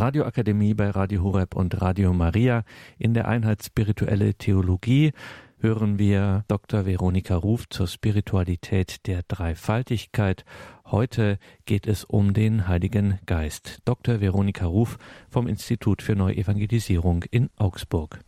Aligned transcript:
Radioakademie 0.00 0.72
bei 0.72 0.88
Radio 0.88 1.22
Horeb 1.22 1.54
und 1.54 1.82
Radio 1.82 2.14
Maria. 2.14 2.64
In 2.96 3.12
der 3.12 3.28
Einheit 3.28 3.62
Spirituelle 3.62 4.32
Theologie 4.32 5.12
hören 5.58 5.98
wir 5.98 6.46
Dr. 6.48 6.86
Veronika 6.86 7.36
Ruf 7.36 7.68
zur 7.68 7.86
Spiritualität 7.86 9.06
der 9.06 9.24
Dreifaltigkeit. 9.28 10.46
Heute 10.86 11.38
geht 11.66 11.86
es 11.86 12.04
um 12.04 12.32
den 12.32 12.66
Heiligen 12.66 13.18
Geist. 13.26 13.80
Dr. 13.84 14.22
Veronika 14.22 14.64
Ruf 14.64 14.96
vom 15.28 15.46
Institut 15.46 16.00
für 16.00 16.16
Neuevangelisierung 16.16 17.24
in 17.30 17.50
Augsburg. 17.56 18.20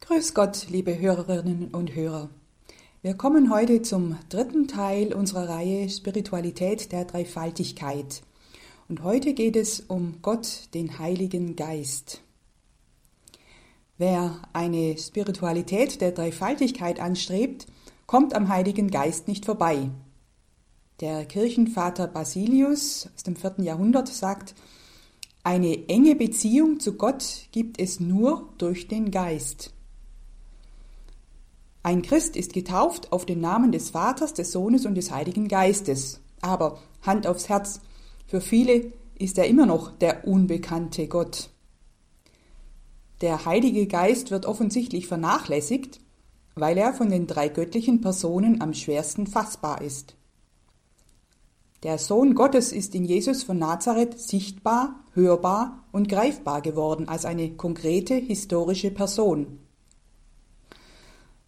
Grüß 0.00 0.34
Gott, 0.34 0.66
liebe 0.68 0.98
Hörerinnen 0.98 1.68
und 1.68 1.94
Hörer. 1.94 2.28
Wir 3.00 3.14
kommen 3.14 3.50
heute 3.50 3.80
zum 3.80 4.18
dritten 4.28 4.68
Teil 4.68 5.14
unserer 5.14 5.48
Reihe 5.48 5.88
Spiritualität 5.88 6.92
der 6.92 7.06
Dreifaltigkeit. 7.06 8.20
Und 8.88 9.02
heute 9.02 9.34
geht 9.34 9.54
es 9.54 9.80
um 9.80 10.22
Gott, 10.22 10.70
den 10.72 10.98
Heiligen 10.98 11.56
Geist. 11.56 12.22
Wer 13.98 14.40
eine 14.54 14.96
Spiritualität 14.96 16.00
der 16.00 16.12
Dreifaltigkeit 16.12 16.98
anstrebt, 16.98 17.66
kommt 18.06 18.32
am 18.32 18.48
Heiligen 18.48 18.90
Geist 18.90 19.28
nicht 19.28 19.44
vorbei. 19.44 19.90
Der 21.00 21.26
Kirchenvater 21.26 22.06
Basilius 22.06 23.10
aus 23.14 23.24
dem 23.24 23.36
vierten 23.36 23.62
Jahrhundert 23.62 24.08
sagt, 24.08 24.54
eine 25.42 25.86
enge 25.90 26.14
Beziehung 26.14 26.80
zu 26.80 26.94
Gott 26.94 27.48
gibt 27.52 27.78
es 27.78 28.00
nur 28.00 28.48
durch 28.56 28.88
den 28.88 29.10
Geist. 29.10 29.74
Ein 31.82 32.00
Christ 32.00 32.36
ist 32.36 32.54
getauft 32.54 33.12
auf 33.12 33.26
den 33.26 33.42
Namen 33.42 33.70
des 33.70 33.90
Vaters, 33.90 34.32
des 34.32 34.50
Sohnes 34.50 34.86
und 34.86 34.94
des 34.94 35.10
Heiligen 35.10 35.46
Geistes. 35.46 36.20
Aber 36.40 36.78
Hand 37.02 37.26
aufs 37.26 37.50
Herz, 37.50 37.80
für 38.28 38.42
viele 38.42 38.92
ist 39.18 39.38
er 39.38 39.46
immer 39.46 39.64
noch 39.64 39.90
der 39.90 40.28
unbekannte 40.28 41.08
Gott. 41.08 41.48
Der 43.22 43.46
Heilige 43.46 43.86
Geist 43.86 44.30
wird 44.30 44.44
offensichtlich 44.44 45.08
vernachlässigt, 45.08 46.00
weil 46.54 46.76
er 46.76 46.92
von 46.92 47.08
den 47.08 47.26
drei 47.26 47.48
göttlichen 47.48 48.02
Personen 48.02 48.60
am 48.60 48.74
schwersten 48.74 49.26
fassbar 49.26 49.80
ist. 49.80 50.14
Der 51.82 51.96
Sohn 51.96 52.34
Gottes 52.34 52.70
ist 52.70 52.94
in 52.94 53.04
Jesus 53.04 53.44
von 53.44 53.58
Nazareth 53.58 54.20
sichtbar, 54.20 54.96
hörbar 55.14 55.84
und 55.90 56.08
greifbar 56.08 56.60
geworden 56.60 57.08
als 57.08 57.24
eine 57.24 57.52
konkrete 57.52 58.14
historische 58.14 58.90
Person. 58.90 59.58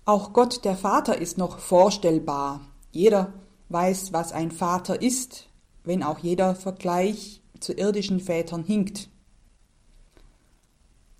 Auch 0.06 0.32
Gott 0.32 0.64
der 0.64 0.76
Vater 0.76 1.18
ist 1.18 1.36
noch 1.36 1.58
vorstellbar. 1.58 2.62
Jeder 2.90 3.34
weiß, 3.68 4.14
was 4.14 4.32
ein 4.32 4.50
Vater 4.50 5.02
ist, 5.02 5.49
wenn 5.84 6.02
auch 6.02 6.18
jeder 6.18 6.54
Vergleich 6.54 7.42
zu 7.60 7.72
irdischen 7.72 8.20
Vätern 8.20 8.64
hinkt. 8.64 9.08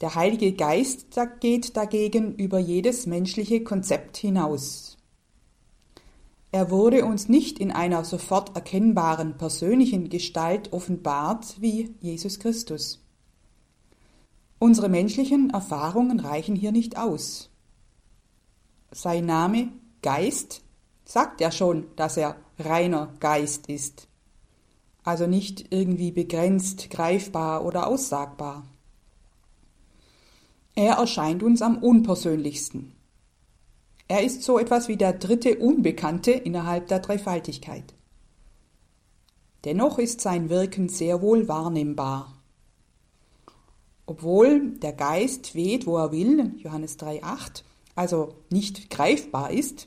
Der 0.00 0.14
Heilige 0.14 0.52
Geist 0.52 1.06
geht 1.40 1.76
dagegen 1.76 2.34
über 2.34 2.58
jedes 2.58 3.06
menschliche 3.06 3.62
Konzept 3.62 4.16
hinaus. 4.16 4.96
Er 6.52 6.70
wurde 6.70 7.04
uns 7.04 7.28
nicht 7.28 7.58
in 7.58 7.70
einer 7.70 8.04
sofort 8.04 8.56
erkennbaren 8.56 9.36
persönlichen 9.36 10.08
Gestalt 10.08 10.72
offenbart 10.72 11.60
wie 11.60 11.94
Jesus 12.00 12.38
Christus. 12.38 13.04
Unsere 14.58 14.88
menschlichen 14.88 15.50
Erfahrungen 15.50 16.18
reichen 16.18 16.56
hier 16.56 16.72
nicht 16.72 16.96
aus. 16.98 17.50
Sein 18.90 19.26
Name 19.26 19.68
Geist 20.02 20.62
sagt 21.04 21.40
ja 21.40 21.52
schon, 21.52 21.86
dass 21.96 22.16
er 22.16 22.36
reiner 22.58 23.14
Geist 23.20 23.68
ist 23.68 24.09
also 25.04 25.26
nicht 25.26 25.72
irgendwie 25.72 26.12
begrenzt, 26.12 26.90
greifbar 26.90 27.64
oder 27.64 27.86
aussagbar. 27.86 28.64
Er 30.74 30.94
erscheint 30.94 31.42
uns 31.42 31.62
am 31.62 31.78
unpersönlichsten. 31.78 32.92
Er 34.08 34.24
ist 34.24 34.42
so 34.42 34.58
etwas 34.58 34.88
wie 34.88 34.96
der 34.96 35.12
dritte 35.12 35.58
Unbekannte 35.58 36.32
innerhalb 36.32 36.88
der 36.88 37.00
Dreifaltigkeit. 37.00 37.94
Dennoch 39.64 39.98
ist 39.98 40.20
sein 40.20 40.48
Wirken 40.48 40.88
sehr 40.88 41.20
wohl 41.22 41.48
wahrnehmbar. 41.48 42.36
Obwohl 44.06 44.72
der 44.78 44.92
Geist 44.92 45.54
weht, 45.54 45.86
wo 45.86 45.96
er 45.96 46.10
will, 46.10 46.54
Johannes 46.56 46.98
3,8, 46.98 47.62
also 47.94 48.34
nicht 48.50 48.90
greifbar 48.90 49.50
ist 49.50 49.86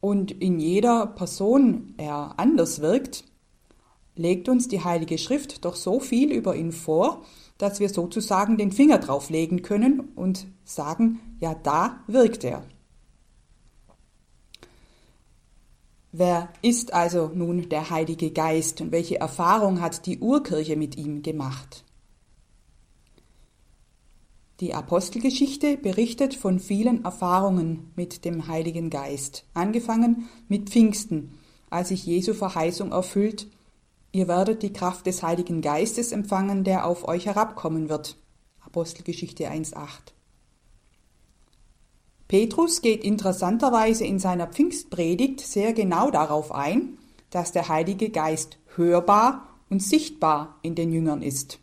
und 0.00 0.30
in 0.30 0.60
jeder 0.60 1.06
Person 1.06 1.94
er 1.96 2.38
anders 2.38 2.80
wirkt, 2.80 3.24
legt 4.16 4.48
uns 4.48 4.68
die 4.68 4.84
Heilige 4.84 5.18
Schrift 5.18 5.64
doch 5.64 5.76
so 5.76 6.00
viel 6.00 6.32
über 6.32 6.56
ihn 6.56 6.72
vor, 6.72 7.22
dass 7.58 7.80
wir 7.80 7.88
sozusagen 7.88 8.56
den 8.56 8.72
Finger 8.72 8.98
drauf 8.98 9.30
legen 9.30 9.62
können 9.62 10.12
und 10.14 10.46
sagen, 10.64 11.20
ja, 11.40 11.54
da 11.54 12.00
wirkt 12.06 12.44
er. 12.44 12.64
Wer 16.12 16.52
ist 16.62 16.92
also 16.92 17.30
nun 17.34 17.68
der 17.68 17.90
Heilige 17.90 18.30
Geist 18.30 18.80
und 18.80 18.92
welche 18.92 19.18
Erfahrung 19.18 19.80
hat 19.80 20.06
die 20.06 20.20
Urkirche 20.20 20.76
mit 20.76 20.96
ihm 20.96 21.22
gemacht? 21.22 21.84
Die 24.60 24.74
Apostelgeschichte 24.74 25.76
berichtet 25.76 26.34
von 26.34 26.60
vielen 26.60 27.04
Erfahrungen 27.04 27.90
mit 27.96 28.24
dem 28.24 28.46
Heiligen 28.46 28.90
Geist, 28.90 29.44
angefangen 29.54 30.28
mit 30.46 30.70
Pfingsten, 30.70 31.34
als 31.68 31.88
sich 31.88 32.06
Jesu 32.06 32.32
Verheißung 32.32 32.92
erfüllt, 32.92 33.48
Ihr 34.14 34.28
werdet 34.28 34.62
die 34.62 34.72
Kraft 34.72 35.06
des 35.06 35.24
Heiligen 35.24 35.60
Geistes 35.60 36.12
empfangen, 36.12 36.62
der 36.62 36.86
auf 36.86 37.08
euch 37.08 37.26
herabkommen 37.26 37.88
wird. 37.88 38.16
Apostelgeschichte 38.60 39.50
1.8. 39.50 40.12
Petrus 42.28 42.80
geht 42.80 43.02
interessanterweise 43.02 44.04
in 44.04 44.20
seiner 44.20 44.46
Pfingstpredigt 44.46 45.40
sehr 45.40 45.72
genau 45.72 46.12
darauf 46.12 46.52
ein, 46.52 46.96
dass 47.30 47.50
der 47.50 47.68
Heilige 47.68 48.10
Geist 48.10 48.58
hörbar 48.76 49.48
und 49.68 49.82
sichtbar 49.82 50.60
in 50.62 50.76
den 50.76 50.92
Jüngern 50.92 51.20
ist. 51.20 51.58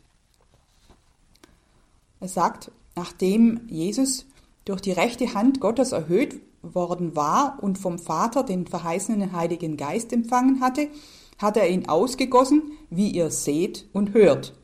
Er 2.20 2.28
sagt, 2.28 2.70
nachdem 2.94 3.66
Jesus 3.68 4.26
durch 4.66 4.82
die 4.82 4.92
rechte 4.92 5.32
Hand 5.32 5.58
Gottes 5.58 5.92
erhöht 5.92 6.38
worden 6.60 7.16
war 7.16 7.58
und 7.62 7.78
vom 7.78 7.98
Vater 7.98 8.42
den 8.42 8.66
verheißenen 8.66 9.32
Heiligen 9.32 9.78
Geist 9.78 10.12
empfangen 10.12 10.60
hatte, 10.60 10.90
hat 11.42 11.56
er 11.56 11.68
ihn 11.68 11.88
ausgegossen, 11.88 12.72
wie 12.88 13.10
ihr 13.10 13.30
seht 13.30 13.88
und 13.92 14.14
hört. 14.14 14.54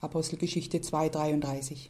Apostelgeschichte 0.00 0.78
2,33. 0.78 1.88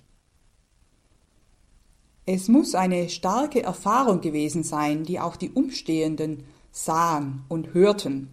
Es 2.27 2.49
muss 2.49 2.75
eine 2.75 3.09
starke 3.09 3.63
Erfahrung 3.63 4.21
gewesen 4.21 4.63
sein, 4.63 5.05
die 5.05 5.19
auch 5.19 5.37
die 5.37 5.51
Umstehenden 5.51 6.45
sahen 6.71 7.45
und 7.49 7.73
hörten. 7.73 8.29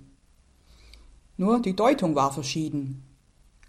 Nur 1.37 1.61
die 1.61 1.75
Deutung 1.75 2.15
war 2.15 2.33
verschieden. 2.33 3.03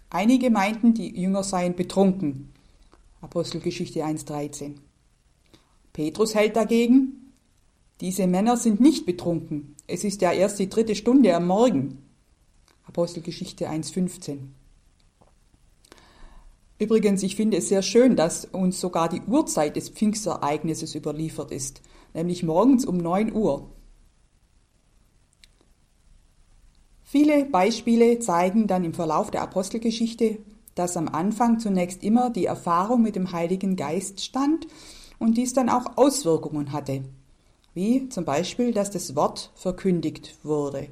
Einige 0.09 0.49
meinten, 0.49 0.93
die 0.93 1.19
Jünger 1.19 1.43
seien 1.43 1.75
betrunken. 1.75 2.53
Apostelgeschichte 3.21 4.03
1,13. 4.03 4.75
Petrus 5.93 6.35
hält 6.35 6.55
dagegen, 6.55 7.33
diese 7.99 8.27
Männer 8.27 8.57
sind 8.57 8.79
nicht 8.79 9.05
betrunken. 9.05 9.75
Es 9.87 10.03
ist 10.03 10.21
ja 10.21 10.31
erst 10.31 10.59
die 10.59 10.69
dritte 10.69 10.95
Stunde 10.95 11.35
am 11.35 11.47
Morgen. 11.47 12.06
Apostelgeschichte 12.97 13.69
1.15. 13.69 14.39
Übrigens, 16.79 17.21
ich 17.21 17.35
finde 17.35 17.57
es 17.57 17.69
sehr 17.69 17.83
schön, 17.83 18.15
dass 18.15 18.45
uns 18.45 18.81
sogar 18.81 19.07
die 19.07 19.21
Uhrzeit 19.21 19.75
des 19.75 19.89
Pfingstereignisses 19.89 20.95
überliefert 20.95 21.51
ist, 21.51 21.83
nämlich 22.15 22.41
morgens 22.41 22.87
um 22.87 22.97
9 22.97 23.33
Uhr. 23.33 23.69
Viele 27.03 27.45
Beispiele 27.45 28.17
zeigen 28.17 28.65
dann 28.65 28.83
im 28.83 28.95
Verlauf 28.95 29.29
der 29.29 29.43
Apostelgeschichte, 29.43 30.39
dass 30.73 30.97
am 30.97 31.07
Anfang 31.07 31.59
zunächst 31.59 32.01
immer 32.01 32.31
die 32.31 32.45
Erfahrung 32.45 33.03
mit 33.03 33.15
dem 33.15 33.31
Heiligen 33.31 33.75
Geist 33.75 34.25
stand 34.25 34.65
und 35.19 35.37
dies 35.37 35.53
dann 35.53 35.69
auch 35.69 35.97
Auswirkungen 35.97 36.71
hatte, 36.71 37.03
wie 37.75 38.09
zum 38.09 38.25
Beispiel, 38.25 38.73
dass 38.73 38.89
das 38.89 39.15
Wort 39.15 39.51
verkündigt 39.53 40.39
wurde. 40.41 40.89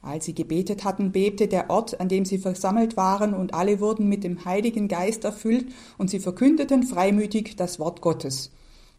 Als 0.00 0.26
sie 0.26 0.34
gebetet 0.34 0.84
hatten, 0.84 1.12
bebte 1.12 1.48
der 1.48 1.70
Ort, 1.70 2.00
an 2.00 2.08
dem 2.08 2.24
sie 2.24 2.38
versammelt 2.38 2.96
waren, 2.96 3.34
und 3.34 3.54
alle 3.54 3.80
wurden 3.80 4.08
mit 4.08 4.24
dem 4.24 4.44
Heiligen 4.44 4.88
Geist 4.88 5.24
erfüllt, 5.24 5.66
und 5.98 6.08
sie 6.08 6.20
verkündeten 6.20 6.84
freimütig 6.84 7.56
das 7.56 7.78
Wort 7.78 8.00
Gottes. 8.00 8.50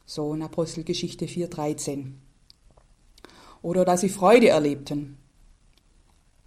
So 0.05 0.33
in 0.33 0.41
Apostelgeschichte 0.41 1.25
4,13. 1.25 2.13
Oder 3.61 3.85
dass 3.85 4.01
sie 4.01 4.09
Freude 4.09 4.49
erlebten. 4.49 5.17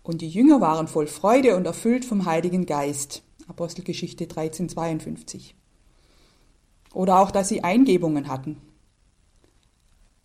Und 0.02 0.20
die 0.20 0.28
Jünger 0.28 0.60
waren 0.60 0.88
voll 0.88 1.06
Freude 1.06 1.56
und 1.56 1.66
erfüllt 1.66 2.04
vom 2.04 2.26
Heiligen 2.26 2.66
Geist. 2.66 3.22
Apostelgeschichte 3.48 4.24
13,52. 4.24 5.54
Oder 6.92 7.20
auch, 7.20 7.30
dass 7.30 7.48
sie 7.48 7.64
Eingebungen 7.64 8.28
hatten. 8.28 8.60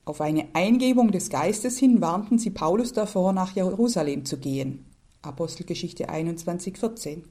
Auf 0.08 0.22
eine 0.22 0.48
Eingebung 0.54 1.12
des 1.12 1.30
Geistes 1.30 1.78
hin 1.78 2.00
warnten 2.00 2.40
sie 2.40 2.50
Paulus 2.50 2.94
davor, 2.94 3.34
nach 3.34 3.54
Jerusalem 3.54 4.24
zu 4.24 4.38
gehen. 4.38 4.86
Apostelgeschichte 5.22 6.08
21, 6.08 6.78
14. 6.78 7.24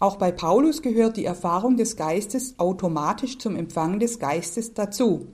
Auch 0.00 0.16
bei 0.16 0.30
Paulus 0.30 0.82
gehört 0.82 1.16
die 1.16 1.24
Erfahrung 1.24 1.78
des 1.78 1.96
Geistes 1.96 2.58
automatisch 2.58 3.38
zum 3.38 3.56
Empfang 3.56 4.00
des 4.00 4.18
Geistes 4.18 4.74
dazu, 4.74 5.28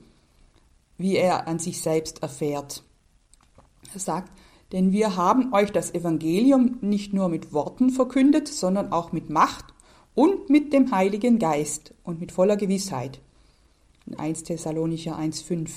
wie 0.96 1.16
er 1.16 1.48
an 1.48 1.58
sich 1.58 1.82
selbst 1.82 2.22
erfährt. 2.22 2.84
Er 3.92 3.98
sagt, 3.98 4.30
denn 4.70 4.92
wir 4.92 5.16
haben 5.16 5.52
euch 5.52 5.72
das 5.72 5.92
Evangelium 5.92 6.78
nicht 6.82 7.12
nur 7.12 7.28
mit 7.28 7.52
Worten 7.52 7.90
verkündet, 7.90 8.46
sondern 8.46 8.92
auch 8.92 9.10
mit 9.10 9.28
Macht 9.28 9.74
und 10.14 10.50
mit 10.50 10.72
dem 10.72 10.92
Heiligen 10.92 11.40
Geist 11.40 11.94
und 12.04 12.20
mit 12.20 12.30
voller 12.30 12.56
Gewissheit. 12.56 13.20
In 14.08 14.18
1 14.18 14.44
Thessalonicher 14.44 15.18
1,5. 15.18 15.68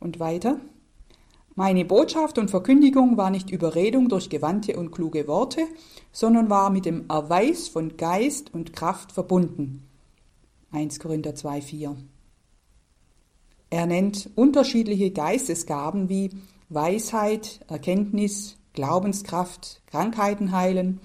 Und 0.00 0.20
weiter. 0.20 0.60
Meine 1.54 1.86
Botschaft 1.86 2.36
und 2.36 2.50
Verkündigung 2.50 3.16
war 3.16 3.30
nicht 3.30 3.48
Überredung 3.48 4.10
durch 4.10 4.28
gewandte 4.28 4.76
und 4.76 4.90
kluge 4.90 5.26
Worte, 5.26 5.62
sondern 6.10 6.50
war 6.50 6.68
mit 6.68 6.84
dem 6.84 7.08
Erweis 7.08 7.68
von 7.68 7.96
Geist 7.96 8.52
und 8.52 8.74
Kraft 8.74 9.12
verbunden. 9.12 9.88
1 10.72 10.98
Korinther 10.98 11.30
2,4. 11.30 11.96
Er 13.70 13.86
nennt 13.86 14.28
unterschiedliche 14.34 15.10
Geistesgaben 15.10 16.10
wie 16.10 16.30
Weisheit, 16.68 17.60
Erkenntnis, 17.66 18.58
Glaubenskraft, 18.74 19.80
Krankheiten 19.86 20.52
heilen, 20.52 21.00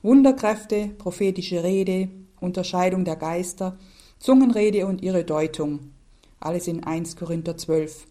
Wunderkräfte, 0.00 0.94
prophetische 0.98 1.64
Rede, 1.64 2.08
Unterscheidung 2.38 3.04
der 3.04 3.16
Geister, 3.16 3.78
Zungenrede 4.22 4.86
und 4.86 5.02
ihre 5.02 5.24
Deutung. 5.24 5.92
Alles 6.40 6.66
in 6.66 6.82
1 6.82 7.16
Korinther 7.16 7.58
12 7.58 8.06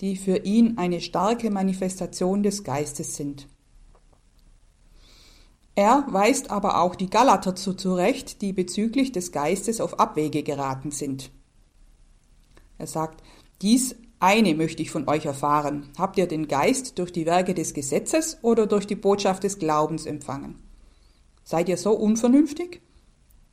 die 0.00 0.16
für 0.16 0.38
ihn 0.38 0.78
eine 0.78 1.00
starke 1.00 1.50
Manifestation 1.50 2.42
des 2.42 2.62
Geistes 2.64 3.16
sind. 3.16 3.48
Er 5.74 6.06
weist 6.08 6.50
aber 6.50 6.80
auch 6.80 6.94
die 6.96 7.10
Galater 7.10 7.54
zu 7.54 7.74
zurecht, 7.74 8.42
die 8.42 8.52
bezüglich 8.52 9.12
des 9.12 9.32
Geistes 9.32 9.80
auf 9.80 10.00
Abwege 10.00 10.42
geraten 10.42 10.90
sind. 10.90 11.30
Er 12.78 12.86
sagt, 12.86 13.22
dies 13.62 13.96
eine 14.20 14.54
möchte 14.54 14.82
ich 14.82 14.90
von 14.90 15.08
euch 15.08 15.26
erfahren. 15.26 15.90
Habt 15.96 16.18
ihr 16.18 16.26
den 16.26 16.48
Geist 16.48 16.98
durch 16.98 17.12
die 17.12 17.26
Werke 17.26 17.54
des 17.54 17.74
Gesetzes 17.74 18.38
oder 18.42 18.66
durch 18.66 18.86
die 18.86 18.96
Botschaft 18.96 19.44
des 19.44 19.60
Glaubens 19.60 20.06
empfangen? 20.06 20.60
Seid 21.44 21.68
ihr 21.68 21.76
so 21.76 21.92
unvernünftig? 21.92 22.80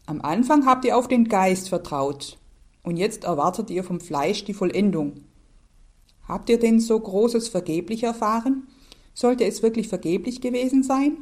Am 0.07 0.21
Anfang 0.21 0.67
habt 0.67 0.85
ihr 0.85 0.97
auf 0.97 1.07
den 1.07 1.27
Geist 1.27 1.69
vertraut 1.69 2.37
und 2.83 2.97
jetzt 2.97 3.23
erwartet 3.23 3.71
ihr 3.71 3.83
vom 3.83 3.99
Fleisch 3.99 4.45
die 4.45 4.53
Vollendung. 4.53 5.21
Habt 6.27 6.49
ihr 6.49 6.59
denn 6.59 6.79
so 6.79 6.99
Großes 6.99 7.47
vergeblich 7.47 8.03
erfahren? 8.03 8.67
Sollte 9.15 9.45
es 9.45 9.63
wirklich 9.63 9.87
vergeblich 9.87 10.41
gewesen 10.41 10.83
sein? 10.83 11.17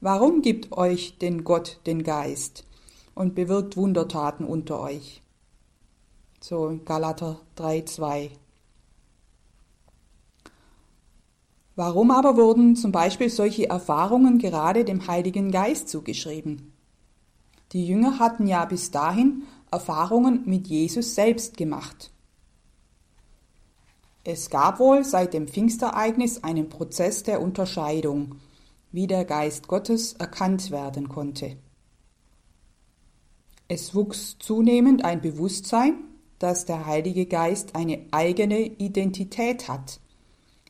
Warum 0.00 0.42
gibt 0.42 0.72
euch 0.72 1.18
denn 1.18 1.44
Gott 1.44 1.80
den 1.86 2.02
Geist 2.02 2.64
und 3.14 3.36
bewirkt 3.36 3.76
Wundertaten 3.76 4.44
unter 4.44 4.80
euch? 4.80 5.22
So 6.40 6.80
Galater 6.84 7.40
3,2. 7.56 8.30
Warum 11.76 12.10
aber 12.10 12.36
wurden 12.36 12.74
zum 12.74 12.90
Beispiel 12.90 13.30
solche 13.30 13.68
Erfahrungen 13.68 14.38
gerade 14.38 14.84
dem 14.84 15.06
Heiligen 15.06 15.52
Geist 15.52 15.88
zugeschrieben? 15.88 16.73
Die 17.74 17.86
Jünger 17.86 18.20
hatten 18.20 18.46
ja 18.46 18.64
bis 18.64 18.92
dahin 18.92 19.42
Erfahrungen 19.70 20.44
mit 20.46 20.68
Jesus 20.68 21.16
selbst 21.16 21.56
gemacht. 21.56 22.12
Es 24.22 24.48
gab 24.48 24.78
wohl 24.78 25.04
seit 25.04 25.34
dem 25.34 25.48
Pfingstereignis 25.48 26.44
einen 26.44 26.68
Prozess 26.68 27.24
der 27.24 27.42
Unterscheidung, 27.42 28.36
wie 28.92 29.08
der 29.08 29.24
Geist 29.24 29.66
Gottes 29.66 30.12
erkannt 30.14 30.70
werden 30.70 31.08
konnte. 31.08 31.56
Es 33.66 33.92
wuchs 33.94 34.38
zunehmend 34.38 35.04
ein 35.04 35.20
Bewusstsein, 35.20 35.96
dass 36.38 36.66
der 36.66 36.86
Heilige 36.86 37.26
Geist 37.26 37.74
eine 37.74 38.06
eigene 38.12 38.60
Identität 38.60 39.68
hat, 39.68 40.00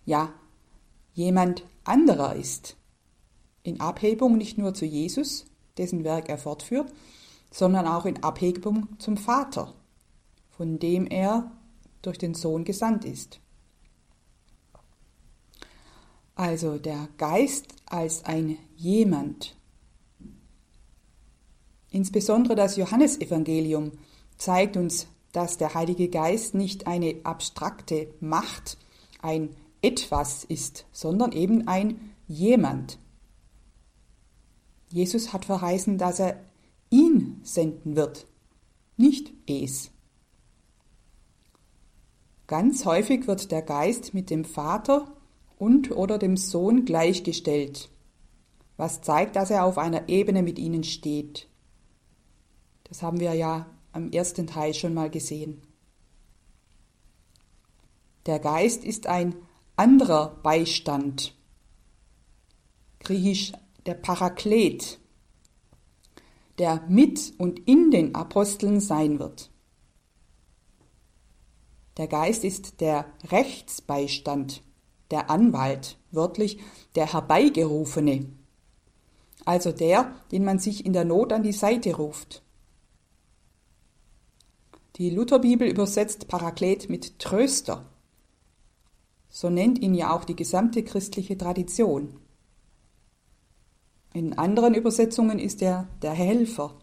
ja, 0.07 0.33
jemand 1.13 1.65
anderer 1.85 2.35
ist, 2.35 2.77
in 3.63 3.81
Abhebung 3.81 4.39
nicht 4.39 4.57
nur 4.57 4.73
zu 4.73 4.87
Jesus, 4.87 5.47
dessen 5.77 6.05
Werk 6.05 6.29
er 6.29 6.39
fortführt, 6.39 6.93
sondern 7.51 7.87
auch 7.87 8.05
in 8.05 8.23
Abhebung 8.23 8.89
zum 8.99 9.17
Vater, 9.17 9.75
von 10.51 10.79
dem 10.79 11.07
er 11.07 11.51
durch 12.03 12.19
den 12.19 12.35
Sohn 12.35 12.65
gesandt 12.65 13.05
ist. 13.05 13.41
Also 16.35 16.79
der 16.79 17.09
Geist 17.17 17.67
als 17.87 18.25
ein 18.25 18.59
jemand. 18.77 19.57
Insbesondere 21.91 22.57
das 22.57 22.77
Johannesevangelium 22.77 23.93
zeigt 24.37 24.77
uns, 24.77 25.07
dass 25.31 25.59
der 25.59 25.75
Heilige 25.75 26.09
Geist 26.09 26.55
nicht 26.55 26.87
eine 26.87 27.21
abstrakte 27.23 28.13
Macht, 28.21 28.79
ein 29.23 29.51
etwas 29.81 30.45
ist, 30.45 30.87
sondern 30.93 31.33
eben 31.33 31.69
ein 31.69 32.13
jemand. 32.27 32.99
Jesus 34.95 35.33
hat 35.33 35.45
verheißen, 35.45 35.99
dass 35.99 36.21
er 36.21 36.41
ihn 36.89 37.41
senden 37.43 37.97
wird, 37.97 38.29
nicht 38.97 39.33
es. 39.51 39.91
Ganz 42.47 42.85
häufig 42.85 43.27
wird 43.27 43.51
der 43.51 43.63
Geist 43.63 44.15
mit 44.15 44.31
dem 44.31 44.45
Vater 44.45 45.13
und 45.57 45.91
oder 45.91 46.17
dem 46.17 46.37
Sohn 46.37 46.85
gleichgestellt, 46.85 47.91
was 48.77 49.03
zeigt, 49.03 49.35
dass 49.35 49.51
er 49.51 49.65
auf 49.65 49.79
einer 49.79 50.09
Ebene 50.09 50.45
mit 50.45 50.61
ihnen 50.61 50.85
steht. 50.85 51.49
Das 52.85 53.03
haben 53.03 53.19
wir 53.19 53.35
ja 53.35 53.67
am 53.91 54.13
ersten 54.13 54.47
Teil 54.47 54.75
schon 54.75 54.95
mal 54.95 55.11
gesehen. 55.11 55.61
Der 58.27 58.39
Geist 58.39 58.85
ist 58.85 59.09
ein 59.09 59.35
anderer 59.75 60.37
Beistand. 60.45 61.35
Griechisch 63.01 63.55
der 63.87 63.95
Paraklet, 63.95 64.99
der 66.59 66.83
mit 66.89 67.35
und 67.39 67.61
in 67.69 67.91
den 67.91 68.15
Aposteln 68.15 68.81
sein 68.81 69.19
wird. 69.19 69.51
Der 71.97 72.09
Geist 72.09 72.45
ist 72.45 72.81
der 72.81 73.07
Rechtsbeistand 73.31 74.63
der 75.11 75.31
Anwalt, 75.31 75.99
wörtlich 76.11 76.59
der 76.97 77.13
Herbeigerufene, 77.13 78.27
also 79.45 79.71
der, 79.71 80.15
den 80.33 80.45
man 80.45 80.59
sich 80.59 80.87
in 80.87 80.93
der 80.93 81.05
Not 81.05 81.33
an 81.33 81.43
die 81.43 81.53
Seite 81.53 81.97
ruft. 81.97 82.43
Die 84.97 85.11
Lutherbibel 85.11 85.69
übersetzt 85.69 86.29
Paraklet 86.29 86.89
mit 86.89 87.19
Tröster. 87.19 87.85
So 89.29 89.51
nennt 89.51 89.81
ihn 89.81 89.95
ja 89.95 90.15
auch 90.15 90.25
die 90.25 90.37
gesamte 90.37 90.85
christliche 90.85 91.37
Tradition. 91.37 92.21
In 94.15 94.39
anderen 94.39 94.75
Übersetzungen 94.75 95.41
ist 95.41 95.61
er 95.61 95.89
der 96.01 96.13
Helfer. 96.13 96.77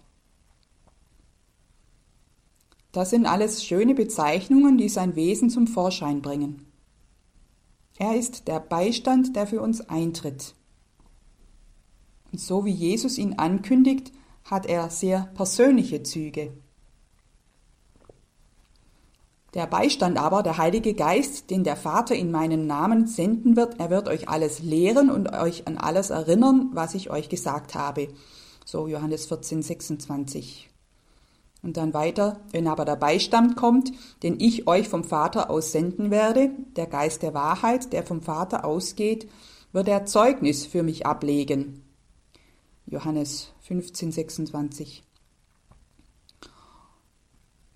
Das 2.92 3.10
sind 3.10 3.26
alles 3.26 3.64
schöne 3.64 3.96
Bezeichnungen, 3.96 4.78
die 4.78 4.90
sein 4.90 5.16
Wesen 5.16 5.50
zum 5.50 5.66
Vorschein 5.66 6.22
bringen. 6.22 6.66
Er 7.98 8.18
ist 8.18 8.50
der 8.50 8.60
Beistand, 8.60 9.34
der 9.38 9.48
für 9.48 9.62
uns 9.62 9.80
eintritt. 9.80 10.56
Und 12.34 12.42
so 12.42 12.66
wie 12.66 12.72
Jesus 12.72 13.18
ihn 13.18 13.40
ankündigt, 13.40 14.12
hat 14.44 14.66
er 14.66 14.90
sehr 14.90 15.32
persönliche 15.34 16.04
Züge. 16.04 16.52
Der 19.54 19.68
Beistand 19.68 20.18
aber, 20.18 20.44
der 20.44 20.58
Heilige 20.58 20.94
Geist, 20.94 21.50
den 21.50 21.66
der 21.66 21.76
Vater 21.76 22.16
in 22.16 22.32
meinen 22.32 22.68
Namen 22.68 23.06
senden 23.08 23.58
wird, 23.58 23.80
er 23.80 23.90
wird 23.90 24.08
euch 24.08 24.30
alles 24.30 24.60
lehren 24.60 25.12
und 25.12 25.34
euch 25.34 25.68
an 25.68 25.78
alles 25.78 26.10
erinnern, 26.10 26.70
was 26.74 26.96
ich 26.96 27.10
euch 27.10 27.28
gesagt 27.28 27.76
habe. 27.76 28.08
So 28.64 28.88
Johannes 28.88 29.26
14, 29.26 29.62
26. 29.62 30.70
Und 31.64 31.78
dann 31.78 31.94
weiter, 31.94 32.40
wenn 32.52 32.68
aber 32.68 32.86
der 32.86 32.96
Beistand 32.96 33.58
kommt, 33.58 33.92
den 34.24 34.40
ich 34.40 34.68
euch 34.68 34.88
vom 34.88 35.04
Vater 35.04 35.50
aus 35.50 35.74
senden 35.74 36.12
werde, 36.12 36.52
der 36.78 36.88
Geist 36.88 37.22
der 37.22 37.34
Wahrheit, 37.34 37.92
der 37.92 38.04
vom 38.04 38.22
Vater 38.22 38.64
ausgeht, 38.64 39.30
wird 39.74 39.90
er 39.90 40.06
Zeugnis 40.06 40.66
für 40.66 40.82
mich 40.82 41.06
ablegen. 41.06 41.84
Johannes 42.88 43.52
15, 43.62 44.12
26. 44.12 45.04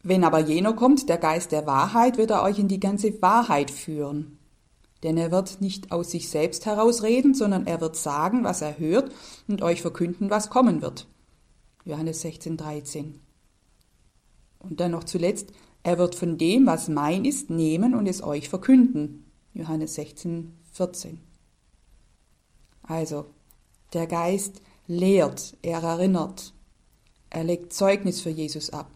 Wenn 0.07 0.24
aber 0.24 0.38
jener 0.38 0.74
kommt, 0.74 1.09
der 1.09 1.17
Geist 1.17 1.51
der 1.51 1.65
Wahrheit, 1.65 2.19
wird 2.19 2.29
er 2.29 2.43
euch 2.43 2.59
in 2.59 2.67
die 2.67 2.79
ganze 2.79 3.19
Wahrheit 3.24 3.71
führen. 3.71 4.38
Denn 5.01 5.17
er 5.17 5.31
wird 5.31 5.62
nicht 5.62 5.91
aus 5.91 6.12
sich 6.12 6.29
selbst 6.29 6.67
herausreden, 6.67 7.33
sondern 7.33 7.65
er 7.65 7.81
wird 7.81 7.95
sagen, 7.95 8.43
was 8.43 8.62
er 8.62 8.77
hört 8.77 9.12
und 9.47 9.63
euch 9.63 9.81
verkünden, 9.81 10.29
was 10.29 10.51
kommen 10.51 10.83
wird. 10.83 11.07
Johannes 11.85 12.21
16, 12.21 12.55
13. 12.55 13.19
Und 14.59 14.79
dann 14.79 14.91
noch 14.91 15.05
zuletzt, 15.05 15.50
er 15.81 15.97
wird 15.97 16.13
von 16.13 16.38
dem, 16.38 16.67
was 16.67 16.88
mein 16.88 17.25
ist, 17.25 17.50
nehmen 17.50 17.95
und 17.95 18.05
es 18.05 18.21
euch 18.21 18.47
verkünden. 18.47 19.25
Johannes 19.55 19.95
16, 19.95 20.53
14. 20.74 21.19
Also, 22.83 23.25
der 23.93 24.05
Geist 24.05 24.62
lehrt, 24.85 25.57
er 25.63 25.81
erinnert, 25.81 26.53
Er 27.31 27.43
legt 27.43 27.74
Zeugnis 27.74 28.21
für 28.21 28.29
Jesus 28.29 28.69
ab. 28.69 28.94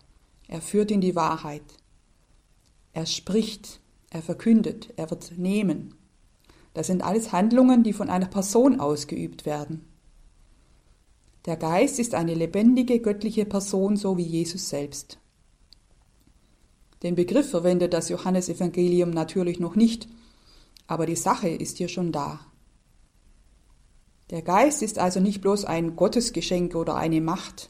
Er 0.49 0.61
führt 0.63 0.89
in 0.89 0.99
die 0.99 1.15
Wahrheit. 1.15 1.61
Er 2.91 3.05
spricht, 3.05 3.79
er 4.09 4.23
verkündet, 4.23 4.91
er 4.97 5.11
wird 5.11 5.37
nehmen. 5.37 5.93
Das 6.73 6.87
sind 6.87 7.03
alles 7.03 7.31
Handlungen, 7.31 7.83
die 7.83 7.93
von 7.93 8.09
einer 8.09 8.25
Person 8.25 8.79
ausgeübt 8.79 9.45
werden. 9.45 9.85
Der 11.45 11.55
Geist 11.55 11.99
ist 11.99 12.15
eine 12.15 12.33
lebendige 12.33 12.99
göttliche 12.99 13.45
Person, 13.45 13.95
so 13.95 14.17
wie 14.17 14.23
Jesus 14.23 14.69
selbst. 14.69 15.19
Den 17.03 17.13
Begriff 17.13 17.51
verwendet 17.51 17.93
das 17.93 18.09
Johannesevangelium 18.09 19.11
natürlich 19.11 19.59
noch 19.59 19.75
nicht, 19.75 20.07
aber 20.87 21.05
die 21.05 21.15
Sache 21.15 21.49
ist 21.49 21.77
hier 21.77 21.89
schon 21.89 22.11
da. 22.11 22.39
Der 24.31 24.41
Geist 24.41 24.81
ist 24.81 24.97
also 24.97 25.19
nicht 25.19 25.41
bloß 25.41 25.65
ein 25.65 25.95
Gottesgeschenk 25.95 26.73
oder 26.73 26.95
eine 26.95 27.21
Macht. 27.21 27.69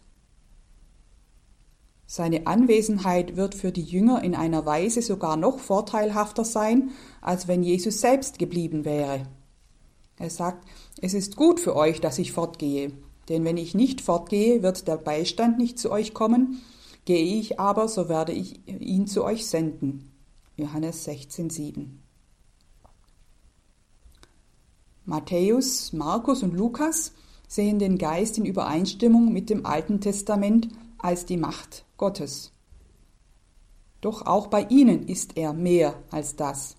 Seine 2.11 2.47
Anwesenheit 2.47 3.35
wird 3.35 3.53
für 3.53 3.71
die 3.71 3.83
Jünger 3.83 4.23
in 4.23 4.33
einer 4.33 4.65
Weise 4.65 5.03
sogar 5.03 5.37
noch 5.37 5.59
vorteilhafter 5.59 6.43
sein, 6.43 6.89
als 7.21 7.47
wenn 7.47 7.61
Jesus 7.61 8.01
selbst 8.01 8.39
geblieben 8.39 8.83
wäre. 8.83 9.27
Er 10.17 10.31
sagt, 10.31 10.67
es 11.03 11.13
ist 11.13 11.35
gut 11.35 11.59
für 11.59 11.75
euch, 11.75 12.01
dass 12.01 12.17
ich 12.17 12.31
fortgehe, 12.31 12.93
denn 13.29 13.45
wenn 13.45 13.57
ich 13.57 13.75
nicht 13.75 14.01
fortgehe, 14.01 14.63
wird 14.63 14.87
der 14.87 14.97
Beistand 14.97 15.59
nicht 15.59 15.77
zu 15.77 15.91
euch 15.91 16.15
kommen, 16.15 16.63
gehe 17.05 17.39
ich 17.39 17.59
aber, 17.59 17.87
so 17.87 18.09
werde 18.09 18.31
ich 18.31 18.67
ihn 18.67 19.05
zu 19.05 19.23
euch 19.23 19.45
senden. 19.45 20.11
Johannes 20.57 21.07
16,7 21.07 21.89
Matthäus, 25.05 25.93
Markus 25.93 26.41
und 26.41 26.55
Lukas 26.55 27.11
sehen 27.47 27.77
den 27.77 27.99
Geist 27.99 28.39
in 28.39 28.45
Übereinstimmung 28.45 29.31
mit 29.31 29.51
dem 29.51 29.67
Alten 29.67 30.01
Testament 30.01 30.69
als 30.97 31.27
die 31.27 31.37
Macht 31.37 31.85
Gottes. 31.99 32.51
Doch 34.01 34.25
auch 34.25 34.47
bei 34.47 34.63
ihnen 34.63 35.07
ist 35.07 35.37
er 35.37 35.53
mehr 35.53 35.93
als 36.09 36.35
das. 36.35 36.75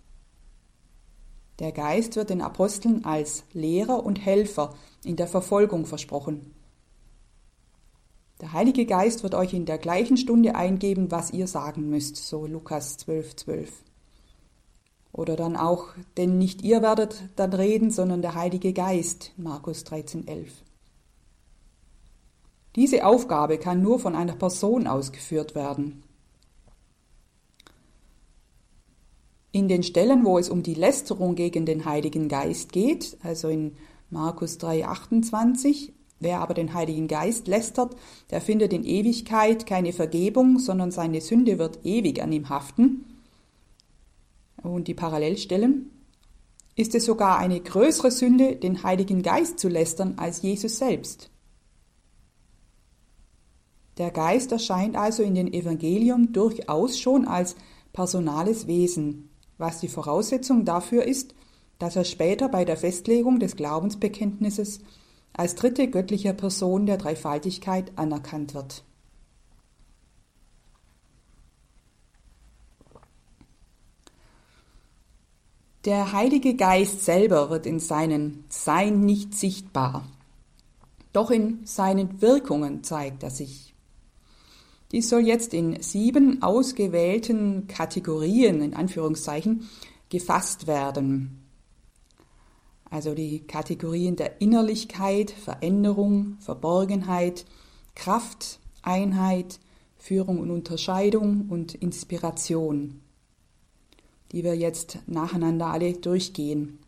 Der 1.61 1.73
Geist 1.73 2.17
wird 2.17 2.31
den 2.31 2.41
Aposteln 2.41 3.05
als 3.05 3.45
Lehrer 3.53 4.05
und 4.05 4.25
Helfer 4.25 4.75
in 5.05 5.17
der 5.17 5.29
Verfolgung 5.29 5.85
versprochen. 5.85 6.55
Der 8.41 8.55
Heilige 8.55 8.87
Geist 8.87 9.23
wird 9.23 9.35
euch 9.35 9.53
in 9.53 9.67
der 9.67 9.77
gleichen 9.77 10.17
Stunde 10.17 10.55
eingeben, 10.55 11.11
was 11.11 11.31
ihr 11.31 11.47
sagen 11.47 11.91
müsst, 11.91 12.17
so 12.17 12.47
Lukas 12.47 12.97
12, 12.97 13.37
12. 13.37 13.85
Oder 15.13 15.37
dann 15.37 15.57
auch, 15.57 15.89
denn 16.17 16.39
nicht 16.39 16.63
ihr 16.63 16.81
werdet 16.81 17.29
dann 17.37 17.53
reden, 17.53 17.91
sondern 17.91 18.23
der 18.23 18.35
Heilige 18.35 18.73
Geist, 18.73 19.33
Markus 19.37 19.85
13, 19.85 20.27
11. 20.27 20.65
Diese 22.77 23.05
Aufgabe 23.05 23.59
kann 23.59 23.83
nur 23.83 23.99
von 23.99 24.15
einer 24.15 24.37
Person 24.37 24.87
ausgeführt 24.87 25.55
werden. 25.55 26.03
In 29.53 29.67
den 29.67 29.83
Stellen, 29.83 30.25
wo 30.25 30.39
es 30.39 30.49
um 30.49 30.63
die 30.63 30.75
Lästerung 30.75 31.35
gegen 31.35 31.67
den 31.67 31.85
Heiligen 31.85 32.29
Geist 32.29 32.71
geht, 32.71 33.19
also 33.25 33.49
in 33.49 33.77
Markus 34.09 34.59
3:28, 34.59 35.93
wer 36.21 36.41
aber 36.41 36.55
den 36.55 36.73
Heiligen 36.73 37.09
Geist 37.09 37.49
lästert, 37.49 37.97
der 38.31 38.41
findet 38.41 38.73
in 38.73 38.85
Ewigkeit 38.85 39.67
keine 39.67 39.93
Vergebung, 39.93 40.61
sondern 40.61 40.93
seine 40.93 41.21
Sünde 41.21 41.59
wird 41.59 41.85
ewig 41.85 42.23
an 42.23 42.31
ihm 42.31 42.49
haften. 42.49 43.05
Und 44.63 44.87
die 44.87 44.95
Parallelstellen 44.95 45.91
ist 46.77 46.95
es 46.95 47.05
sogar 47.05 47.39
eine 47.39 47.61
größere 47.61 48.13
Sünde, 48.13 48.55
den 48.55 48.85
Heiligen 48.85 49.23
Geist 49.23 49.59
zu 49.59 49.69
lästern 49.69 50.15
als 50.17 50.43
Jesus 50.43 50.79
selbst. 50.79 51.31
Der 54.01 54.11
Geist 54.11 54.51
erscheint 54.51 54.97
also 54.97 55.23
in 55.23 55.35
den 55.35 55.53
Evangelium 55.53 56.33
durchaus 56.33 56.99
schon 56.99 57.29
als 57.29 57.55
personales 57.93 58.67
Wesen, 58.67 59.29
was 59.59 59.81
die 59.81 59.89
Voraussetzung 59.89 60.65
dafür 60.65 61.05
ist, 61.05 61.35
dass 61.79 61.97
er 61.97 62.05
später 62.05 62.49
bei 62.49 62.65
der 62.65 62.79
Festlegung 62.79 63.41
des 63.41 63.57
Glaubensbekenntnisses 63.57 64.81
als 65.35 65.55
dritte 65.55 65.91
göttliche 65.91 66.33
Person 66.33 66.87
der 66.87 66.97
Dreifaltigkeit 66.97 67.93
anerkannt 67.97 68.55
wird. 68.55 68.85
Der 75.85 76.13
Heilige 76.13 76.57
Geist 76.57 77.05
selber 77.05 77.51
wird 77.51 77.67
in 77.67 77.81
seinem 77.81 78.45
Sein 78.49 79.01
nicht 79.01 79.35
sichtbar, 79.35 80.09
doch 81.13 81.31
in 81.31 81.67
seinen 81.67 82.23
Wirkungen 82.23 82.83
zeigt 82.83 83.23
er 83.25 83.31
sich. 83.31 83.70
Dies 84.93 85.09
soll 85.09 85.21
jetzt 85.21 85.55
in 85.55 85.81
sieben 85.83 86.43
ausgewählten 86.43 87.69
Kategorien, 87.69 88.61
in 88.61 88.75
Anführungszeichen, 88.75 89.69
gefasst 90.09 90.67
werden. 90.67 91.41
Also 92.91 93.15
die 93.15 93.47
Kategorien 93.47 94.17
der 94.17 94.41
Innerlichkeit, 94.41 95.31
Veränderung, 95.31 96.37
Verborgenheit, 96.41 97.45
Kraft, 97.95 98.59
Einheit, 98.83 99.61
Führung 99.97 100.41
und 100.41 100.51
Unterscheidung 100.51 101.47
und 101.51 101.75
Inspiration, 101.75 103.01
die 104.33 104.43
wir 104.43 104.57
jetzt 104.57 104.99
nacheinander 105.07 105.67
alle 105.67 105.93
durchgehen. 105.93 106.81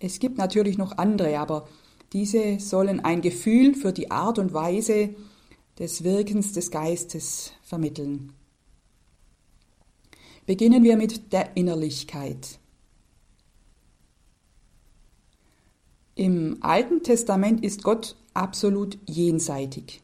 Es 0.00 0.18
gibt 0.18 0.36
natürlich 0.36 0.76
noch 0.76 0.98
andere, 0.98 1.38
aber 1.38 1.66
diese 2.12 2.58
sollen 2.58 3.00
ein 3.00 3.22
Gefühl 3.22 3.74
für 3.74 3.92
die 3.92 4.10
Art 4.10 4.38
und 4.38 4.52
Weise 4.52 5.14
des 5.80 6.04
Wirkens 6.04 6.52
des 6.52 6.70
Geistes 6.70 7.52
vermitteln. 7.62 8.34
Beginnen 10.44 10.84
wir 10.84 10.96
mit 10.96 11.32
der 11.32 11.56
Innerlichkeit. 11.56 12.58
Im 16.14 16.58
Alten 16.60 17.02
Testament 17.02 17.64
ist 17.64 17.82
Gott 17.82 18.14
absolut 18.34 18.98
jenseitig. 19.06 20.02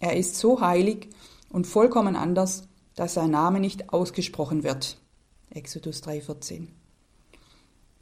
Er 0.00 0.16
ist 0.16 0.36
so 0.36 0.60
heilig 0.60 1.08
und 1.50 1.68
vollkommen 1.68 2.16
anders, 2.16 2.66
dass 2.96 3.14
sein 3.14 3.30
Name 3.30 3.60
nicht 3.60 3.92
ausgesprochen 3.92 4.64
wird. 4.64 4.98
Exodus 5.50 6.02
3,14. 6.02 6.66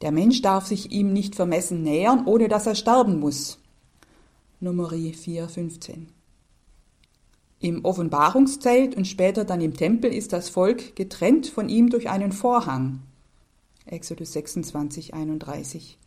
Der 0.01 0.11
Mensch 0.11 0.41
darf 0.41 0.65
sich 0.65 0.91
ihm 0.91 1.13
nicht 1.13 1.35
vermessen 1.35 1.83
nähern, 1.83 2.25
ohne 2.25 2.47
dass 2.47 2.65
er 2.65 2.73
sterben 2.73 3.19
muss. 3.19 3.59
Numeri 4.59 5.11
4,15. 5.15 6.07
Im 7.61 7.85
Offenbarungszelt 7.85 8.95
und 8.95 9.05
später 9.05 9.45
dann 9.45 9.61
im 9.61 9.75
Tempel 9.75 10.11
ist 10.11 10.33
das 10.33 10.49
Volk 10.49 10.95
getrennt 10.95 11.45
von 11.45 11.69
ihm 11.69 11.91
durch 11.91 12.09
einen 12.09 12.31
Vorhang. 12.31 13.03
Exodus 13.85 14.33
26, 14.33 15.13
31. 15.13 15.99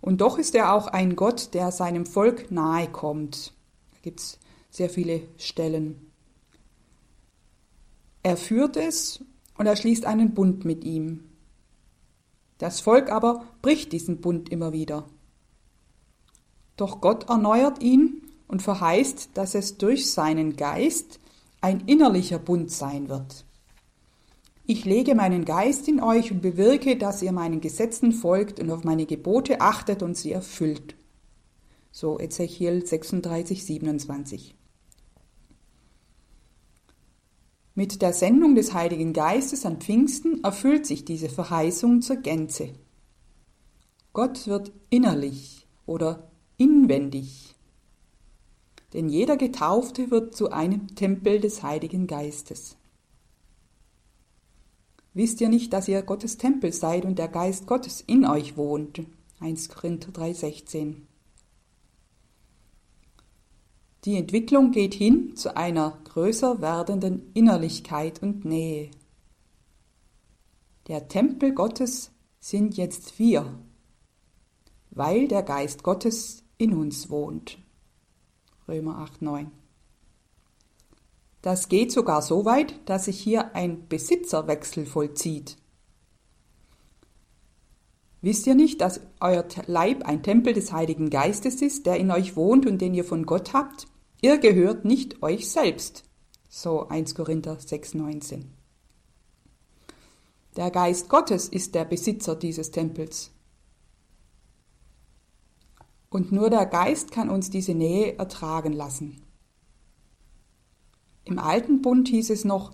Und 0.00 0.22
doch 0.22 0.38
ist 0.38 0.54
er 0.54 0.72
auch 0.72 0.86
ein 0.86 1.14
Gott, 1.14 1.52
der 1.52 1.72
seinem 1.72 2.06
Volk 2.06 2.50
nahe 2.50 2.88
kommt. 2.88 3.52
Da 3.92 3.98
gibt 4.00 4.20
es 4.20 4.38
sehr 4.70 4.88
viele 4.88 5.20
Stellen. 5.36 6.10
Er 8.22 8.38
führt 8.38 8.78
es 8.78 9.22
und 9.58 9.66
er 9.66 9.76
schließt 9.76 10.06
einen 10.06 10.32
Bund 10.32 10.64
mit 10.64 10.84
ihm. 10.84 11.24
Das 12.56 12.80
Volk 12.80 13.12
aber 13.12 13.44
bricht 13.60 13.92
diesen 13.92 14.22
Bund 14.22 14.48
immer 14.48 14.72
wieder. 14.72 15.06
Doch 16.78 17.02
Gott 17.02 17.28
erneuert 17.28 17.82
ihn 17.82 18.21
und 18.52 18.60
verheißt, 18.60 19.30
dass 19.32 19.54
es 19.54 19.78
durch 19.78 20.12
seinen 20.12 20.56
Geist 20.56 21.18
ein 21.62 21.80
innerlicher 21.86 22.38
Bund 22.38 22.70
sein 22.70 23.08
wird. 23.08 23.46
Ich 24.66 24.84
lege 24.84 25.14
meinen 25.14 25.46
Geist 25.46 25.88
in 25.88 26.02
euch 26.02 26.30
und 26.30 26.42
bewirke, 26.42 26.98
dass 26.98 27.22
ihr 27.22 27.32
meinen 27.32 27.62
Gesetzen 27.62 28.12
folgt 28.12 28.60
und 28.60 28.70
auf 28.70 28.84
meine 28.84 29.06
Gebote 29.06 29.62
achtet 29.62 30.02
und 30.02 30.18
sie 30.18 30.32
erfüllt. 30.32 30.96
So 31.90 32.20
Ezechiel 32.20 32.86
36, 32.86 33.64
27. 33.64 34.54
Mit 37.74 38.02
der 38.02 38.12
Sendung 38.12 38.54
des 38.54 38.74
Heiligen 38.74 39.14
Geistes 39.14 39.64
an 39.64 39.78
Pfingsten 39.78 40.44
erfüllt 40.44 40.84
sich 40.84 41.06
diese 41.06 41.30
Verheißung 41.30 42.02
zur 42.02 42.16
Gänze. 42.16 42.74
Gott 44.12 44.46
wird 44.46 44.72
innerlich 44.90 45.66
oder 45.86 46.30
inwendig 46.58 47.52
denn 48.92 49.08
jeder 49.08 49.36
Getaufte 49.36 50.10
wird 50.10 50.34
zu 50.36 50.50
einem 50.50 50.94
Tempel 50.94 51.40
des 51.40 51.62
Heiligen 51.62 52.06
Geistes. 52.06 52.76
Wisst 55.14 55.40
ihr 55.40 55.48
nicht, 55.48 55.72
dass 55.72 55.88
ihr 55.88 56.02
Gottes 56.02 56.38
Tempel 56.38 56.72
seid 56.72 57.04
und 57.04 57.18
der 57.18 57.28
Geist 57.28 57.66
Gottes 57.66 58.00
in 58.00 58.24
euch 58.24 58.56
wohnt? 58.56 59.02
1 59.40 59.68
Korinther 59.68 60.10
3,16. 60.12 61.02
Die 64.04 64.16
Entwicklung 64.16 64.72
geht 64.72 64.94
hin 64.94 65.36
zu 65.36 65.56
einer 65.56 65.98
größer 66.04 66.60
werdenden 66.60 67.30
Innerlichkeit 67.34 68.22
und 68.22 68.44
Nähe. 68.44 68.90
Der 70.88 71.06
Tempel 71.08 71.54
Gottes 71.54 72.10
sind 72.40 72.76
jetzt 72.76 73.18
wir, 73.20 73.60
weil 74.90 75.28
der 75.28 75.44
Geist 75.44 75.84
Gottes 75.84 76.42
in 76.58 76.74
uns 76.74 77.10
wohnt. 77.10 77.61
Römer 78.72 78.98
8, 79.00 79.20
9. 79.20 79.50
Das 81.42 81.68
geht 81.68 81.92
sogar 81.92 82.22
so 82.22 82.46
weit, 82.46 82.80
dass 82.86 83.04
sich 83.04 83.20
hier 83.20 83.54
ein 83.54 83.86
Besitzerwechsel 83.86 84.86
vollzieht. 84.86 85.58
Wisst 88.22 88.46
ihr 88.46 88.54
nicht, 88.54 88.80
dass 88.80 89.00
euer 89.20 89.44
Leib 89.66 90.04
ein 90.04 90.22
Tempel 90.22 90.54
des 90.54 90.72
Heiligen 90.72 91.10
Geistes 91.10 91.60
ist, 91.60 91.84
der 91.84 91.98
in 91.98 92.10
euch 92.10 92.34
wohnt 92.34 92.64
und 92.64 92.78
den 92.78 92.94
ihr 92.94 93.04
von 93.04 93.26
Gott 93.26 93.52
habt? 93.52 93.88
Ihr 94.22 94.38
gehört 94.38 94.86
nicht 94.86 95.22
euch 95.22 95.50
selbst. 95.50 96.04
So 96.48 96.88
1 96.88 97.14
Korinther 97.14 97.58
6,19. 97.58 98.44
Der 100.56 100.70
Geist 100.70 101.10
Gottes 101.10 101.48
ist 101.48 101.74
der 101.74 101.84
Besitzer 101.84 102.36
dieses 102.36 102.70
Tempels. 102.70 103.32
Und 106.12 106.30
nur 106.30 106.50
der 106.50 106.66
Geist 106.66 107.10
kann 107.10 107.30
uns 107.30 107.48
diese 107.48 107.72
Nähe 107.72 108.18
ertragen 108.18 108.74
lassen. 108.74 109.22
Im 111.24 111.38
alten 111.38 111.80
Bund 111.80 112.06
hieß 112.08 112.28
es 112.28 112.44
noch, 112.44 112.72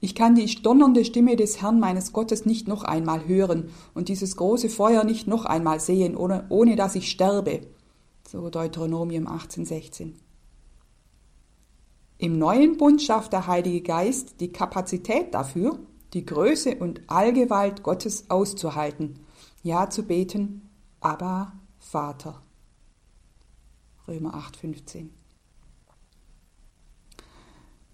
ich 0.00 0.14
kann 0.14 0.36
die 0.36 0.46
donnernde 0.62 1.04
Stimme 1.04 1.36
des 1.36 1.60
Herrn 1.60 1.80
meines 1.80 2.14
Gottes 2.14 2.46
nicht 2.46 2.66
noch 2.66 2.84
einmal 2.84 3.28
hören 3.28 3.68
und 3.92 4.08
dieses 4.08 4.36
große 4.36 4.70
Feuer 4.70 5.04
nicht 5.04 5.26
noch 5.26 5.44
einmal 5.44 5.80
sehen, 5.80 6.16
ohne, 6.16 6.46
ohne 6.48 6.76
dass 6.76 6.94
ich 6.94 7.10
sterbe. 7.10 7.60
So 8.26 8.48
Deuteronomium 8.48 9.26
18,16. 9.26 10.14
Im 12.16 12.38
neuen 12.38 12.78
Bund 12.78 13.02
schafft 13.02 13.34
der 13.34 13.48
Heilige 13.48 13.82
Geist 13.82 14.40
die 14.40 14.50
Kapazität 14.50 15.34
dafür, 15.34 15.78
die 16.14 16.24
Größe 16.24 16.76
und 16.76 17.02
Allgewalt 17.08 17.82
Gottes 17.82 18.30
auszuhalten, 18.30 19.18
ja 19.62 19.90
zu 19.90 20.04
beten, 20.04 20.70
aber 21.00 21.52
Vater. 21.78 22.42
Römer 24.08 24.34
8,15. 24.34 25.08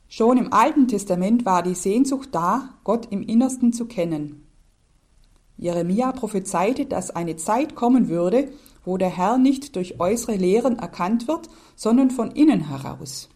Schon 0.08 0.38
im 0.38 0.52
Alten 0.52 0.86
Testament 0.86 1.44
war 1.44 1.64
die 1.64 1.74
Sehnsucht 1.74 2.28
da, 2.30 2.68
Gott 2.84 3.08
im 3.10 3.22
Innersten 3.22 3.72
zu 3.72 3.86
kennen. 3.86 4.46
Jeremia 5.56 6.12
prophezeite, 6.12 6.86
dass 6.86 7.10
eine 7.10 7.36
Zeit 7.36 7.74
kommen 7.74 8.08
würde, 8.08 8.52
wo 8.84 8.96
der 8.96 9.08
Herr 9.08 9.38
nicht 9.38 9.74
durch 9.74 9.98
äußere 9.98 10.36
Lehren 10.36 10.78
erkannt 10.78 11.26
wird, 11.26 11.48
sondern 11.74 12.10
von 12.10 12.30
innen 12.30 12.68
heraus. 12.68 13.28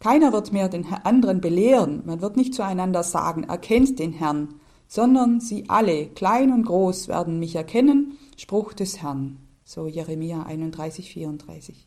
Keiner 0.00 0.32
wird 0.32 0.52
mehr 0.52 0.68
den 0.68 0.86
anderen 0.86 1.40
belehren, 1.40 2.02
man 2.04 2.20
wird 2.20 2.36
nicht 2.36 2.54
zueinander 2.54 3.02
sagen, 3.02 3.44
erkennt 3.44 3.98
den 3.98 4.12
Herrn, 4.12 4.60
sondern 4.86 5.40
sie 5.40 5.68
alle, 5.68 6.06
klein 6.08 6.52
und 6.52 6.64
groß, 6.64 7.08
werden 7.08 7.38
mich 7.38 7.54
erkennen, 7.54 8.18
Spruch 8.36 8.72
des 8.72 9.02
Herrn. 9.02 9.38
So 9.72 9.86
Jeremia 9.86 10.42
31, 10.42 11.12
34. 11.12 11.86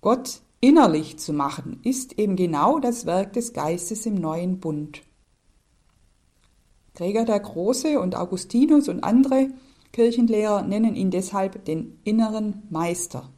Gott 0.00 0.40
innerlich 0.62 1.18
zu 1.18 1.34
machen, 1.34 1.80
ist 1.82 2.18
eben 2.18 2.34
genau 2.34 2.78
das 2.78 3.04
Werk 3.04 3.34
des 3.34 3.52
Geistes 3.52 4.06
im 4.06 4.14
neuen 4.14 4.58
Bund. 4.58 5.02
Gregor 6.94 7.26
der 7.26 7.40
Große 7.40 8.00
und 8.00 8.14
Augustinus 8.14 8.88
und 8.88 9.04
andere 9.04 9.50
Kirchenlehrer 9.92 10.62
nennen 10.62 10.94
ihn 10.94 11.10
deshalb 11.10 11.62
den 11.66 12.00
inneren 12.04 12.62
Meister. 12.70 13.28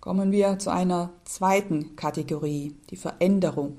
Kommen 0.00 0.32
wir 0.32 0.58
zu 0.58 0.72
einer 0.72 1.12
zweiten 1.22 1.94
Kategorie, 1.94 2.74
die 2.90 2.96
Veränderung. 2.96 3.78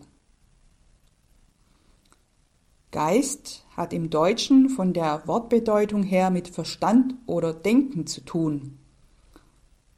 Geist 2.92 3.66
hat 3.78 3.94
im 3.94 4.10
Deutschen 4.10 4.68
von 4.68 4.94
der 4.94 5.22
Wortbedeutung 5.28 6.02
her 6.02 6.32
mit 6.32 6.48
Verstand 6.48 7.14
oder 7.28 7.54
Denken 7.54 8.08
zu 8.08 8.22
tun. 8.22 8.80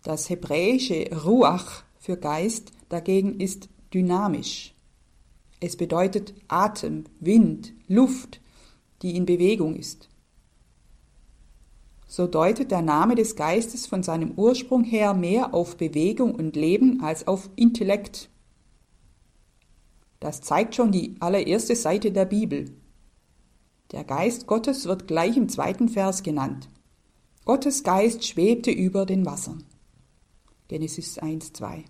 Das 0.03 0.29
hebräische 0.29 1.09
Ruach 1.23 1.83
für 1.99 2.17
Geist 2.17 2.73
dagegen 2.89 3.39
ist 3.39 3.69
dynamisch. 3.93 4.75
Es 5.61 5.77
bedeutet 5.77 6.33
Atem, 6.49 7.05
Wind, 7.21 7.73
Luft, 7.87 8.41
die 9.03 9.15
in 9.15 9.25
Bewegung 9.25 9.75
ist. 9.75 10.09
So 12.07 12.27
deutet 12.27 12.71
der 12.71 12.81
Name 12.81 13.15
des 13.15 13.37
Geistes 13.37 13.87
von 13.87 14.03
seinem 14.03 14.31
Ursprung 14.31 14.83
her 14.83 15.13
mehr 15.13 15.53
auf 15.53 15.77
Bewegung 15.77 16.35
und 16.35 16.57
Leben 16.57 17.01
als 17.01 17.25
auf 17.25 17.49
Intellekt. 17.55 18.29
Das 20.19 20.41
zeigt 20.41 20.75
schon 20.75 20.91
die 20.91 21.15
allererste 21.21 21.75
Seite 21.75 22.11
der 22.11 22.25
Bibel. 22.25 22.80
Der 23.91 24.05
Geist 24.05 24.47
Gottes 24.47 24.85
wird 24.85 25.07
gleich 25.07 25.35
im 25.35 25.49
zweiten 25.49 25.89
Vers 25.89 26.23
genannt. 26.23 26.69
Gottes 27.43 27.83
Geist 27.83 28.25
schwebte 28.25 28.71
über 28.71 29.05
den 29.05 29.25
Wassern. 29.25 29.65
Genesis 30.69 31.17
1, 31.17 31.51
2. 31.53 31.83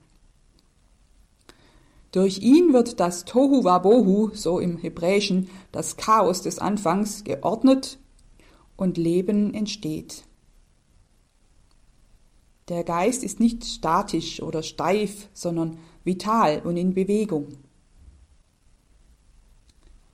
Durch 2.11 2.39
ihn 2.39 2.73
wird 2.73 2.99
das 2.99 3.25
Tohu 3.25 3.63
Wabohu, 3.63 4.31
so 4.33 4.59
im 4.59 4.77
Hebräischen, 4.77 5.49
das 5.71 5.95
Chaos 5.95 6.41
des 6.41 6.57
Anfangs, 6.57 7.23
geordnet 7.23 7.99
und 8.75 8.97
Leben 8.97 9.53
entsteht. 9.53 10.23
Der 12.67 12.83
Geist 12.83 13.23
ist 13.23 13.39
nicht 13.39 13.63
statisch 13.63 14.41
oder 14.41 14.63
steif, 14.63 15.29
sondern 15.33 15.77
vital 16.03 16.61
und 16.65 16.77
in 16.77 16.93
Bewegung. 16.93 17.49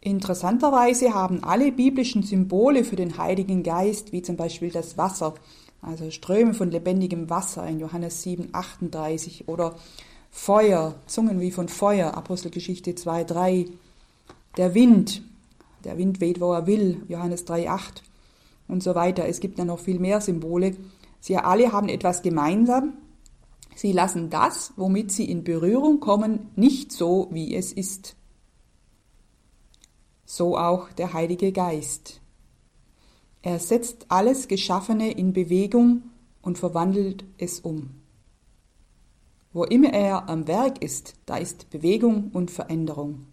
Interessanterweise 0.02 1.14
haben 1.14 1.44
alle 1.44 1.72
biblischen 1.72 2.24
Symbole 2.24 2.84
für 2.84 2.96
den 2.96 3.18
Heiligen 3.18 3.64
Geist, 3.64 4.12
wie 4.12 4.22
zum 4.22 4.38
Beispiel 4.38 4.72
das 4.72 4.98
Wasser, 4.98 5.34
also 5.82 6.12
Ströme 6.12 6.54
von 6.54 6.72
lebendigem 6.72 7.30
Wasser 7.30 7.68
in 7.68 7.80
Johannes 7.80 8.24
7, 8.24 8.50
38 8.52 9.48
oder 9.48 9.76
Feuer, 10.30 10.96
Zungen 11.08 11.40
wie 11.40 11.52
von 11.52 11.68
Feuer, 11.68 12.14
Apostelgeschichte 12.16 12.96
2, 12.96 13.24
3, 13.24 13.66
der 14.58 14.74
Wind, 14.76 15.24
der 15.84 15.98
Wind 15.98 16.22
weht, 16.22 16.40
wo 16.40 16.54
er 16.54 16.68
will, 16.68 17.04
Johannes 17.08 17.46
3, 17.46 17.70
8 17.70 18.04
und 18.68 18.84
so 18.84 18.96
weiter. 18.96 19.26
Es 19.26 19.40
gibt 19.40 19.58
ja 19.58 19.66
noch 19.66 19.80
viel 19.80 20.00
mehr 20.00 20.22
Symbole. 20.22 20.76
Sie 21.20 21.38
alle 21.38 21.72
haben 21.72 21.90
etwas 21.90 22.22
gemeinsam. 22.22 22.94
Sie 23.76 23.92
lassen 23.92 24.30
das, 24.30 24.74
womit 24.76 25.12
sie 25.12 25.30
in 25.30 25.44
Berührung 25.44 26.00
kommen, 26.00 26.50
nicht 26.56 26.92
so, 26.92 27.28
wie 27.32 27.56
es 27.56 27.72
ist. 27.72 28.16
So 30.30 30.58
auch 30.58 30.92
der 30.92 31.14
Heilige 31.14 31.54
Geist. 31.54 32.20
Er 33.42 33.60
setzt 33.60 34.08
alles 34.10 34.50
Geschaffene 34.50 35.10
in 35.14 35.32
Bewegung 35.32 36.04
und 36.42 36.58
verwandelt 36.58 37.24
es 37.38 37.62
um. 37.62 38.02
Wo 39.54 39.64
immer 39.64 39.94
er 39.94 40.28
am 40.28 40.46
Werk 40.50 40.84
ist, 40.84 41.14
da 41.26 41.38
ist 41.38 41.70
Bewegung 41.70 42.30
und 42.34 42.52
Veränderung. 42.52 43.28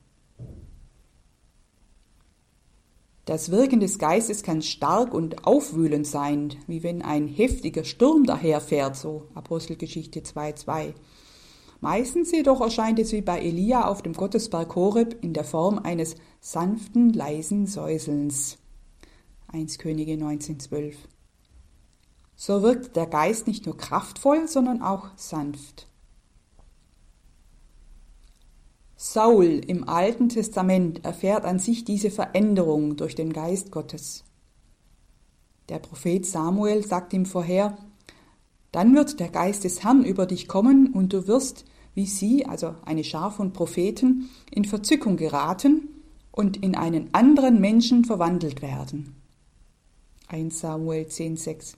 Das 3.25 3.51
Wirken 3.51 3.81
des 3.81 3.99
Geistes 3.99 4.45
kann 4.45 4.63
stark 4.63 5.13
und 5.13 5.49
aufwühlend 5.49 6.07
sein, 6.07 6.55
wie 6.69 6.85
wenn 6.85 7.03
ein 7.03 7.27
heftiger 7.27 7.83
Sturm 7.83 8.23
daherfährt, 8.23 8.95
so 8.95 9.27
Apostelgeschichte 9.35 10.21
2,2. 10.21 10.95
Meistens 11.85 12.33
jedoch 12.33 12.63
erscheint 12.63 12.99
es 12.99 13.13
wie 13.13 13.21
bei 13.21 13.41
Elia 13.41 13.87
auf 13.87 14.01
dem 14.01 14.15
Gottesberg 14.15 14.75
Horeb 14.75 15.23
in 15.23 15.35
der 15.35 15.45
Form 15.45 15.79
eines 15.79 16.17
sanften, 16.41 17.13
leisen 17.13 17.67
Säuselns. 17.67 18.57
1 19.49 19.77
Könige 19.77 20.13
1912. 20.13 20.97
So 22.37 22.63
wirkt 22.63 22.97
der 22.97 23.05
Geist 23.05 23.47
nicht 23.47 23.67
nur 23.67 23.77
kraftvoll, 23.77 24.49
sondern 24.49 24.81
auch 24.81 25.09
sanft. 25.17 25.87
Saul 28.97 29.61
im 29.67 29.87
Alten 29.87 30.31
Testament 30.31 31.05
erfährt 31.05 31.45
an 31.45 31.59
sich 31.59 31.85
diese 31.85 32.11
Veränderung 32.11 32.97
durch 32.97 33.15
den 33.15 33.31
Geist 33.35 33.71
Gottes. 33.71 34.25
Der 35.69 35.81
Prophet 35.81 36.25
Samuel 36.25 36.83
sagt 36.83 37.13
ihm 37.13 37.27
vorher, 37.27 37.77
dann 38.73 38.95
wird 38.95 39.21
der 39.21 39.29
Geist 39.29 39.65
des 39.65 39.85
Herrn 39.85 40.03
über 40.03 40.25
dich 40.25 40.49
kommen 40.49 40.95
und 40.95 41.13
du 41.13 41.27
wirst, 41.27 41.67
wie 41.95 42.07
sie, 42.07 42.47
also 42.47 42.75
eine 42.85 43.05
Schar 43.05 43.31
von 43.31 43.53
Propheten, 43.53 44.31
in 44.51 44.65
Verzückung 44.65 45.17
geraten 45.17 45.89
und 46.33 46.57
in 46.57 46.75
einen 46.75 47.09
anderen 47.13 47.61
Menschen 47.61 48.05
verwandelt 48.05 48.63
werden. 48.63 49.17
1 50.29 50.59
Samuel 50.59 51.07
10,6. 51.07 51.75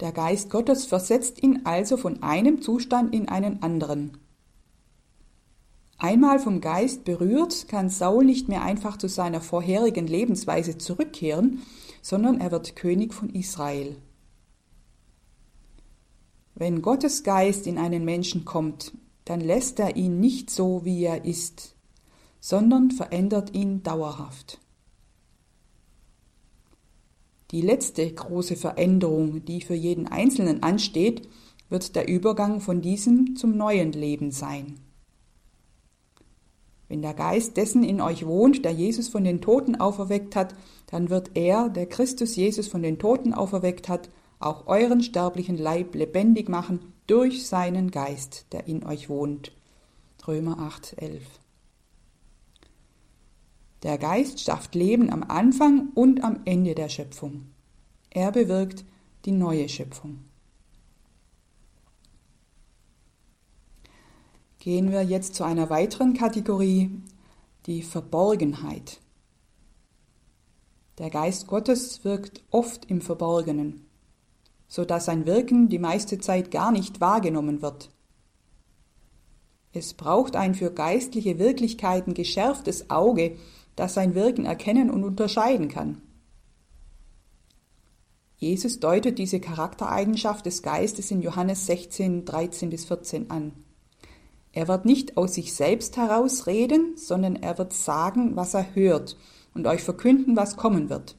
Der 0.00 0.12
Geist 0.12 0.50
Gottes 0.50 0.84
versetzt 0.84 1.42
ihn 1.42 1.60
also 1.64 1.96
von 1.96 2.22
einem 2.22 2.60
Zustand 2.60 3.14
in 3.14 3.28
einen 3.28 3.62
anderen. 3.62 4.18
Einmal 5.96 6.40
vom 6.40 6.60
Geist 6.60 7.04
berührt, 7.04 7.68
kann 7.68 7.88
Saul 7.88 8.24
nicht 8.24 8.48
mehr 8.48 8.62
einfach 8.62 8.96
zu 8.96 9.08
seiner 9.08 9.40
vorherigen 9.40 10.08
Lebensweise 10.08 10.76
zurückkehren, 10.76 11.62
sondern 12.02 12.40
er 12.40 12.50
wird 12.50 12.74
König 12.74 13.14
von 13.14 13.30
Israel. 13.30 13.96
Wenn 16.62 16.80
Gottes 16.80 17.24
Geist 17.24 17.66
in 17.66 17.76
einen 17.76 18.04
Menschen 18.04 18.44
kommt, 18.44 18.92
dann 19.24 19.40
lässt 19.40 19.80
er 19.80 19.96
ihn 19.96 20.20
nicht 20.20 20.48
so, 20.48 20.84
wie 20.84 21.02
er 21.02 21.24
ist, 21.24 21.74
sondern 22.38 22.92
verändert 22.92 23.52
ihn 23.52 23.82
dauerhaft. 23.82 24.60
Die 27.50 27.62
letzte 27.62 28.08
große 28.08 28.54
Veränderung, 28.54 29.44
die 29.44 29.60
für 29.60 29.74
jeden 29.74 30.06
Einzelnen 30.06 30.62
ansteht, 30.62 31.28
wird 31.68 31.96
der 31.96 32.06
Übergang 32.06 32.60
von 32.60 32.80
diesem 32.80 33.34
zum 33.34 33.56
neuen 33.56 33.90
Leben 33.90 34.30
sein. 34.30 34.78
Wenn 36.86 37.02
der 37.02 37.14
Geist 37.14 37.56
dessen 37.56 37.82
in 37.82 38.00
euch 38.00 38.24
wohnt, 38.24 38.64
der 38.64 38.70
Jesus 38.70 39.08
von 39.08 39.24
den 39.24 39.40
Toten 39.40 39.74
auferweckt 39.74 40.36
hat, 40.36 40.54
dann 40.86 41.10
wird 41.10 41.32
er, 41.34 41.68
der 41.68 41.86
Christus 41.86 42.36
Jesus 42.36 42.68
von 42.68 42.84
den 42.84 43.00
Toten 43.00 43.34
auferweckt 43.34 43.88
hat, 43.88 44.10
auch 44.44 44.66
euren 44.66 45.02
sterblichen 45.02 45.56
Leib 45.56 45.94
lebendig 45.94 46.48
machen 46.48 46.92
durch 47.06 47.46
seinen 47.46 47.90
Geist, 47.90 48.46
der 48.52 48.66
in 48.66 48.84
euch 48.84 49.08
wohnt. 49.08 49.52
Römer 50.26 50.58
8, 50.58 50.94
11. 50.98 51.22
Der 53.82 53.98
Geist 53.98 54.40
schafft 54.40 54.74
Leben 54.74 55.10
am 55.10 55.24
Anfang 55.24 55.90
und 55.94 56.22
am 56.22 56.40
Ende 56.44 56.74
der 56.74 56.88
Schöpfung. 56.88 57.48
Er 58.10 58.30
bewirkt 58.30 58.84
die 59.24 59.32
neue 59.32 59.68
Schöpfung. 59.68 60.24
Gehen 64.60 64.92
wir 64.92 65.02
jetzt 65.02 65.34
zu 65.34 65.42
einer 65.42 65.70
weiteren 65.70 66.14
Kategorie, 66.14 66.90
die 67.66 67.82
Verborgenheit. 67.82 69.00
Der 70.98 71.10
Geist 71.10 71.48
Gottes 71.48 72.04
wirkt 72.04 72.44
oft 72.50 72.84
im 72.84 73.00
Verborgenen, 73.00 73.86
so 74.72 74.86
dass 74.86 75.04
sein 75.04 75.26
Wirken 75.26 75.68
die 75.68 75.78
meiste 75.78 76.18
Zeit 76.18 76.50
gar 76.50 76.72
nicht 76.72 76.98
wahrgenommen 76.98 77.60
wird. 77.60 77.90
Es 79.74 79.92
braucht 79.92 80.34
ein 80.34 80.54
für 80.54 80.72
geistliche 80.72 81.38
Wirklichkeiten 81.38 82.14
geschärftes 82.14 82.88
Auge, 82.88 83.36
das 83.76 83.92
sein 83.92 84.14
Wirken 84.14 84.46
erkennen 84.46 84.88
und 84.88 85.04
unterscheiden 85.04 85.68
kann. 85.68 86.00
Jesus 88.38 88.80
deutet 88.80 89.18
diese 89.18 89.40
Charaktereigenschaft 89.40 90.46
des 90.46 90.62
Geistes 90.62 91.10
in 91.10 91.20
Johannes 91.20 91.66
16, 91.66 92.24
13 92.24 92.70
bis 92.70 92.86
14 92.86 93.30
an. 93.30 93.52
Er 94.52 94.68
wird 94.68 94.86
nicht 94.86 95.18
aus 95.18 95.34
sich 95.34 95.52
selbst 95.52 95.98
heraus 95.98 96.46
reden, 96.46 96.96
sondern 96.96 97.36
er 97.36 97.58
wird 97.58 97.74
sagen, 97.74 98.36
was 98.36 98.54
er 98.54 98.74
hört 98.74 99.18
und 99.52 99.66
euch 99.66 99.82
verkünden, 99.82 100.34
was 100.34 100.56
kommen 100.56 100.88
wird. 100.88 101.18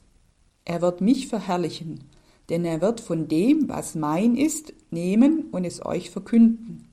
Er 0.65 0.81
wird 0.81 1.01
mich 1.01 1.27
verherrlichen, 1.27 2.09
denn 2.49 2.65
er 2.65 2.82
wird 2.82 2.99
von 2.99 3.27
dem, 3.27 3.69
was 3.69 3.95
mein 3.95 4.36
ist, 4.36 4.73
nehmen 4.91 5.49
und 5.51 5.65
es 5.65 5.86
euch 5.86 6.10
verkünden. 6.10 6.89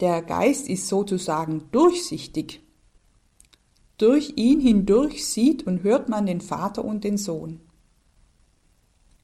Der 0.00 0.22
Geist 0.22 0.68
ist 0.68 0.88
sozusagen 0.88 1.68
durchsichtig. 1.72 2.62
Durch 3.98 4.34
ihn 4.36 4.60
hindurch 4.60 5.26
sieht 5.26 5.66
und 5.66 5.82
hört 5.82 6.10
man 6.10 6.26
den 6.26 6.42
Vater 6.42 6.84
und 6.84 7.02
den 7.02 7.16
Sohn. 7.16 7.60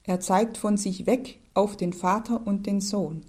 Er 0.04 0.20
zeigt 0.20 0.56
von 0.56 0.76
sich 0.76 1.06
weg 1.06 1.40
auf 1.54 1.76
den 1.76 1.92
Vater 1.92 2.46
und 2.46 2.66
den 2.66 2.80
Sohn. 2.80 3.24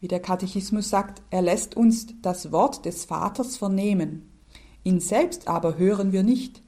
Wie 0.00 0.08
der 0.08 0.20
Katechismus 0.20 0.90
sagt, 0.90 1.22
er 1.30 1.42
lässt 1.42 1.76
uns 1.76 2.08
das 2.20 2.52
Wort 2.52 2.84
des 2.84 3.04
Vaters 3.04 3.56
vernehmen. 3.56 4.31
Ihn 4.84 5.00
selbst 5.00 5.48
aber 5.48 5.78
hören 5.78 6.12
wir 6.12 6.22
nicht. 6.22 6.62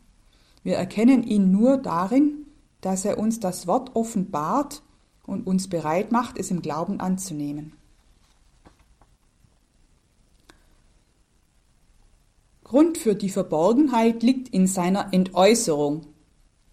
Wir 0.62 0.76
erkennen 0.76 1.22
ihn 1.22 1.50
nur 1.50 1.78
darin, 1.78 2.46
dass 2.80 3.04
er 3.04 3.18
uns 3.18 3.40
das 3.40 3.66
Wort 3.66 3.94
offenbart 3.94 4.82
und 5.26 5.46
uns 5.46 5.68
bereit 5.68 6.12
macht, 6.12 6.38
es 6.38 6.50
im 6.50 6.62
Glauben 6.62 7.00
anzunehmen. 7.00 7.72
Grund 12.62 12.98
für 12.98 13.14
die 13.14 13.28
Verborgenheit 13.28 14.22
liegt 14.22 14.48
in 14.48 14.66
seiner 14.66 15.12
Entäußerung, 15.12 16.06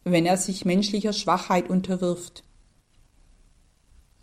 wenn 0.03 0.25
er 0.25 0.37
sich 0.37 0.65
menschlicher 0.65 1.13
Schwachheit 1.13 1.69
unterwirft. 1.69 2.43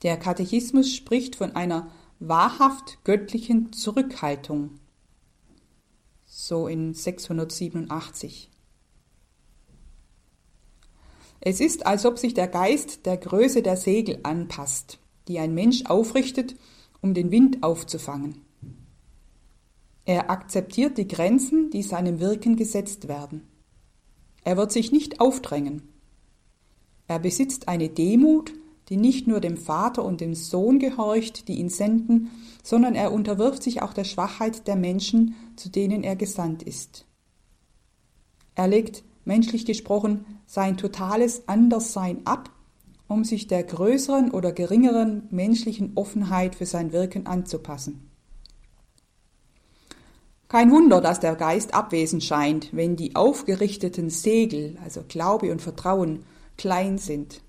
Der 0.03 0.17
Katechismus 0.17 0.93
spricht 0.95 1.37
von 1.37 1.55
einer 1.55 1.91
wahrhaft 2.21 2.99
göttlichen 3.05 3.73
Zurückhaltung. 3.73 4.79
So 6.40 6.68
in 6.68 6.94
687. 6.94 8.48
Es 11.40 11.59
ist, 11.59 11.85
als 11.85 12.07
ob 12.07 12.16
sich 12.16 12.33
der 12.33 12.46
Geist 12.46 13.07
der 13.07 13.16
Größe 13.16 13.61
der 13.61 13.77
Segel 13.77 14.20
anpasst, 14.22 15.01
die 15.27 15.40
ein 15.40 15.53
Mensch 15.53 15.87
aufrichtet, 15.87 16.55
um 17.01 17.12
den 17.12 17.33
Wind 17.33 17.64
aufzufangen. 17.64 18.42
Er 20.05 20.31
akzeptiert 20.31 20.96
die 20.96 21.09
Grenzen, 21.09 21.70
die 21.70 21.83
seinem 21.83 22.20
Wirken 22.20 22.55
gesetzt 22.55 23.09
werden. 23.09 23.48
Er 24.44 24.57
wird 24.57 24.70
sich 24.70 24.92
nicht 24.92 25.18
aufdrängen. 25.18 25.88
Er 27.09 27.18
besitzt 27.18 27.66
eine 27.66 27.88
Demut, 27.88 28.55
die 28.88 28.96
nicht 28.96 29.27
nur 29.27 29.40
dem 29.40 29.57
Vater 29.57 30.05
und 30.05 30.20
dem 30.20 30.35
Sohn 30.35 30.79
gehorcht, 30.79 31.48
die 31.48 31.59
ihn 31.59 31.68
senden, 31.68 32.31
sondern 32.62 32.94
er 32.94 33.12
unterwirft 33.12 33.62
sich 33.62 33.83
auch 33.83 33.92
der 33.92 34.05
Schwachheit 34.05 34.66
der 34.66 34.77
Menschen, 34.77 35.35
zu 35.57 35.68
denen 35.68 36.03
er 36.03 36.16
gesandt 36.16 36.62
ist. 36.62 37.07
Er 38.55 38.66
legt, 38.66 39.05
menschlich 39.24 39.66
gesprochen, 39.66 40.24
sein 40.46 40.77
totales 40.77 41.46
Anderssein 41.48 42.27
ab, 42.27 42.51
um 43.07 43.24
sich 43.24 43.46
der 43.46 43.62
größeren 43.62 44.31
oder 44.31 44.53
geringeren 44.53 45.29
menschlichen 45.31 45.92
Offenheit 45.94 46.55
für 46.55 46.66
sein 46.66 46.92
Wirken 46.92 47.27
anzupassen. 47.27 48.11
Kein 50.48 50.70
Wunder, 50.70 51.03
dass 51.03 51.20
der 51.20 51.37
Geist 51.37 51.74
abwesend 51.74 52.24
scheint, 52.24 52.74
wenn 52.74 52.96
die 52.96 53.16
aufgerichteten 53.16 54.09
Segel, 54.09 54.79
also 54.83 55.03
Glaube 55.07 55.53
und 55.53 55.61
Vertrauen, 55.61 56.24
klein 56.57 56.96
sind. 56.96 57.42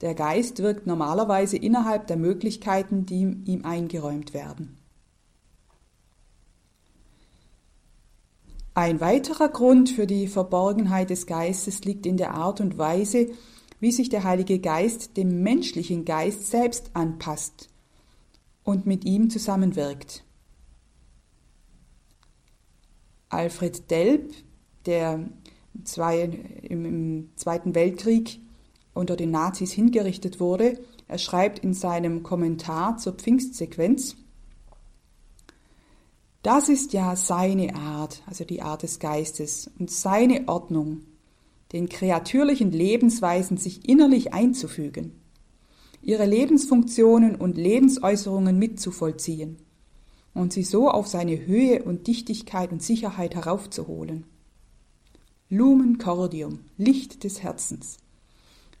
Der 0.00 0.14
Geist 0.14 0.62
wirkt 0.62 0.86
normalerweise 0.86 1.56
innerhalb 1.56 2.06
der 2.06 2.16
Möglichkeiten, 2.16 3.04
die 3.04 3.36
ihm 3.44 3.64
eingeräumt 3.64 4.32
werden. 4.32 4.78
Ein 8.72 9.00
weiterer 9.00 9.48
Grund 9.48 9.90
für 9.90 10.06
die 10.06 10.26
Verborgenheit 10.26 11.10
des 11.10 11.26
Geistes 11.26 11.84
liegt 11.84 12.06
in 12.06 12.16
der 12.16 12.34
Art 12.34 12.60
und 12.60 12.78
Weise, 12.78 13.30
wie 13.78 13.92
sich 13.92 14.08
der 14.08 14.24
Heilige 14.24 14.58
Geist 14.58 15.16
dem 15.16 15.42
menschlichen 15.42 16.04
Geist 16.04 16.46
selbst 16.46 16.90
anpasst 16.94 17.68
und 18.62 18.86
mit 18.86 19.04
ihm 19.04 19.28
zusammenwirkt. 19.28 20.24
Alfred 23.28 23.90
Delp, 23.90 24.32
der 24.86 25.28
im 26.62 27.30
Zweiten 27.36 27.74
Weltkrieg 27.74 28.40
unter 28.94 29.16
den 29.16 29.30
Nazis 29.30 29.72
hingerichtet 29.72 30.40
wurde, 30.40 30.80
er 31.08 31.18
schreibt 31.18 31.60
in 31.60 31.74
seinem 31.74 32.22
Kommentar 32.22 32.96
zur 32.96 33.14
Pfingstsequenz, 33.14 34.16
das 36.42 36.70
ist 36.70 36.94
ja 36.94 37.16
seine 37.16 37.74
Art, 37.74 38.22
also 38.26 38.44
die 38.44 38.62
Art 38.62 38.82
des 38.82 38.98
Geistes 38.98 39.70
und 39.78 39.90
seine 39.90 40.48
Ordnung, 40.48 41.02
den 41.72 41.88
kreatürlichen 41.88 42.72
Lebensweisen 42.72 43.58
sich 43.58 43.88
innerlich 43.88 44.32
einzufügen, 44.32 45.20
ihre 46.00 46.24
Lebensfunktionen 46.24 47.36
und 47.36 47.58
Lebensäußerungen 47.58 48.58
mitzuvollziehen 48.58 49.58
und 50.32 50.52
sie 50.52 50.62
so 50.62 50.88
auf 50.88 51.06
seine 51.08 51.46
Höhe 51.46 51.82
und 51.82 52.06
Dichtigkeit 52.06 52.72
und 52.72 52.82
Sicherheit 52.82 53.34
heraufzuholen. 53.34 54.24
Lumen 55.50 55.98
Cordium, 55.98 56.60
Licht 56.78 57.24
des 57.24 57.42
Herzens. 57.42 57.98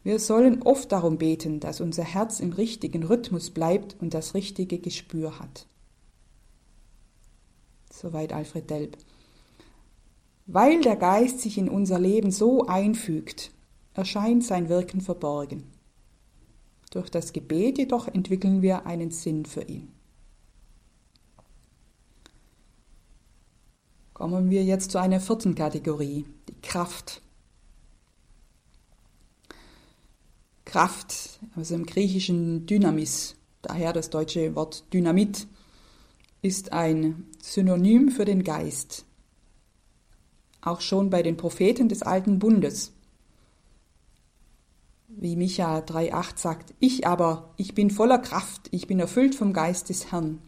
Wir 0.02 0.18
sollen 0.18 0.62
oft 0.62 0.92
darum 0.92 1.18
beten, 1.18 1.60
dass 1.60 1.80
unser 1.80 2.04
Herz 2.04 2.40
im 2.40 2.52
richtigen 2.52 3.02
Rhythmus 3.02 3.50
bleibt 3.50 3.96
und 4.00 4.14
das 4.14 4.34
richtige 4.34 4.78
Gespür 4.78 5.38
hat. 5.38 5.66
Soweit 7.92 8.32
Alfred 8.32 8.70
Delp. 8.70 8.96
Weil 10.46 10.80
der 10.80 10.96
Geist 10.96 11.40
sich 11.40 11.58
in 11.58 11.68
unser 11.68 11.98
Leben 11.98 12.30
so 12.30 12.66
einfügt, 12.66 13.52
erscheint 13.94 14.44
sein 14.44 14.68
Wirken 14.68 15.00
verborgen. 15.00 15.64
Durch 16.90 17.10
das 17.10 17.32
Gebet 17.32 17.78
jedoch 17.78 18.08
entwickeln 18.08 18.62
wir 18.62 18.86
einen 18.86 19.10
Sinn 19.10 19.44
für 19.44 19.62
ihn. 19.62 19.92
Kommen 24.12 24.50
wir 24.50 24.64
jetzt 24.64 24.90
zu 24.90 24.98
einer 24.98 25.20
vierten 25.20 25.54
Kategorie, 25.54 26.26
die 26.48 26.60
Kraft. 26.60 27.22
Kraft, 30.70 31.40
also 31.56 31.74
im 31.74 31.84
griechischen 31.84 32.64
Dynamis, 32.64 33.34
daher 33.60 33.92
das 33.92 34.08
deutsche 34.08 34.54
Wort 34.54 34.84
Dynamit, 34.92 35.48
ist 36.42 36.72
ein 36.72 37.26
Synonym 37.42 38.12
für 38.12 38.24
den 38.24 38.44
Geist. 38.44 39.04
Auch 40.60 40.80
schon 40.80 41.10
bei 41.10 41.24
den 41.24 41.36
Propheten 41.36 41.88
des 41.88 42.02
alten 42.02 42.38
Bundes. 42.38 42.92
Wie 45.08 45.34
Micha 45.34 45.80
3,8 45.80 46.38
sagt, 46.38 46.74
ich 46.78 47.04
aber, 47.04 47.52
ich 47.56 47.74
bin 47.74 47.90
voller 47.90 48.18
Kraft, 48.18 48.68
ich 48.70 48.86
bin 48.86 49.00
erfüllt 49.00 49.34
vom 49.34 49.52
Geist 49.52 49.88
des 49.88 50.12
Herrn. 50.12 50.40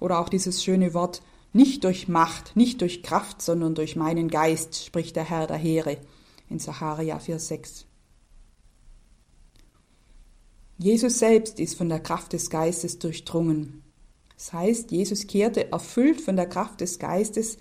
Oder 0.00 0.18
auch 0.18 0.28
dieses 0.28 0.62
schöne 0.62 0.92
Wort 0.92 1.22
Nicht 1.54 1.84
durch 1.84 2.08
Macht, 2.08 2.56
nicht 2.56 2.82
durch 2.82 3.02
Kraft, 3.02 3.40
sondern 3.40 3.74
durch 3.74 3.96
meinen 3.96 4.28
Geist, 4.28 4.84
spricht 4.84 5.16
der 5.16 5.24
Herr 5.24 5.46
der 5.46 5.56
Heere 5.56 5.96
in 6.50 6.58
Sacharia 6.58 7.16
4,6. 7.16 7.86
Jesus 10.82 11.20
selbst 11.20 11.60
ist 11.60 11.76
von 11.76 11.88
der 11.88 12.00
Kraft 12.00 12.32
des 12.32 12.50
Geistes 12.50 12.98
durchdrungen. 12.98 13.84
Das 14.34 14.52
heißt, 14.52 14.90
Jesus 14.90 15.28
kehrte 15.28 15.70
erfüllt 15.70 16.20
von 16.20 16.34
der 16.34 16.48
Kraft 16.48 16.80
des 16.80 16.98
Geistes 16.98 17.56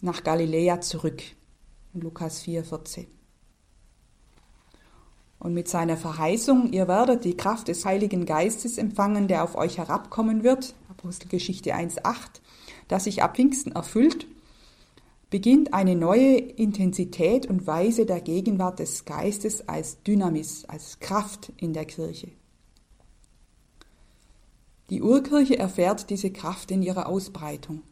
nach 0.00 0.24
Galiläa 0.24 0.80
zurück. 0.80 1.22
Lukas 1.92 2.42
4,14. 2.42 3.08
Und 5.38 5.52
mit 5.52 5.68
seiner 5.68 5.98
Verheißung, 5.98 6.72
ihr 6.72 6.88
werdet 6.88 7.26
die 7.26 7.36
Kraft 7.36 7.68
des 7.68 7.84
Heiligen 7.84 8.24
Geistes 8.24 8.78
empfangen, 8.78 9.28
der 9.28 9.44
auf 9.44 9.54
euch 9.54 9.76
herabkommen 9.76 10.42
wird, 10.42 10.74
Apostelgeschichte 10.88 11.74
1,8, 11.74 12.40
das 12.88 13.04
sich 13.04 13.22
ab 13.22 13.36
Pfingsten 13.36 13.72
erfüllt, 13.72 14.26
beginnt 15.28 15.74
eine 15.74 15.94
neue 15.94 16.38
Intensität 16.38 17.44
und 17.44 17.66
Weise 17.66 18.06
der 18.06 18.22
Gegenwart 18.22 18.78
des 18.78 19.04
Geistes 19.04 19.68
als 19.68 20.02
Dynamis, 20.04 20.64
als 20.64 21.00
Kraft 21.00 21.52
in 21.58 21.74
der 21.74 21.84
Kirche. 21.84 22.32
Die 24.90 25.02
Urkirche 25.02 25.58
erfährt 25.58 26.10
diese 26.10 26.30
Kraft 26.30 26.70
in 26.70 26.82
ihrer 26.82 27.08
Ausbreitung. 27.08 27.82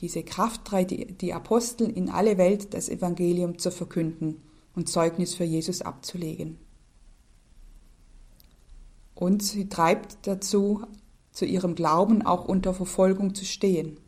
Diese 0.00 0.22
Kraft 0.22 0.64
treibt 0.64 1.20
die 1.20 1.32
Apostel 1.34 1.90
in 1.90 2.08
alle 2.08 2.38
Welt, 2.38 2.72
das 2.72 2.88
Evangelium 2.88 3.58
zu 3.58 3.70
verkünden 3.70 4.40
und 4.74 4.88
Zeugnis 4.88 5.34
für 5.34 5.44
Jesus 5.44 5.82
abzulegen. 5.82 6.58
Und 9.14 9.42
sie 9.42 9.68
treibt 9.68 10.26
dazu, 10.26 10.82
zu 11.32 11.44
ihrem 11.44 11.74
Glauben 11.74 12.22
auch 12.22 12.46
unter 12.46 12.74
Verfolgung 12.74 13.34
zu 13.34 13.44
stehen. 13.44 13.98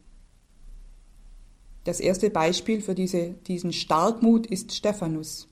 Das 1.85 2.01
erste 2.01 2.31
Beispiel 2.31 2.81
für 2.81 2.95
diese, 2.95 3.31
diesen 3.47 3.73
Starkmut 3.73 4.47
ist 4.47 4.73
Stephanus. 4.73 5.49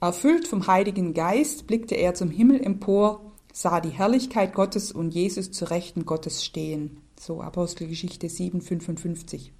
Erfüllt 0.00 0.48
vom 0.48 0.66
Heiligen 0.66 1.12
Geist 1.12 1.66
blickte 1.66 1.96
er 1.96 2.14
zum 2.14 2.30
Himmel 2.30 2.62
empor 2.62 3.29
sah 3.52 3.80
die 3.80 3.90
Herrlichkeit 3.90 4.54
Gottes 4.54 4.92
und 4.92 5.14
Jesus 5.14 5.50
zu 5.50 5.70
Rechten 5.70 6.06
Gottes 6.06 6.44
stehen. 6.44 7.00
So 7.18 7.40
Apostelgeschichte 7.42 8.28
7,55. 8.28 9.50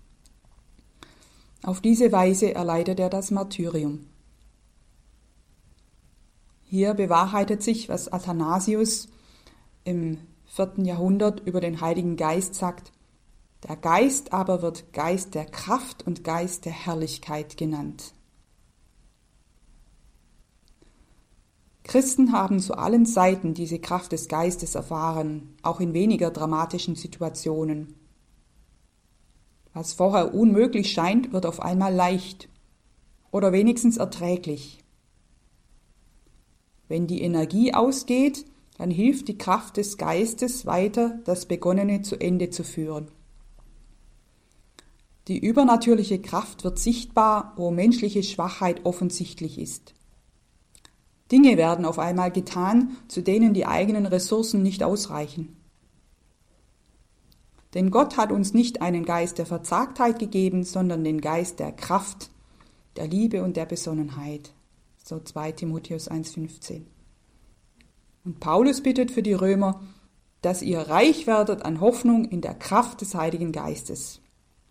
Auf 1.63 1.81
diese 1.81 2.11
Weise 2.11 2.55
erleidet 2.55 2.99
er 3.01 3.11
das 3.11 3.31
Martyrium. 3.31 4.07
Hier 6.63 6.95
bewahrheitet 6.95 7.63
sich, 7.63 7.89
was 7.89 8.13
Athanasius 8.13 9.09
im 9.85 10.19
vierten 10.47 10.85
Jahrhundert 10.85 11.41
über 11.41 11.61
den 11.61 11.81
Heiligen 11.81 12.17
Geist 12.17 12.55
sagt. 12.55 12.93
Der 13.69 13.77
Geist 13.77 14.33
aber 14.33 14.63
wird 14.63 14.93
Geist 14.93 15.35
der 15.35 15.45
Kraft 15.45 16.07
und 16.07 16.25
Geist 16.25 16.65
der 16.65 16.73
Herrlichkeit 16.73 17.57
genannt. 17.57 18.15
Christen 21.91 22.31
haben 22.31 22.61
zu 22.61 22.75
allen 22.75 23.05
Seiten 23.05 23.53
diese 23.53 23.81
Kraft 23.81 24.13
des 24.13 24.29
Geistes 24.29 24.77
erfahren, 24.77 25.57
auch 25.63 25.81
in 25.81 25.93
weniger 25.93 26.31
dramatischen 26.31 26.95
Situationen. 26.95 27.97
Was 29.73 29.93
vorher 29.95 30.33
unmöglich 30.33 30.93
scheint, 30.93 31.33
wird 31.33 31.47
auf 31.47 31.59
einmal 31.59 31.93
leicht 31.93 32.49
oder 33.33 33.51
wenigstens 33.51 33.97
erträglich. 33.97 34.85
Wenn 36.87 37.09
die 37.09 37.23
Energie 37.23 37.75
ausgeht, 37.75 38.45
dann 38.79 38.93
hilft 38.93 39.27
die 39.27 39.37
Kraft 39.37 39.77
des 39.77 39.99
Geistes 39.99 40.67
weiter, 40.67 41.19
das 41.25 41.47
Begonnene 41.47 42.03
zu 42.03 42.15
Ende 42.21 42.51
zu 42.51 42.63
führen. 42.63 43.11
Die 45.27 45.41
übernatürliche 45.41 46.21
Kraft 46.21 46.63
wird 46.63 46.79
sichtbar, 46.79 47.53
wo 47.57 47.73
menschliche 47.73 48.23
Schwachheit 48.23 48.87
offensichtlich 48.87 49.59
ist. 49.59 49.93
Dinge 51.31 51.57
werden 51.57 51.85
auf 51.85 51.99
einmal 51.99 52.31
getan, 52.31 52.97
zu 53.09 53.23
denen 53.23 53.55
die 53.55 53.67
eigenen 53.67 54.07
Ressourcen 54.07 54.63
nicht 54.63 54.83
ausreichen. 54.83 55.57
Denn 57.75 57.91
Gott 57.91 58.17
hat 58.17 58.33
uns 58.33 58.53
nicht 58.53 58.83
einen 58.83 59.05
Geist 59.05 59.39
der 59.39 59.47
Verzagtheit 59.47 60.19
gegeben, 60.19 60.65
sondern 60.65 61.05
den 61.05 61.21
Geist 61.21 61.61
der 61.61 61.71
Kraft, 61.71 62.31
der 62.97 63.07
Liebe 63.07 63.45
und 63.45 63.57
der 63.57 63.67
Besonnenheit. 63.67 64.53
So 65.05 65.21
2 65.21 65.53
Timotheus 65.53 66.11
1,15. 66.11 66.83
Und 68.25 68.41
Paulus 68.41 68.83
bittet 68.83 69.11
für 69.11 69.23
die 69.23 69.33
Römer, 69.33 69.81
dass 70.43 70.63
ihr 70.63 70.81
reich 70.81 71.27
werdet 71.27 71.65
an 71.65 71.81
Hoffnung 71.81 72.25
in 72.25 72.41
der 72.41 72.55
Kraft 72.55 73.03
des 73.03 73.15
Heiligen 73.15 73.53
Geistes. 73.53 74.21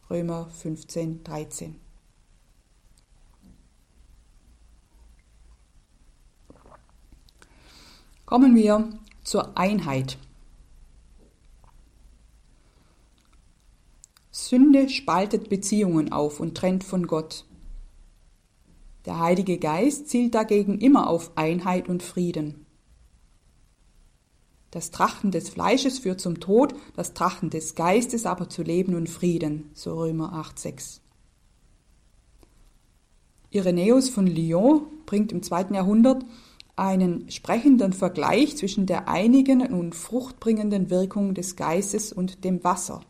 Römer 0.10 0.50
15, 0.50 1.24
13. 1.24 1.76
Kommen 8.30 8.56
wir 8.56 8.88
zur 9.24 9.58
Einheit. 9.58 10.20
Sünde 14.30 14.88
spaltet 14.88 15.50
Beziehungen 15.50 16.12
auf 16.12 16.40
und 16.40 16.56
trennt 16.56 16.84
von 16.84 17.08
Gott. 17.08 17.46
Der 19.06 19.18
Heilige 19.18 19.58
Geist 19.58 20.10
zielt 20.10 20.36
dagegen 20.36 20.78
immer 20.78 21.10
auf 21.10 21.32
Einheit 21.38 21.90
und 21.90 22.04
Frieden. 22.04 22.68
Das 24.70 24.92
Trachten 24.92 25.32
des 25.32 25.50
Fleisches 25.50 25.98
führt 25.98 26.22
zum 26.22 26.40
Tod, 26.40 26.76
das 26.96 27.16
Trachten 27.16 27.50
des 27.50 27.74
Geistes 27.74 28.28
aber 28.28 28.48
zu 28.48 28.62
Leben 28.62 28.94
und 28.94 29.10
Frieden, 29.10 29.72
so 29.74 29.96
Römer 30.02 30.34
8,6. 30.34 31.00
Irenäus 33.50 34.08
von 34.08 34.28
Lyon 34.28 34.84
bringt 35.08 35.32
im 35.32 35.42
zweiten 35.42 35.74
Jahrhundert 35.74 36.24
einen 36.80 37.30
sprechenden 37.30 37.94
Vergleich 37.94 38.58
zwischen 38.58 38.86
der 38.86 39.08
einigen 39.08 39.62
und 39.62 39.94
fruchtbringenden 39.94 40.90
Wirkung 40.90 41.34
des 41.34 41.56
Geistes 41.56 42.14
und 42.14 42.44
dem 42.44 42.64
Wasser. 42.64 43.02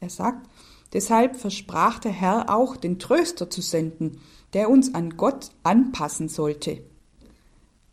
Er 0.00 0.10
sagt, 0.10 0.48
deshalb 0.92 1.36
versprach 1.36 1.98
der 1.98 2.12
Herr 2.12 2.50
auch, 2.50 2.76
den 2.76 2.98
Tröster 2.98 3.50
zu 3.50 3.60
senden, 3.60 4.18
der 4.52 4.70
uns 4.70 4.94
an 4.94 5.16
Gott 5.16 5.50
anpassen 5.62 6.28
sollte. 6.28 6.82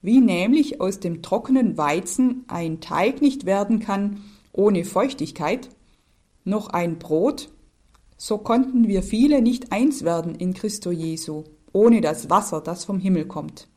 Wie 0.01 0.21
nämlich 0.21 0.79
aus 0.81 0.99
dem 0.99 1.21
trockenen 1.21 1.77
Weizen 1.77 2.45
ein 2.47 2.79
Teig 2.79 3.21
nicht 3.21 3.45
werden 3.45 3.79
kann 3.79 4.21
ohne 4.53 4.85
Feuchtigkeit, 4.85 5.69
noch 6.43 6.69
ein 6.69 6.99
Brot, 6.99 7.49
so 8.17 8.37
konnten 8.37 8.87
wir 8.87 9.03
viele 9.03 9.41
nicht 9.41 9.71
eins 9.71 10.03
werden 10.03 10.35
in 10.35 10.53
Christo 10.53 10.91
Jesu, 10.91 11.43
ohne 11.71 12.01
das 12.01 12.29
Wasser, 12.29 12.59
das 12.59 12.85
vom 12.85 12.99
Himmel 12.99 13.25
kommt. 13.25 13.67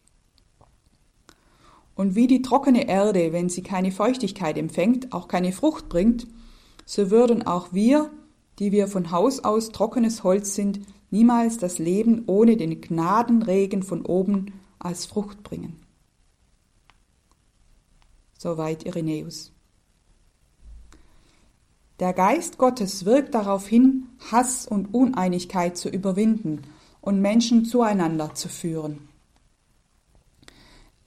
Und 1.95 2.15
wie 2.15 2.27
die 2.27 2.43
trockene 2.43 2.89
Erde, 2.89 3.33
wenn 3.33 3.49
sie 3.49 3.63
keine 3.63 3.93
Feuchtigkeit 3.93 4.57
empfängt, 4.57 5.13
auch 5.13 5.29
keine 5.29 5.53
Frucht 5.53 5.89
bringt, 5.89 6.27
so 6.87 7.11
würden 7.11 7.47
auch 7.47 7.73
wir, 7.73 8.11
die 8.59 8.73
wir 8.73 8.89
von 8.89 9.11
Haus 9.11 9.45
aus 9.45 9.71
trockenes 9.71 10.25
Holz 10.25 10.55
sind, 10.55 10.81
niemals 11.11 11.59
das 11.59 11.79
Leben 11.79 12.25
ohne 12.27 12.57
den 12.57 12.81
Gnadenregen 12.81 13.83
von 13.83 14.05
oben 14.05 14.53
als 14.79 15.07
Frucht 15.07 15.43
bringen. 15.43 15.81
Soweit 18.39 18.85
Irenäus. 18.85 19.53
Der 22.01 22.13
Geist 22.13 22.59
Gottes 22.59 23.05
wirkt 23.05 23.35
darauf 23.35 23.69
hin, 23.69 24.09
Hass 24.33 24.67
und 24.67 24.93
Uneinigkeit 24.93 25.77
zu 25.77 25.89
überwinden 25.89 26.63
und 27.01 27.21
Menschen 27.21 27.65
zueinander 27.65 28.35
zu 28.35 28.49
führen. 28.49 29.09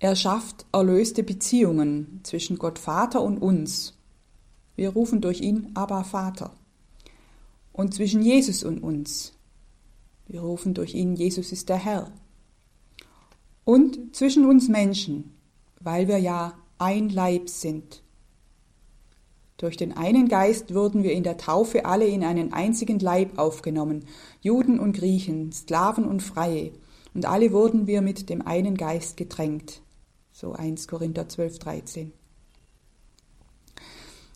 Er 0.05 0.15
schafft 0.15 0.67
erlöste 0.71 1.23
Beziehungen 1.23 2.19
zwischen 2.21 2.59
Gott 2.59 2.77
Vater 2.77 3.23
und 3.23 3.39
uns. 3.39 3.97
Wir 4.75 4.89
rufen 4.89 5.19
durch 5.19 5.41
ihn 5.41 5.71
aber 5.73 6.03
Vater. 6.03 6.53
Und 7.73 7.95
zwischen 7.95 8.21
Jesus 8.21 8.63
und 8.63 8.83
uns. 8.83 9.33
Wir 10.27 10.41
rufen 10.41 10.75
durch 10.75 10.93
ihn 10.93 11.15
Jesus 11.15 11.51
ist 11.51 11.69
der 11.69 11.77
Herr. 11.77 12.11
Und 13.63 14.15
zwischen 14.15 14.45
uns 14.45 14.67
Menschen, 14.67 15.33
weil 15.79 16.07
wir 16.07 16.19
ja 16.19 16.53
ein 16.77 17.09
Leib 17.09 17.49
sind. 17.49 18.03
Durch 19.57 19.75
den 19.75 19.97
einen 19.97 20.27
Geist 20.27 20.75
wurden 20.75 21.01
wir 21.01 21.13
in 21.13 21.23
der 21.23 21.37
Taufe 21.37 21.85
alle 21.85 22.05
in 22.05 22.23
einen 22.23 22.53
einzigen 22.53 22.99
Leib 22.99 23.39
aufgenommen, 23.39 24.05
Juden 24.39 24.79
und 24.79 24.93
Griechen, 24.95 25.51
Sklaven 25.51 26.05
und 26.05 26.21
Freie, 26.21 26.73
und 27.15 27.25
alle 27.25 27.51
wurden 27.51 27.87
wir 27.87 28.03
mit 28.03 28.29
dem 28.29 28.45
einen 28.45 28.77
Geist 28.77 29.17
getränkt. 29.17 29.81
So 30.37 30.51
1 30.51 30.89
Korinther 30.89 31.29
12, 31.29 31.59
13. 31.59 32.13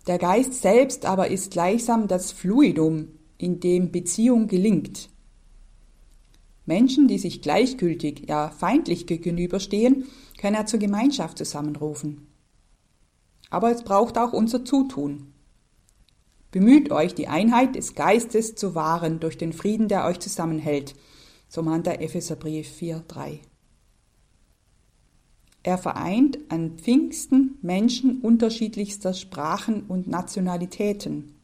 Der 0.07 0.17
Geist 0.17 0.53
selbst 0.53 1.03
aber 1.05 1.27
ist 1.27 1.51
gleichsam 1.51 2.07
das 2.07 2.31
Fluidum, 2.31 3.09
in 3.37 3.59
dem 3.59 3.91
Beziehung 3.91 4.47
gelingt. 4.47 5.09
Menschen, 6.65 7.09
die 7.09 7.17
sich 7.17 7.41
gleichgültig, 7.41 8.29
ja 8.29 8.49
feindlich 8.49 9.07
gegenüberstehen, 9.07 10.05
kann 10.37 10.53
er 10.53 10.65
zur 10.67 10.79
Gemeinschaft 10.79 11.37
zusammenrufen. 11.37 12.29
Aber 13.49 13.69
es 13.69 13.83
braucht 13.83 14.17
auch 14.17 14.31
unser 14.31 14.63
Zutun. 14.63 15.33
Bemüht 16.51 16.93
euch, 16.93 17.13
die 17.13 17.27
Einheit 17.27 17.75
des 17.75 17.93
Geistes 17.93 18.55
zu 18.55 18.73
wahren 18.73 19.19
durch 19.19 19.37
den 19.37 19.51
Frieden, 19.51 19.89
der 19.89 20.05
euch 20.05 20.21
zusammenhält. 20.21 20.95
So 21.49 21.61
mahnt 21.61 21.87
der 21.87 22.01
Epheserbrief 22.01 22.69
4,3. 22.79 23.39
Er 25.63 25.77
vereint 25.77 26.39
an 26.49 26.77
Pfingsten 26.77 27.57
Menschen 27.61 28.21
unterschiedlichster 28.21 29.13
Sprachen 29.13 29.83
und 29.83 30.07
Nationalitäten. 30.07 31.35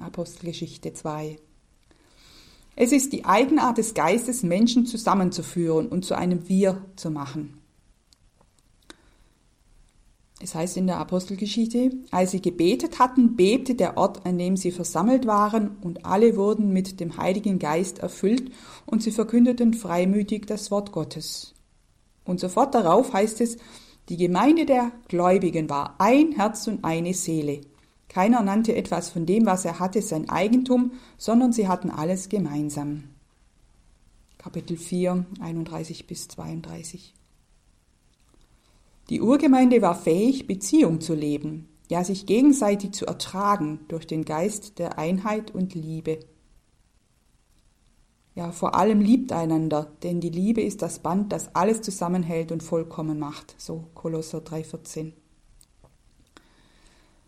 Apostelgeschichte 0.00 0.92
2. 0.92 1.38
Es 2.76 2.92
ist 2.92 3.12
die 3.12 3.24
Eigenart 3.24 3.78
des 3.78 3.94
Geistes, 3.94 4.42
Menschen 4.42 4.86
zusammenzuführen 4.86 5.88
und 5.88 6.04
zu 6.04 6.14
einem 6.14 6.48
Wir 6.48 6.84
zu 6.96 7.10
machen. 7.10 7.58
Es 10.40 10.54
heißt 10.54 10.76
in 10.76 10.86
der 10.86 10.98
Apostelgeschichte, 10.98 11.90
als 12.12 12.30
sie 12.30 12.40
gebetet 12.40 13.00
hatten, 13.00 13.34
bebte 13.34 13.74
der 13.74 13.96
Ort, 13.96 14.24
an 14.24 14.38
dem 14.38 14.56
sie 14.56 14.70
versammelt 14.70 15.26
waren, 15.26 15.78
und 15.80 16.04
alle 16.04 16.36
wurden 16.36 16.72
mit 16.72 17.00
dem 17.00 17.16
Heiligen 17.16 17.58
Geist 17.58 17.98
erfüllt, 17.98 18.52
und 18.86 19.02
sie 19.02 19.10
verkündeten 19.10 19.74
freimütig 19.74 20.46
das 20.46 20.70
Wort 20.70 20.92
Gottes. 20.92 21.54
Und 22.28 22.40
sofort 22.40 22.74
darauf 22.74 23.14
heißt 23.14 23.40
es, 23.40 23.56
die 24.10 24.18
Gemeinde 24.18 24.66
der 24.66 24.92
Gläubigen 25.08 25.70
war 25.70 25.94
ein 25.98 26.32
Herz 26.32 26.66
und 26.66 26.84
eine 26.84 27.14
Seele. 27.14 27.62
Keiner 28.08 28.42
nannte 28.42 28.76
etwas 28.76 29.08
von 29.08 29.24
dem, 29.24 29.46
was 29.46 29.64
er 29.64 29.78
hatte, 29.78 30.02
sein 30.02 30.28
Eigentum, 30.28 30.92
sondern 31.16 31.54
sie 31.54 31.68
hatten 31.68 31.90
alles 31.90 32.28
gemeinsam. 32.28 33.04
Kapitel 34.36 34.76
4, 34.76 35.24
31 35.40 36.06
bis 36.06 36.28
32. 36.28 37.14
Die 39.08 39.22
Urgemeinde 39.22 39.80
war 39.80 39.94
fähig, 39.94 40.46
Beziehung 40.46 41.00
zu 41.00 41.14
leben, 41.14 41.66
ja 41.88 42.04
sich 42.04 42.26
gegenseitig 42.26 42.92
zu 42.92 43.06
ertragen 43.06 43.80
durch 43.88 44.06
den 44.06 44.26
Geist 44.26 44.78
der 44.78 44.98
Einheit 44.98 45.54
und 45.54 45.74
Liebe. 45.74 46.20
Ja, 48.38 48.52
vor 48.52 48.76
allem 48.76 49.00
liebt 49.00 49.32
einander, 49.32 49.90
denn 50.04 50.20
die 50.20 50.30
Liebe 50.30 50.60
ist 50.60 50.80
das 50.80 51.00
Band, 51.00 51.32
das 51.32 51.56
alles 51.56 51.82
zusammenhält 51.82 52.52
und 52.52 52.62
vollkommen 52.62 53.18
macht, 53.18 53.56
so 53.58 53.86
Kolosser 53.94 54.38
3,14. 54.38 55.10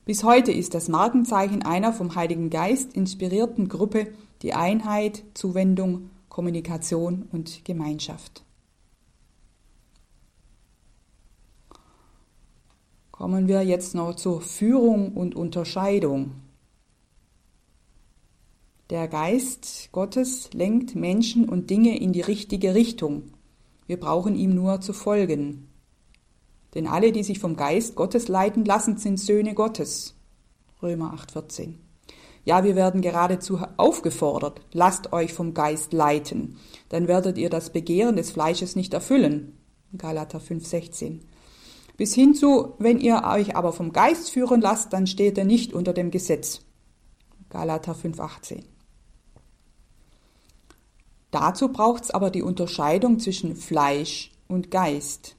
Bis 0.05 0.23
heute 0.23 0.53
ist 0.53 0.73
das 0.73 0.89
Markenzeichen 0.89 1.65
einer 1.65 1.93
vom 1.93 2.15
Heiligen 2.15 2.49
Geist 2.49 2.95
inspirierten 2.95 3.69
Gruppe 3.69 4.13
die 4.43 4.55
Einheit, 4.55 5.25
Zuwendung, 5.35 6.11
Kommunikation 6.29 7.29
und 7.33 7.65
Gemeinschaft. 7.65 8.45
Kommen 13.11 13.49
wir 13.49 13.65
jetzt 13.65 13.97
noch 13.97 14.15
zur 14.15 14.41
Führung 14.41 15.15
und 15.15 15.35
Unterscheidung. 15.35 16.37
Der 18.91 19.07
Geist 19.07 19.91
Gottes 19.93 20.51
lenkt 20.53 20.97
Menschen 20.97 21.49
und 21.49 21.71
Dinge 21.71 21.97
in 22.01 22.13
die 22.13 22.23
richtige 22.23 22.75
Richtung. 22.75 23.31
Wir 23.87 24.01
brauchen 24.01 24.35
ihm 24.35 24.53
nur 24.53 24.81
zu 24.81 24.93
folgen. 24.93 25.69
Denn 26.75 26.89
alle, 26.89 27.13
die 27.13 27.23
sich 27.23 27.39
vom 27.39 27.55
Geist 27.55 27.95
Gottes 27.95 28.27
leiten 28.27 28.65
lassen, 28.65 28.97
sind 28.97 29.21
Söhne 29.21 29.55
Gottes. 29.55 30.17
Römer 30.83 31.15
8,14. 31.15 31.75
Ja, 32.45 32.65
wir 32.65 32.75
werden 32.75 33.01
geradezu 33.01 33.61
aufgefordert, 33.77 34.61
lasst 34.73 35.13
euch 35.13 35.35
vom 35.35 35.55
Geist 35.55 35.93
leiten, 35.93 36.57
dann 36.89 37.07
werdet 37.07 37.39
ihr 37.39 37.49
das 37.49 37.71
Begehren 37.71 38.17
des 38.17 38.33
Fleisches 38.33 38.75
nicht 38.75 38.93
erfüllen. 38.93 39.57
Galater 39.97 40.41
5,16. 40.41 41.21
Bis 41.97 42.13
hin 42.13 42.35
zu, 42.35 42.75
wenn 42.81 42.99
ihr 42.99 43.23
euch 43.25 43.55
aber 43.55 43.73
vom 43.73 43.93
Geist 43.93 44.31
führen 44.31 44.61
lasst, 44.61 44.93
dann 44.93 45.07
steht 45.07 45.39
ihr 45.39 45.45
nicht 45.45 45.75
unter 45.75 45.93
dem 45.93 46.11
Gesetz. 46.11 46.63
Galater 47.51 47.93
5,18. 47.93 48.65
Dazu 51.31 51.69
braucht 51.69 52.05
es 52.05 52.11
aber 52.11 52.31
die 52.31 52.43
Unterscheidung 52.43 53.21
zwischen 53.21 53.55
Fleisch 53.57 54.33
und 54.49 54.71
Geist. 54.71 55.37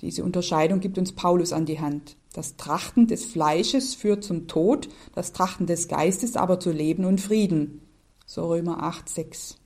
Diese 0.00 0.24
Unterscheidung 0.24 0.80
gibt 0.80 0.98
uns 0.98 1.12
Paulus 1.12 1.52
an 1.52 1.66
die 1.66 1.80
Hand. 1.80 2.16
Das 2.32 2.56
Trachten 2.56 3.06
des 3.06 3.24
Fleisches 3.24 3.94
führt 3.94 4.24
zum 4.24 4.46
Tod, 4.46 4.88
das 5.14 5.32
Trachten 5.32 5.66
des 5.66 5.88
Geistes 5.88 6.36
aber 6.36 6.60
zu 6.60 6.70
Leben 6.70 7.04
und 7.04 7.20
Frieden. 7.20 7.82
So 8.24 8.46
Römer 8.46 8.82
8, 8.82 9.08
6. 9.08 9.56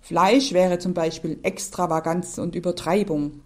Fleisch 0.00 0.52
wäre 0.52 0.78
zum 0.78 0.94
Beispiel 0.94 1.40
Extravaganz 1.42 2.38
und 2.38 2.54
Übertreibung. 2.54 3.40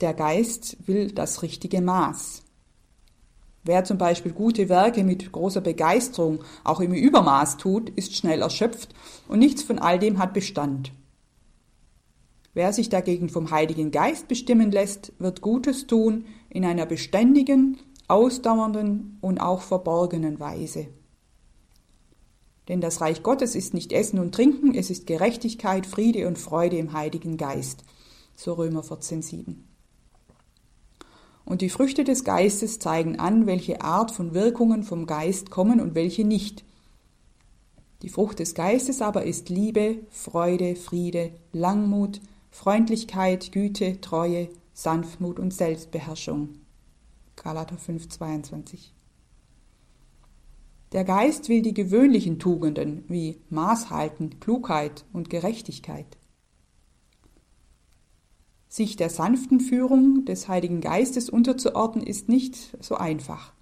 Der 0.00 0.14
Geist 0.14 0.76
will 0.86 1.12
das 1.12 1.42
richtige 1.42 1.80
Maß. 1.80 2.42
Wer 3.64 3.84
zum 3.84 3.96
Beispiel 3.96 4.32
gute 4.32 4.68
Werke 4.68 5.04
mit 5.04 5.32
großer 5.32 5.62
Begeisterung 5.62 6.40
auch 6.64 6.80
im 6.80 6.92
Übermaß 6.92 7.56
tut, 7.56 7.88
ist 7.90 8.14
schnell 8.14 8.42
erschöpft 8.42 8.94
und 9.26 9.38
nichts 9.38 9.62
von 9.62 9.78
all 9.78 9.98
dem 9.98 10.18
hat 10.18 10.34
Bestand. 10.34 10.92
Wer 12.52 12.72
sich 12.72 12.90
dagegen 12.90 13.30
vom 13.30 13.50
Heiligen 13.50 13.90
Geist 13.90 14.28
bestimmen 14.28 14.70
lässt, 14.70 15.12
wird 15.18 15.40
Gutes 15.40 15.86
tun 15.86 16.26
in 16.50 16.64
einer 16.64 16.86
beständigen, 16.86 17.78
ausdauernden 18.06 19.18
und 19.22 19.40
auch 19.40 19.62
verborgenen 19.62 20.38
Weise. 20.38 20.86
Denn 22.68 22.80
das 22.80 23.00
Reich 23.00 23.22
Gottes 23.22 23.54
ist 23.54 23.74
nicht 23.74 23.92
Essen 23.92 24.18
und 24.18 24.34
Trinken, 24.34 24.74
es 24.74 24.90
ist 24.90 25.06
Gerechtigkeit, 25.06 25.86
Friede 25.86 26.28
und 26.28 26.38
Freude 26.38 26.76
im 26.76 26.92
Heiligen 26.92 27.38
Geist. 27.38 27.82
So 28.36 28.52
Römer 28.52 28.82
14,7. 28.82 29.56
Und 31.44 31.60
die 31.60 31.68
Früchte 31.68 32.04
des 32.04 32.24
Geistes 32.24 32.78
zeigen 32.78 33.18
an, 33.18 33.46
welche 33.46 33.82
Art 33.82 34.10
von 34.10 34.34
Wirkungen 34.34 34.82
vom 34.82 35.06
Geist 35.06 35.50
kommen 35.50 35.80
und 35.80 35.94
welche 35.94 36.24
nicht. 36.24 36.64
Die 38.02 38.08
Frucht 38.08 38.38
des 38.38 38.54
Geistes 38.54 39.02
aber 39.02 39.24
ist 39.24 39.48
Liebe, 39.48 39.98
Freude, 40.10 40.76
Friede, 40.76 41.32
Langmut, 41.52 42.20
Freundlichkeit, 42.50 43.52
Güte, 43.52 44.00
Treue, 44.00 44.48
Sanftmut 44.72 45.38
und 45.38 45.52
Selbstbeherrschung. 45.52 46.50
Galater 47.36 47.76
5,22 47.76 48.94
der 50.94 51.02
Geist 51.02 51.48
will 51.48 51.60
die 51.60 51.74
gewöhnlichen 51.74 52.38
Tugenden 52.38 53.02
wie 53.08 53.40
Maßhalten, 53.50 54.38
Klugheit 54.38 55.04
und 55.12 55.28
Gerechtigkeit. 55.28 56.06
Sich 58.74 58.96
der 58.96 59.08
sanften 59.08 59.60
Führung 59.60 60.24
des 60.24 60.48
Heiligen 60.48 60.80
Geistes 60.80 61.30
unterzuordnen, 61.30 62.04
ist 62.04 62.28
nicht 62.28 62.76
so 62.80 62.96
einfach. 62.96 63.52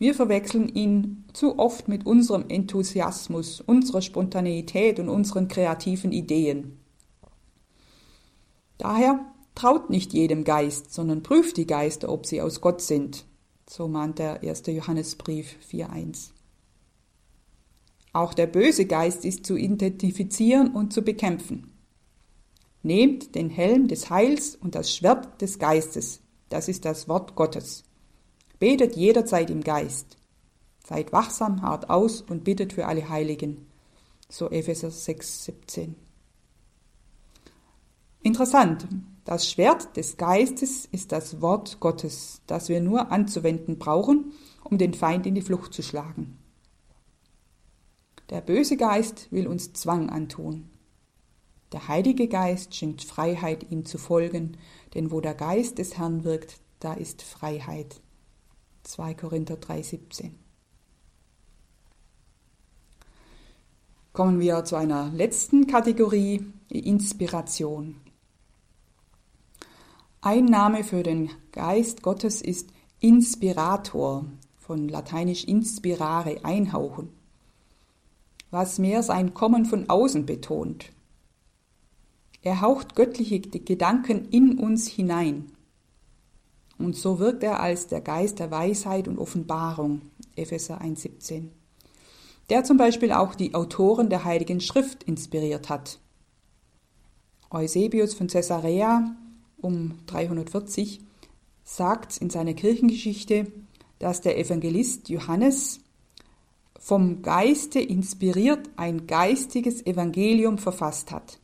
Wir 0.00 0.16
verwechseln 0.16 0.68
ihn 0.68 1.24
zu 1.32 1.60
oft 1.60 1.86
mit 1.86 2.06
unserem 2.06 2.46
Enthusiasmus, 2.48 3.60
unserer 3.60 4.02
Spontaneität 4.02 4.98
und 4.98 5.10
unseren 5.10 5.46
kreativen 5.46 6.10
Ideen. 6.10 6.80
Daher 8.78 9.24
traut 9.54 9.90
nicht 9.90 10.12
jedem 10.12 10.42
Geist, 10.42 10.92
sondern 10.92 11.22
prüft 11.22 11.56
die 11.56 11.68
Geister, 11.68 12.08
ob 12.08 12.26
sie 12.26 12.42
aus 12.42 12.60
Gott 12.60 12.82
sind. 12.82 13.26
So 13.70 13.86
mahnt 13.86 14.18
der 14.18 14.42
erste 14.42 14.72
Johannesbrief 14.72 15.54
4.1. 15.70 16.30
Auch 18.12 18.34
der 18.34 18.48
böse 18.48 18.86
Geist 18.86 19.24
ist 19.24 19.46
zu 19.46 19.54
identifizieren 19.54 20.72
und 20.74 20.92
zu 20.92 21.02
bekämpfen. 21.02 21.75
Nehmt 22.86 23.34
den 23.34 23.50
Helm 23.50 23.88
des 23.88 24.10
Heils 24.10 24.54
und 24.54 24.76
das 24.76 24.94
Schwert 24.94 25.42
des 25.42 25.58
Geistes, 25.58 26.20
das 26.50 26.68
ist 26.68 26.84
das 26.84 27.08
Wort 27.08 27.34
Gottes. 27.34 27.82
Betet 28.60 28.94
jederzeit 28.94 29.50
im 29.50 29.64
Geist. 29.64 30.16
Seid 30.86 31.12
wachsam, 31.12 31.62
hart 31.62 31.90
aus 31.90 32.20
und 32.20 32.44
bittet 32.44 32.72
für 32.74 32.86
alle 32.86 33.08
Heiligen. 33.08 33.66
So 34.28 34.52
Epheser 34.52 34.92
6, 34.92 35.46
17. 35.46 35.96
Interessant, 38.22 38.86
das 39.24 39.50
Schwert 39.50 39.96
des 39.96 40.16
Geistes 40.16 40.86
ist 40.86 41.10
das 41.10 41.40
Wort 41.40 41.80
Gottes, 41.80 42.40
das 42.46 42.68
wir 42.68 42.80
nur 42.80 43.10
anzuwenden 43.10 43.78
brauchen, 43.78 44.32
um 44.62 44.78
den 44.78 44.94
Feind 44.94 45.26
in 45.26 45.34
die 45.34 45.42
Flucht 45.42 45.74
zu 45.74 45.82
schlagen. 45.82 46.38
Der 48.30 48.42
böse 48.42 48.76
Geist 48.76 49.26
will 49.32 49.48
uns 49.48 49.72
Zwang 49.72 50.08
antun. 50.08 50.70
Der 51.72 51.88
Heilige 51.88 52.28
Geist 52.28 52.74
schenkt 52.74 53.02
Freiheit, 53.02 53.70
ihm 53.70 53.84
zu 53.84 53.98
folgen, 53.98 54.56
denn 54.94 55.10
wo 55.10 55.20
der 55.20 55.34
Geist 55.34 55.78
des 55.78 55.98
Herrn 55.98 56.24
wirkt, 56.24 56.60
da 56.80 56.94
ist 56.94 57.22
Freiheit. 57.22 58.00
2 58.84 59.14
Korinther 59.14 59.56
3,17. 59.56 60.30
Kommen 64.12 64.40
wir 64.40 64.64
zu 64.64 64.76
einer 64.76 65.10
letzten 65.10 65.66
Kategorie, 65.66 66.46
Inspiration. 66.68 67.96
Ein 70.20 70.46
Name 70.46 70.84
für 70.84 71.02
den 71.02 71.30
Geist 71.52 72.02
Gottes 72.02 72.40
ist 72.40 72.70
Inspirator, 73.00 74.24
von 74.56 74.88
lateinisch 74.88 75.44
inspirare, 75.44 76.44
einhauchen 76.44 77.16
was 78.50 78.78
mehr 78.78 79.02
sein 79.02 79.34
Kommen 79.34 79.66
von 79.66 79.88
außen 79.88 80.26
betont. 80.26 80.92
Er 82.46 82.60
haucht 82.60 82.94
göttliche 82.94 83.40
Gedanken 83.40 84.28
in 84.30 84.60
uns 84.60 84.86
hinein. 84.86 85.50
Und 86.78 86.94
so 86.94 87.18
wirkt 87.18 87.42
er 87.42 87.58
als 87.58 87.88
der 87.88 88.00
Geist 88.00 88.38
der 88.38 88.52
Weisheit 88.52 89.08
und 89.08 89.18
Offenbarung, 89.18 90.02
Epheser 90.36 90.80
1,17, 90.80 91.48
der 92.48 92.62
zum 92.62 92.76
Beispiel 92.76 93.10
auch 93.10 93.34
die 93.34 93.56
Autoren 93.56 94.10
der 94.10 94.22
Heiligen 94.22 94.60
Schrift 94.60 95.02
inspiriert 95.02 95.68
hat. 95.68 95.98
Eusebius 97.50 98.14
von 98.14 98.28
Caesarea 98.28 99.16
um 99.56 99.98
340 100.06 101.00
sagt 101.64 102.16
in 102.18 102.30
seiner 102.30 102.54
Kirchengeschichte, 102.54 103.50
dass 103.98 104.20
der 104.20 104.38
Evangelist 104.38 105.08
Johannes 105.08 105.80
vom 106.78 107.22
Geiste 107.22 107.80
inspiriert 107.80 108.70
ein 108.76 109.08
geistiges 109.08 109.84
Evangelium 109.84 110.58
verfasst 110.58 111.10
hat. 111.10 111.40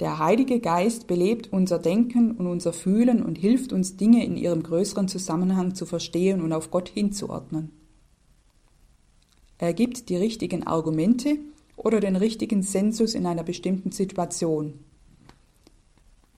Der 0.00 0.18
Heilige 0.18 0.60
Geist 0.60 1.06
belebt 1.06 1.52
unser 1.52 1.78
Denken 1.78 2.32
und 2.32 2.46
unser 2.46 2.72
Fühlen 2.72 3.22
und 3.22 3.36
hilft 3.36 3.70
uns 3.70 3.98
Dinge 3.98 4.24
in 4.24 4.38
ihrem 4.38 4.62
größeren 4.62 5.08
Zusammenhang 5.08 5.74
zu 5.74 5.84
verstehen 5.84 6.40
und 6.40 6.54
auf 6.54 6.70
Gott 6.70 6.88
hinzuordnen. 6.88 7.70
Er 9.58 9.74
gibt 9.74 10.08
die 10.08 10.16
richtigen 10.16 10.66
Argumente 10.66 11.36
oder 11.76 12.00
den 12.00 12.16
richtigen 12.16 12.62
Sensus 12.62 13.14
in 13.14 13.26
einer 13.26 13.42
bestimmten 13.42 13.92
Situation, 13.92 14.80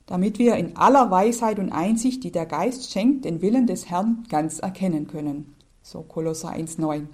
damit 0.06 0.40
wir 0.40 0.56
in 0.56 0.76
aller 0.76 1.12
Weisheit 1.12 1.60
und 1.60 1.70
Einsicht, 1.70 2.24
die 2.24 2.32
der 2.32 2.46
Geist 2.46 2.90
schenkt, 2.90 3.24
den 3.24 3.42
Willen 3.42 3.68
des 3.68 3.88
Herrn 3.88 4.24
ganz 4.28 4.58
erkennen 4.58 5.06
können. 5.06 5.54
So 5.82 6.02
Kolosser 6.02 6.52
1,9. 6.52 7.06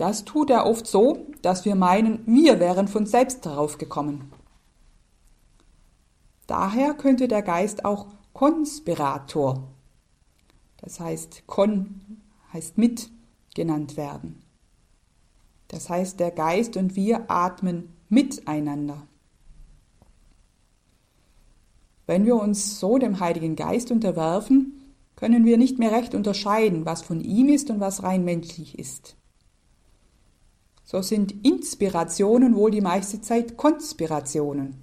Das 0.00 0.24
tut 0.24 0.48
er 0.48 0.64
oft 0.64 0.86
so, 0.86 1.26
dass 1.42 1.66
wir 1.66 1.74
meinen, 1.74 2.22
wir 2.24 2.58
wären 2.58 2.88
von 2.88 3.04
selbst 3.04 3.44
darauf 3.44 3.76
gekommen. 3.76 4.32
Daher 6.46 6.94
könnte 6.94 7.28
der 7.28 7.42
Geist 7.42 7.84
auch 7.84 8.06
Konspirator, 8.32 9.68
das 10.78 11.00
heißt 11.00 11.46
kon 11.46 12.22
heißt 12.50 12.78
mit 12.78 13.10
genannt 13.54 13.98
werden. 13.98 14.42
Das 15.68 15.90
heißt, 15.90 16.18
der 16.18 16.30
Geist 16.30 16.78
und 16.78 16.96
wir 16.96 17.30
atmen 17.30 17.94
miteinander. 18.08 19.06
Wenn 22.06 22.24
wir 22.24 22.36
uns 22.36 22.80
so 22.80 22.96
dem 22.96 23.20
Heiligen 23.20 23.54
Geist 23.54 23.90
unterwerfen, 23.90 24.94
können 25.14 25.44
wir 25.44 25.58
nicht 25.58 25.78
mehr 25.78 25.92
recht 25.92 26.14
unterscheiden, 26.14 26.86
was 26.86 27.02
von 27.02 27.20
ihm 27.20 27.50
ist 27.50 27.68
und 27.68 27.80
was 27.80 28.02
rein 28.02 28.24
menschlich 28.24 28.78
ist 28.78 29.19
so 30.90 31.02
sind 31.02 31.46
Inspirationen 31.46 32.56
wohl 32.56 32.72
die 32.72 32.80
meiste 32.80 33.20
Zeit 33.20 33.56
Konspirationen. 33.56 34.74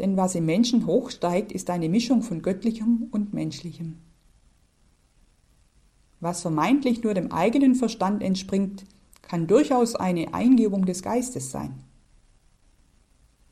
Denn 0.00 0.16
was 0.16 0.34
im 0.34 0.44
Menschen 0.44 0.86
hochsteigt, 0.86 1.52
ist 1.52 1.70
eine 1.70 1.88
Mischung 1.88 2.22
von 2.22 2.42
göttlichem 2.42 3.06
und 3.12 3.32
menschlichem. 3.32 3.98
Was 6.18 6.42
vermeintlich 6.42 7.04
nur 7.04 7.14
dem 7.14 7.30
eigenen 7.30 7.76
Verstand 7.76 8.24
entspringt, 8.24 8.82
kann 9.22 9.46
durchaus 9.46 9.94
eine 9.94 10.34
Eingebung 10.34 10.84
des 10.84 11.04
Geistes 11.04 11.52
sein. 11.52 11.84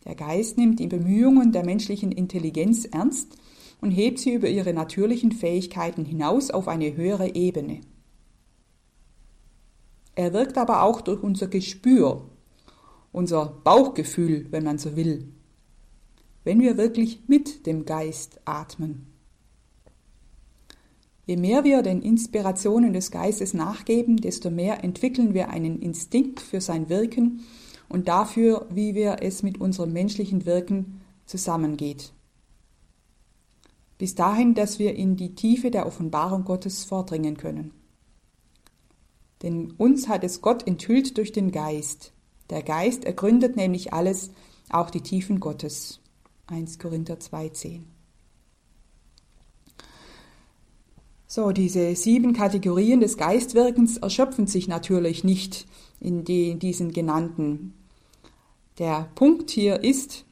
Der 0.07 0.17
Geist 0.17 0.59
nimmt 0.59 0.81
die 0.81 0.89
Bemühungen 0.89 1.53
der 1.53 1.65
menschlichen 1.65 2.11
Intelligenz 2.11 2.87
ernst 2.87 3.37
und 3.81 3.93
hebt 3.93 4.19
sie 4.19 4.35
über 4.35 4.49
ihre 4.49 4.73
natürlichen 4.75 5.31
Fähigkeiten 5.31 6.05
hinaus 6.05 6.51
auf 6.51 6.67
eine 6.67 6.97
höhere 6.97 7.37
Ebene. 7.37 7.83
Er 10.15 10.33
wirkt 10.33 10.59
aber 10.59 10.83
auch 10.83 11.01
durch 11.01 11.23
unser 11.23 11.47
Gespür, 11.47 12.29
unser 13.13 13.47
Bauchgefühl, 13.65 14.47
wenn 14.51 14.65
man 14.65 14.79
so 14.79 14.97
will, 14.97 15.29
wenn 16.45 16.61
wir 16.61 16.77
wirklich 16.77 17.23
mit 17.27 17.67
dem 17.67 17.85
Geist 17.85 18.41
atmen. 18.45 19.07
Je 21.27 21.37
mehr 21.37 21.63
wir 21.65 21.83
den 21.83 22.03
Inspirationen 22.03 22.93
des 22.93 23.11
Geistes 23.11 23.55
nachgeben, 23.55 24.17
desto 24.17 24.51
mehr 24.51 24.83
entwickeln 24.83 25.33
wir 25.33 25.51
einen 25.51 25.81
Instinkt 25.81 26.41
für 26.41 26.61
sein 26.61 26.89
Wirken 26.89 27.45
und 27.89 28.09
dafür, 28.09 28.67
wie 28.73 28.95
wir 28.95 29.19
es 29.21 29.43
mit 29.43 29.61
unserem 29.61 29.93
menschlichen 29.93 30.45
Wirken 30.45 31.01
zusammengeht. 31.27 32.13
Bis 33.99 34.15
dahin, 34.15 34.55
dass 34.55 34.79
wir 34.79 34.97
in 34.97 35.17
die 35.17 35.35
Tiefe 35.35 35.71
der 35.71 35.87
Offenbarung 35.87 36.45
Gottes 36.45 36.85
vordringen 36.85 37.37
können. 37.37 37.73
Denn 39.43 39.73
uns 39.73 40.09
hat 40.09 40.25
es 40.25 40.43
Gott 40.43 40.67
enthüllt 40.67 41.17
durch 41.17 41.33
den 41.33 41.51
Geist. 41.51 42.13
Der 42.51 42.63
Geist 42.63 43.05
ergründet 43.05 43.57
nämlich 43.57 43.93
alles, 43.93 44.31
auch 44.69 44.91
die 44.91 45.01
Tiefen 45.01 45.41
Gottes. 45.41 46.01
1 46.47 46.79
Korinther 46.79 47.15
2,10. 47.15 47.83
So, 51.27 51.53
diese 51.53 51.95
sieben 51.95 52.33
Kategorien 52.33 53.01
des 53.01 53.17
Geistwirkens 53.17 53.99
erschöpfen 53.99 54.49
sich 54.49 54.67
natürlich 54.67 55.23
nicht 55.23 55.67
in, 56.01 56.25
die, 56.25 56.51
in 56.51 56.59
diesen 56.59 56.91
genannten. 56.91 57.75
Der 58.81 59.09
Punkt 59.15 59.51
hier 59.51 59.85
ist, 59.85 60.25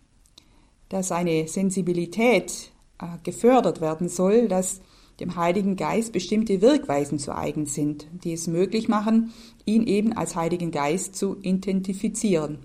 dass 0.88 1.12
eine 1.12 1.46
Sensibilität 1.46 2.72
äh, 2.98 3.06
gefördert 3.22 3.80
werden 3.80 4.08
soll, 4.08 4.48
dass 4.48 4.80
dem 5.20 5.36
Heiligen 5.36 5.76
Geist 5.76 6.12
bestimmte 6.12 6.60
Wirkweisen 6.60 7.18
zu 7.18 7.34
eigen 7.34 7.66
sind, 7.66 8.06
die 8.24 8.32
es 8.32 8.46
möglich 8.46 8.88
machen, 8.88 9.32
ihn 9.64 9.86
eben 9.86 10.12
als 10.12 10.36
Heiligen 10.36 10.70
Geist 10.70 11.16
zu 11.16 11.36
identifizieren. 11.42 12.58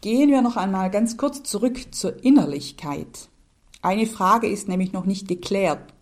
Gehen 0.00 0.30
wir 0.30 0.42
noch 0.42 0.56
einmal 0.56 0.90
ganz 0.90 1.16
kurz 1.16 1.42
zurück 1.42 1.92
zur 1.92 2.22
Innerlichkeit. 2.22 3.28
Eine 3.82 4.06
Frage 4.06 4.48
ist 4.48 4.68
nämlich 4.68 4.92
noch 4.92 5.04
nicht 5.04 5.26
geklärt. 5.26 5.92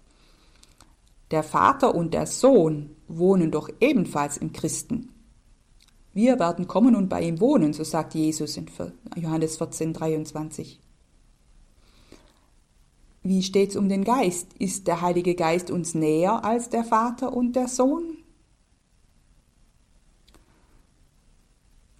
Der 1.31 1.43
Vater 1.43 1.95
und 1.95 2.13
der 2.13 2.27
Sohn 2.27 2.91
wohnen 3.09 3.51
doch 3.51 3.71
ebenfalls 3.81 4.37
im 4.37 4.53
Christen. 4.53 5.09
Wir 6.13 6.39
werden 6.39 6.69
kommen 6.69 6.95
und 6.95 7.09
bei 7.09 7.23
ihm 7.23 7.41
wohnen, 7.41 7.73
so 7.73 7.83
sagt 7.83 8.15
Jesus 8.15 8.57
in 8.57 8.67
Johannes 9.17 9.57
14, 9.57 9.95
23. 9.95 10.81
Wie 13.27 13.43
steht's 13.43 13.75
um 13.75 13.89
den 13.89 14.05
Geist? 14.05 14.53
Ist 14.59 14.87
der 14.87 15.01
Heilige 15.01 15.35
Geist 15.35 15.71
uns 15.71 15.95
näher 15.95 16.45
als 16.45 16.69
der 16.69 16.85
Vater 16.85 17.33
und 17.33 17.57
der 17.57 17.69
Sohn? 17.69 18.19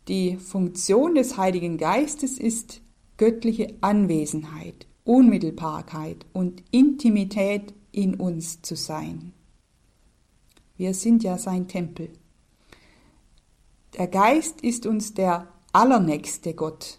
Die 0.07 0.37
Funktion 0.37 1.15
des 1.15 1.39
Heiligen 1.39 1.79
Geistes 1.79 2.39
ist 2.39 2.83
göttliche 3.17 3.75
Anwesenheit, 3.81 4.87
Unmittelbarkeit 5.05 6.27
und 6.35 6.63
Intimität 6.71 7.73
in 7.91 8.17
uns 8.17 8.61
zu 8.61 8.77
sein. 8.77 9.33
Wir 10.77 10.93
sind 10.93 11.23
ja 11.23 11.39
sein 11.39 11.69
Tempel. 11.69 12.11
Der 13.97 14.09
Geist 14.09 14.61
ist 14.61 14.85
uns 14.85 15.15
der 15.15 15.49
allernächste 15.73 16.53
Gott. 16.53 16.99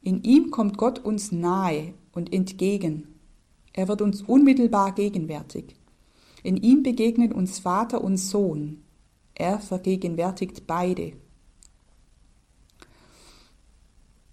In 0.00 0.22
ihm 0.22 0.50
kommt 0.50 0.78
Gott 0.78 1.00
uns 1.00 1.32
nahe 1.32 1.92
und 2.18 2.34
entgegen. 2.34 3.14
Er 3.72 3.88
wird 3.88 4.02
uns 4.02 4.22
unmittelbar 4.22 4.92
gegenwärtig. 4.92 5.76
In 6.42 6.56
ihm 6.56 6.82
begegnen 6.82 7.32
uns 7.32 7.60
Vater 7.60 8.02
und 8.02 8.16
Sohn. 8.18 8.82
Er 9.34 9.60
vergegenwärtigt 9.60 10.66
beide. 10.66 11.12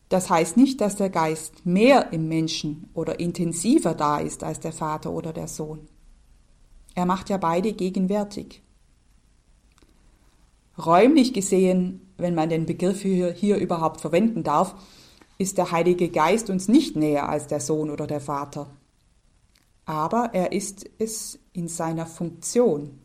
Das 0.09 0.29
heißt 0.29 0.57
nicht, 0.57 0.81
dass 0.81 0.95
der 0.95 1.09
Geist 1.09 1.65
mehr 1.65 2.11
im 2.11 2.27
Menschen 2.27 2.89
oder 2.93 3.19
intensiver 3.19 3.93
da 3.93 4.19
ist 4.19 4.43
als 4.43 4.59
der 4.59 4.71
Vater 4.71 5.11
oder 5.11 5.31
der 5.31 5.47
Sohn. 5.47 5.87
Er 6.95 7.05
macht 7.05 7.29
ja 7.29 7.37
beide 7.37 7.73
gegenwärtig. 7.73 8.61
Räumlich 10.77 11.33
gesehen, 11.33 12.01
wenn 12.17 12.35
man 12.35 12.49
den 12.49 12.65
Begriff 12.65 13.01
hier, 13.01 13.31
hier 13.31 13.57
überhaupt 13.57 14.01
verwenden 14.01 14.43
darf, 14.43 14.75
ist 15.37 15.57
der 15.57 15.71
Heilige 15.71 16.09
Geist 16.09 16.49
uns 16.49 16.67
nicht 16.67 16.95
näher 16.95 17.29
als 17.29 17.47
der 17.47 17.59
Sohn 17.59 17.89
oder 17.89 18.07
der 18.07 18.21
Vater. 18.21 18.69
Aber 19.85 20.31
er 20.33 20.51
ist 20.51 20.89
es 20.97 21.39
in 21.53 21.67
seiner 21.67 22.05
Funktion. 22.05 22.99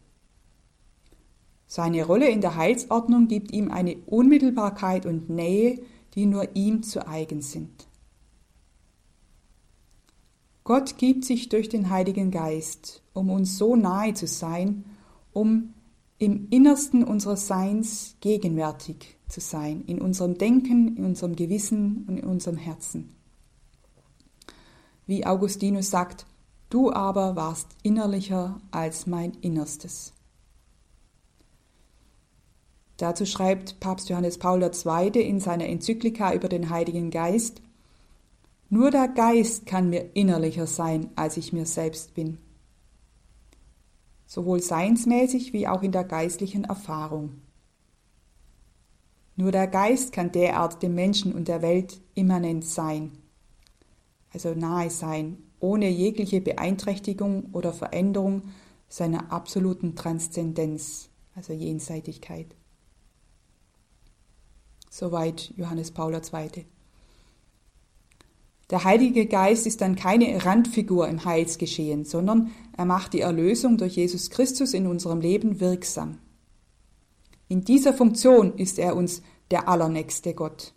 Seine 1.66 2.04
Rolle 2.04 2.28
in 2.28 2.40
der 2.40 2.56
Heilsordnung 2.56 3.28
gibt 3.28 3.52
ihm 3.52 3.70
eine 3.70 3.96
Unmittelbarkeit 4.06 5.06
und 5.06 5.30
Nähe, 5.30 5.80
die 6.14 6.26
nur 6.26 6.56
ihm 6.56 6.82
zu 6.82 7.06
eigen 7.06 7.42
sind. 7.42 7.86
Gott 10.64 10.98
gibt 10.98 11.24
sich 11.24 11.48
durch 11.48 11.68
den 11.68 11.90
Heiligen 11.90 12.30
Geist, 12.30 13.02
um 13.12 13.30
uns 13.30 13.58
so 13.58 13.76
nahe 13.76 14.14
zu 14.14 14.26
sein, 14.26 14.84
um 15.32 15.74
im 16.20 16.48
Innersten 16.50 17.02
unseres 17.02 17.46
Seins 17.46 18.14
gegenwärtig 18.20 19.16
zu 19.26 19.40
sein, 19.40 19.82
in 19.86 20.02
unserem 20.02 20.36
Denken, 20.36 20.96
in 20.98 21.06
unserem 21.06 21.34
Gewissen 21.34 22.04
und 22.06 22.18
in 22.18 22.24
unserem 22.24 22.58
Herzen. 22.58 23.16
Wie 25.06 25.24
Augustinus 25.24 25.90
sagt, 25.90 26.26
du 26.68 26.92
aber 26.92 27.36
warst 27.36 27.68
innerlicher 27.82 28.60
als 28.70 29.06
mein 29.06 29.32
Innerstes. 29.40 30.12
Dazu 32.98 33.24
schreibt 33.24 33.80
Papst 33.80 34.10
Johannes 34.10 34.36
Paul 34.36 34.62
II. 34.62 35.26
in 35.26 35.40
seiner 35.40 35.66
Enzyklika 35.66 36.34
über 36.34 36.50
den 36.50 36.68
Heiligen 36.68 37.10
Geist, 37.10 37.62
Nur 38.68 38.90
der 38.92 39.08
Geist 39.08 39.66
kann 39.66 39.90
mir 39.90 40.14
innerlicher 40.14 40.66
sein, 40.66 41.10
als 41.16 41.38
ich 41.38 41.52
mir 41.52 41.66
selbst 41.66 42.14
bin. 42.14 42.38
Sowohl 44.30 44.62
seinsmäßig 44.62 45.52
wie 45.52 45.66
auch 45.66 45.82
in 45.82 45.90
der 45.90 46.04
geistlichen 46.04 46.62
Erfahrung. 46.62 47.42
Nur 49.34 49.50
der 49.50 49.66
Geist 49.66 50.12
kann 50.12 50.30
derart 50.30 50.84
dem 50.84 50.94
Menschen 50.94 51.34
und 51.34 51.48
der 51.48 51.62
Welt 51.62 52.00
immanent 52.14 52.64
sein, 52.64 53.10
also 54.32 54.54
nahe 54.54 54.88
sein, 54.88 55.38
ohne 55.58 55.88
jegliche 55.88 56.40
Beeinträchtigung 56.40 57.48
oder 57.50 57.72
Veränderung 57.72 58.42
seiner 58.88 59.32
absoluten 59.32 59.96
Transzendenz, 59.96 61.10
also 61.34 61.52
Jenseitigkeit. 61.52 62.54
Soweit 64.90 65.52
Johannes 65.56 65.90
Paul 65.90 66.14
II. 66.14 66.66
Der 68.70 68.84
Heilige 68.84 69.26
Geist 69.26 69.66
ist 69.66 69.80
dann 69.80 69.96
keine 69.96 70.44
Randfigur 70.44 71.08
im 71.08 71.24
Heilsgeschehen, 71.24 72.04
sondern 72.04 72.50
er 72.76 72.84
macht 72.84 73.12
die 73.12 73.20
Erlösung 73.20 73.76
durch 73.76 73.96
Jesus 73.96 74.30
Christus 74.30 74.74
in 74.74 74.86
unserem 74.86 75.20
Leben 75.20 75.60
wirksam. 75.60 76.18
In 77.48 77.64
dieser 77.64 77.92
Funktion 77.92 78.56
ist 78.56 78.78
er 78.78 78.96
uns 78.96 79.22
der 79.50 79.68
allernächste 79.68 80.34
Gott. 80.34 80.72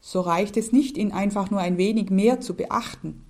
So 0.00 0.20
reicht 0.20 0.56
es 0.56 0.70
nicht, 0.70 0.98
ihn 0.98 1.12
einfach 1.12 1.50
nur 1.50 1.60
ein 1.60 1.78
wenig 1.78 2.10
mehr 2.10 2.40
zu 2.40 2.54
beachten. 2.54 3.24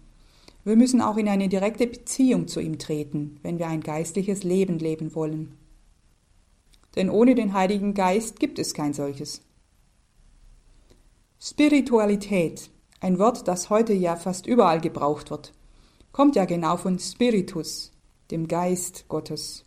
Wir 0.64 0.76
müssen 0.76 1.00
auch 1.00 1.16
in 1.16 1.28
eine 1.28 1.48
direkte 1.48 1.86
Beziehung 1.86 2.48
zu 2.48 2.60
ihm 2.60 2.78
treten, 2.78 3.38
wenn 3.42 3.58
wir 3.58 3.68
ein 3.68 3.80
geistliches 3.80 4.42
Leben 4.42 4.78
leben 4.78 5.14
wollen 5.14 5.56
denn 6.98 7.10
ohne 7.10 7.36
den 7.36 7.52
Heiligen 7.52 7.94
Geist 7.94 8.40
gibt 8.40 8.58
es 8.58 8.74
kein 8.74 8.92
solches. 8.92 9.42
Spiritualität, 11.40 12.68
ein 13.00 13.20
Wort, 13.20 13.46
das 13.46 13.70
heute 13.70 13.92
ja 13.92 14.16
fast 14.16 14.46
überall 14.46 14.80
gebraucht 14.80 15.30
wird, 15.30 15.52
kommt 16.10 16.34
ja 16.34 16.46
genau 16.46 16.76
von 16.76 16.98
Spiritus, 16.98 17.92
dem 18.32 18.48
Geist 18.48 19.06
Gottes. 19.06 19.64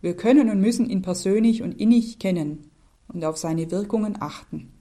Wir 0.00 0.16
können 0.16 0.48
und 0.48 0.60
müssen 0.60 0.88
ihn 0.88 1.02
persönlich 1.02 1.62
und 1.62 1.78
innig 1.78 2.18
kennen 2.18 2.70
und 3.08 3.24
auf 3.26 3.36
seine 3.36 3.70
Wirkungen 3.70 4.16
achten. 4.20 4.72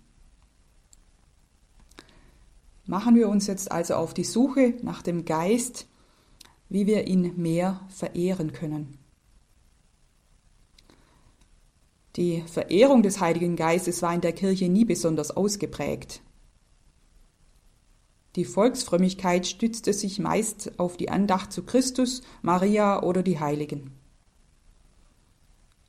Machen 2.85 3.15
wir 3.15 3.27
uns 3.27 3.47
jetzt 3.47 3.73
also 3.73 3.95
auf 3.95 4.13
die 4.13 4.23
Suche 4.23 4.75
nach 4.83 5.01
dem 5.01 5.25
Geist, 5.25 5.87
wie 6.69 6.87
wir 6.87 7.07
ihn 7.07 7.33
mehr 7.35 7.81
verehren 7.89 8.53
können. 8.53 8.99
Die 12.15 12.43
Verehrung 12.47 13.03
des 13.03 13.19
Heiligen 13.19 13.57
Geistes 13.57 14.01
war 14.01 14.13
in 14.13 14.21
der 14.21 14.31
Kirche 14.31 14.69
nie 14.69 14.85
besonders 14.85 15.31
ausgeprägt. 15.31 16.21
Die 18.37 18.45
Volksfrömmigkeit 18.45 19.47
stützte 19.47 19.91
sich 19.91 20.19
meist 20.19 20.79
auf 20.79 20.97
die 20.97 21.09
Andacht 21.09 21.51
zu 21.51 21.63
Christus, 21.63 22.21
Maria 22.41 23.03
oder 23.03 23.21
die 23.21 23.39
Heiligen. 23.39 23.91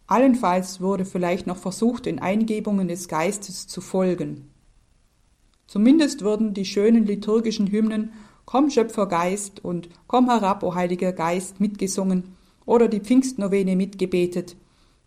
Allenfalls 0.09 0.81
wurde 0.81 1.05
vielleicht 1.05 1.47
noch 1.47 1.57
versucht, 1.57 2.07
den 2.07 2.21
Eingebungen 2.21 2.89
des 2.89 3.09
Geistes 3.09 3.67
zu 3.67 3.81
folgen. 3.81 4.51
Zumindest 5.67 6.23
wurden 6.23 6.55
die 6.55 6.65
schönen 6.65 7.07
liturgischen 7.07 7.71
Hymnen 7.71 8.13
Komm 8.45 8.71
Schöpfergeist 8.71 9.65
und 9.65 9.89
Komm 10.07 10.29
herab, 10.31 10.63
o 10.63 10.77
Heiliger 10.77 11.13
Geist 11.13 11.59
mitgesungen 11.61 12.37
oder 12.65 12.87
die 12.87 13.01
Pfingstnovene 13.01 13.75
mitgebetet, 13.75 14.57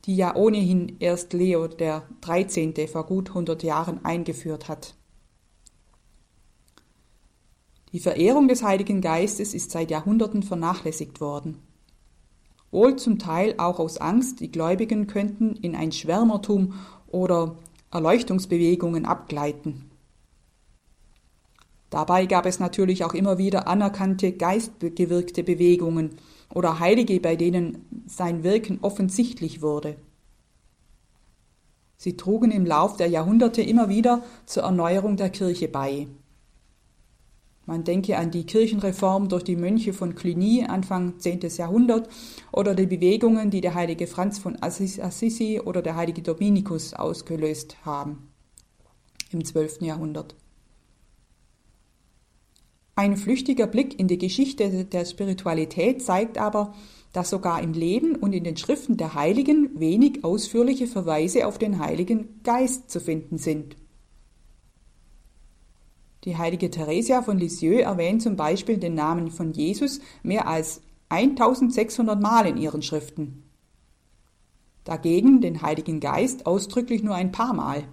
die 0.05 0.15
ja 0.15 0.35
ohnehin 0.35 0.97
erst 0.99 1.33
Leo 1.33 1.67
der 1.67 2.03
13. 2.21 2.73
vor 2.87 3.05
gut 3.05 3.29
100 3.29 3.63
Jahren 3.63 4.03
eingeführt 4.05 4.67
hat. 4.67 4.95
Die 7.91 7.99
Verehrung 7.99 8.47
des 8.47 8.61
Heiligen 8.61 9.01
Geistes 9.01 9.53
ist 9.53 9.71
seit 9.71 9.89
Jahrhunderten 9.89 10.43
vernachlässigt 10.43 11.21
worden. 11.21 11.57
Wohl 12.71 12.97
zum 12.97 13.17
Teil 13.17 13.55
auch 13.57 13.79
aus 13.79 13.97
Angst, 13.97 14.41
die 14.41 14.51
Gläubigen 14.51 15.07
könnten 15.07 15.55
in 15.55 15.75
ein 15.75 15.91
Schwärmertum 15.91 16.73
oder 17.07 17.57
Erleuchtungsbewegungen 17.91 19.05
abgleiten. 19.05 19.89
Dabei 21.89 22.27
gab 22.27 22.45
es 22.45 22.59
natürlich 22.59 23.03
auch 23.03 23.15
immer 23.15 23.39
wieder 23.39 23.67
anerkannte 23.67 24.33
geistgewirkte 24.33 25.43
Bewegungen, 25.43 26.17
oder 26.53 26.79
Heilige, 26.79 27.19
bei 27.19 27.35
denen 27.35 28.03
sein 28.07 28.43
Wirken 28.43 28.79
offensichtlich 28.81 29.61
wurde. 29.61 29.95
Sie 31.97 32.15
trugen 32.15 32.51
im 32.51 32.65
Lauf 32.65 32.95
der 32.95 33.07
Jahrhunderte 33.07 33.61
immer 33.61 33.89
wieder 33.89 34.23
zur 34.45 34.63
Erneuerung 34.63 35.17
der 35.17 35.29
Kirche 35.29 35.67
bei. 35.67 36.07
Man 37.65 37.83
denke 37.83 38.17
an 38.17 38.31
die 38.31 38.45
Kirchenreform 38.45 39.29
durch 39.29 39.43
die 39.43 39.55
Mönche 39.55 39.93
von 39.93 40.15
Cluny 40.15 40.65
Anfang 40.67 41.19
10. 41.19 41.41
Jahrhundert 41.57 42.09
oder 42.51 42.73
die 42.73 42.87
Bewegungen, 42.87 43.51
die 43.51 43.61
der 43.61 43.75
heilige 43.75 44.07
Franz 44.07 44.39
von 44.39 44.57
Assisi 44.59 45.61
oder 45.63 45.83
der 45.83 45.95
heilige 45.95 46.23
Dominikus 46.23 46.95
ausgelöst 46.95 47.77
haben 47.85 48.29
im 49.31 49.45
12. 49.45 49.81
Jahrhundert. 49.81 50.35
Ein 52.99 53.15
flüchtiger 53.15 53.65
Blick 53.65 53.97
in 53.97 54.09
die 54.09 54.17
Geschichte 54.17 54.83
der 54.83 55.05
Spiritualität 55.05 56.01
zeigt 56.01 56.37
aber, 56.37 56.73
dass 57.13 57.29
sogar 57.29 57.61
im 57.61 57.71
Leben 57.71 58.17
und 58.17 58.33
in 58.33 58.43
den 58.43 58.57
Schriften 58.57 58.97
der 58.97 59.13
Heiligen 59.13 59.79
wenig 59.79 60.25
ausführliche 60.25 60.85
Verweise 60.85 61.47
auf 61.47 61.57
den 61.57 61.79
Heiligen 61.79 62.41
Geist 62.43 62.91
zu 62.91 62.99
finden 62.99 63.37
sind. 63.37 63.77
Die 66.25 66.35
heilige 66.35 66.69
Theresia 66.69 67.21
von 67.21 67.37
Lisieux 67.37 67.83
erwähnt 67.83 68.21
zum 68.21 68.35
Beispiel 68.35 68.75
den 68.75 68.95
Namen 68.95 69.31
von 69.31 69.53
Jesus 69.53 70.01
mehr 70.21 70.49
als 70.49 70.81
1600 71.07 72.21
Mal 72.21 72.47
in 72.47 72.57
ihren 72.57 72.81
Schriften. 72.81 73.49
Dagegen 74.83 75.39
den 75.39 75.61
Heiligen 75.61 76.01
Geist 76.01 76.45
ausdrücklich 76.45 77.01
nur 77.01 77.15
ein 77.15 77.31
paar 77.31 77.53
Mal 77.53 77.85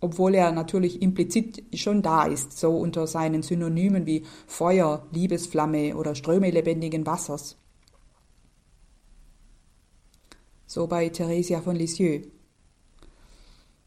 obwohl 0.00 0.34
er 0.34 0.52
natürlich 0.52 1.00
implizit 1.02 1.64
schon 1.74 2.02
da 2.02 2.24
ist, 2.24 2.58
so 2.58 2.76
unter 2.76 3.06
seinen 3.06 3.42
Synonymen 3.42 4.06
wie 4.06 4.24
Feuer, 4.46 5.06
Liebesflamme 5.12 5.96
oder 5.96 6.14
Ströme 6.14 6.50
lebendigen 6.50 7.06
Wassers. 7.06 7.56
So 10.66 10.86
bei 10.86 11.08
Theresia 11.08 11.60
von 11.60 11.76
Lisieux. 11.76 12.26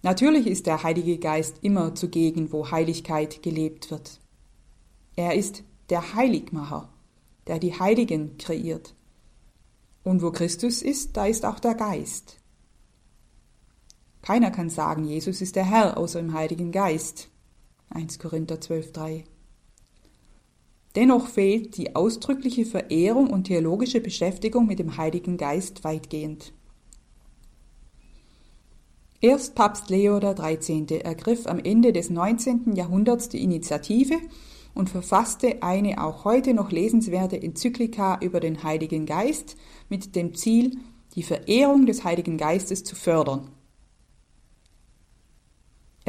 Natürlich 0.02 0.48
ist 0.48 0.66
der 0.66 0.82
Heilige 0.82 1.18
Geist 1.18 1.58
immer 1.62 1.94
zugegen, 1.94 2.54
wo 2.54 2.72
Heiligkeit 2.72 3.44
gelebt 3.44 3.92
wird. 3.92 4.20
Er 5.16 5.36
ist 5.36 5.64
der 5.90 6.16
Heiligmacher, 6.16 6.90
der 7.48 7.60
die 7.60 7.78
Heiligen 7.78 8.38
kreiert. 8.38 8.96
Und 10.04 10.22
wo 10.22 10.32
Christus 10.32 10.82
ist, 10.82 11.18
da 11.18 11.26
ist 11.26 11.46
auch 11.46 11.60
der 11.60 11.76
Geist. 11.76 12.39
Keiner 14.22 14.52
kann 14.52 14.70
sagen, 14.70 15.06
Jesus 15.06 15.42
ist 15.42 15.56
der 15.56 15.66
Herr 15.66 15.98
außer 15.98 16.20
im 16.20 16.34
Heiligen 16.34 16.72
Geist. 16.72 17.30
1 17.90 18.20
Korinther 18.20 18.62
12, 18.62 18.92
3. 18.92 19.24
Dennoch 20.96 21.28
fehlt 21.28 21.78
die 21.78 21.96
ausdrückliche 21.96 22.66
Verehrung 22.66 23.30
und 23.30 23.46
theologische 23.46 24.02
Beschäftigung 24.02 24.66
mit 24.66 24.80
dem 24.80 24.98
Heiligen 24.98 25.38
Geist 25.38 25.84
weitgehend. 25.84 26.52
Erst 29.22 29.54
Papst 29.54 29.90
Leo 29.90 30.20
XIII. 30.20 31.02
ergriff 31.02 31.46
am 31.46 31.60
Ende 31.60 31.92
des 31.94 32.10
19. 32.10 32.76
Jahrhunderts 32.76 33.30
die 33.30 33.44
Initiative 33.44 34.16
und 34.74 34.90
verfasste 34.90 35.62
eine 35.62 36.02
auch 36.04 36.24
heute 36.24 36.54
noch 36.54 36.72
lesenswerte 36.72 37.42
Enzyklika 37.42 38.20
über 38.22 38.40
den 38.40 38.64
Heiligen 38.64 39.06
Geist 39.06 39.58
mit 39.90 40.16
dem 40.16 40.36
Ziel, 40.36 40.78
die 41.16 41.24
Verehrung 41.24 41.86
des 41.86 42.04
Heiligen 42.04 42.38
Geistes 42.38 42.84
zu 42.84 42.96
fördern. 42.96 43.50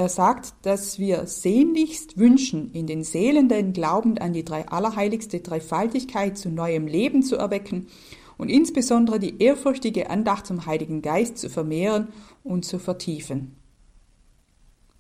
Er 0.01 0.09
sagt, 0.09 0.55
dass 0.63 0.99
wir 0.99 1.27
sehnlichst 1.27 2.17
wünschen, 2.17 2.73
in 2.73 2.87
den 2.87 3.05
Seelen 3.05 3.51
den 3.51 3.75
Glauben 3.75 4.17
an 4.17 4.33
die 4.33 4.47
drei 4.47 4.67
allerheiligste 4.67 5.41
Dreifaltigkeit 5.41 6.39
zu 6.39 6.49
neuem 6.49 6.87
Leben 6.87 7.23
zu 7.23 7.37
erwecken 7.37 7.87
und 8.39 8.49
insbesondere 8.49 9.19
die 9.19 9.43
ehrfürchtige 9.43 10.09
Andacht 10.09 10.47
zum 10.47 10.65
Heiligen 10.65 11.03
Geist 11.03 11.37
zu 11.37 11.51
vermehren 11.51 12.09
und 12.43 12.65
zu 12.65 12.79
vertiefen. 12.79 13.57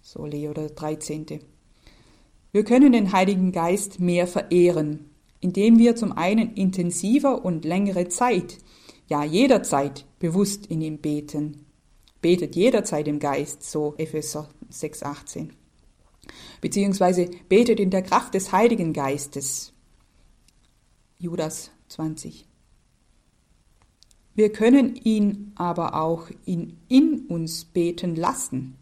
So 0.03 0.27
Leo 0.27 0.53
der 0.53 0.69
13. 0.69 1.41
Wir 2.53 2.65
können 2.65 2.93
den 2.93 3.13
Heiligen 3.13 3.53
Geist 3.53 4.01
mehr 4.01 4.27
verehren, 4.27 5.09
indem 5.41 5.79
wir 5.79 5.97
zum 5.97 6.13
einen 6.13 6.53
intensiver 6.57 7.43
und 7.43 7.65
längere 7.65 8.09
Zeit, 8.09 8.59
ja 9.07 9.25
jederzeit 9.25 10.05
bewusst 10.19 10.67
in 10.67 10.83
ihm 10.83 10.99
beten. 10.99 11.65
Betet 12.21 12.55
jederzeit 12.55 13.09
im 13.09 13.19
Geist, 13.19 13.63
so 13.63 13.95
Epheser 13.97 14.51
6,18. 14.71 15.51
Beziehungsweise 16.61 17.31
betet 17.49 17.81
in 17.81 17.91
der 17.91 18.03
Kraft 18.03 18.35
des 18.35 18.53
Heiligen 18.53 18.93
Geistes. 18.93 19.73
Judas 21.18 21.71
20. 21.89 22.47
Wir 24.35 24.53
können 24.53 24.97
ihn 24.97 25.53
aber 25.57 25.95
auch 26.01 26.31
in, 26.47 26.79
in 26.89 27.27
uns 27.27 27.64
beten 27.64 28.16
lassen. 28.16 28.77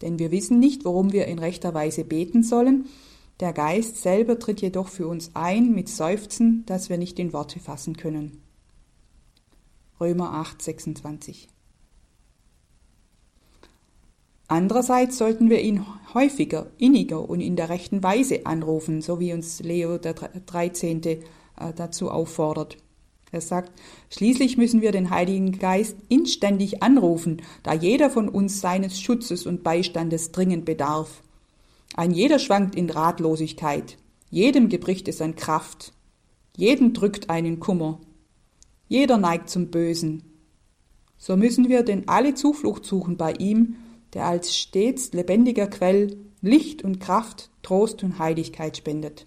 Denn 0.00 0.18
wir 0.18 0.30
wissen 0.30 0.58
nicht, 0.58 0.84
worum 0.84 1.12
wir 1.12 1.26
in 1.26 1.38
rechter 1.38 1.74
Weise 1.74 2.04
beten 2.04 2.42
sollen. 2.42 2.86
Der 3.40 3.52
Geist 3.52 3.98
selber 3.98 4.38
tritt 4.38 4.60
jedoch 4.60 4.88
für 4.88 5.06
uns 5.06 5.32
ein 5.34 5.72
mit 5.72 5.88
Seufzen, 5.88 6.64
das 6.66 6.88
wir 6.88 6.98
nicht 6.98 7.18
in 7.18 7.32
Worte 7.32 7.60
fassen 7.60 7.96
können. 7.96 8.40
Römer 10.00 10.32
8, 10.32 10.62
26. 10.62 11.48
Andererseits 14.50 15.16
sollten 15.16 15.48
wir 15.48 15.60
ihn 15.60 15.86
häufiger, 16.12 16.72
inniger 16.76 17.30
und 17.30 17.40
in 17.40 17.54
der 17.54 17.68
rechten 17.68 18.02
Weise 18.02 18.46
anrufen, 18.46 19.00
so 19.00 19.20
wie 19.20 19.32
uns 19.32 19.60
Leo 19.60 19.96
der 19.96 20.14
13. 20.14 21.02
Äh, 21.04 21.20
dazu 21.76 22.10
auffordert. 22.10 22.76
Er 23.30 23.42
sagt, 23.42 23.70
schließlich 24.10 24.56
müssen 24.56 24.80
wir 24.80 24.90
den 24.90 25.10
Heiligen 25.10 25.60
Geist 25.60 25.96
inständig 26.08 26.82
anrufen, 26.82 27.42
da 27.62 27.74
jeder 27.74 28.10
von 28.10 28.28
uns 28.28 28.60
seines 28.60 29.00
Schutzes 29.00 29.46
und 29.46 29.62
Beistandes 29.62 30.32
dringend 30.32 30.64
bedarf. 30.64 31.22
Ein 31.94 32.10
jeder 32.10 32.40
schwankt 32.40 32.74
in 32.74 32.90
Ratlosigkeit, 32.90 33.98
jedem 34.30 34.68
gebricht 34.68 35.06
es 35.06 35.22
an 35.22 35.36
Kraft, 35.36 35.92
jeden 36.56 36.92
drückt 36.92 37.30
einen 37.30 37.60
Kummer, 37.60 38.00
jeder 38.88 39.16
neigt 39.16 39.48
zum 39.48 39.68
Bösen. 39.68 40.24
So 41.18 41.36
müssen 41.36 41.68
wir 41.68 41.84
denn 41.84 42.08
alle 42.08 42.34
Zuflucht 42.34 42.84
suchen 42.84 43.16
bei 43.16 43.34
ihm 43.34 43.76
der 44.14 44.26
als 44.26 44.56
stets 44.56 45.12
lebendiger 45.12 45.66
Quell 45.66 46.16
Licht 46.42 46.82
und 46.82 47.00
Kraft, 47.00 47.50
Trost 47.62 48.02
und 48.02 48.18
Heiligkeit 48.18 48.76
spendet. 48.76 49.26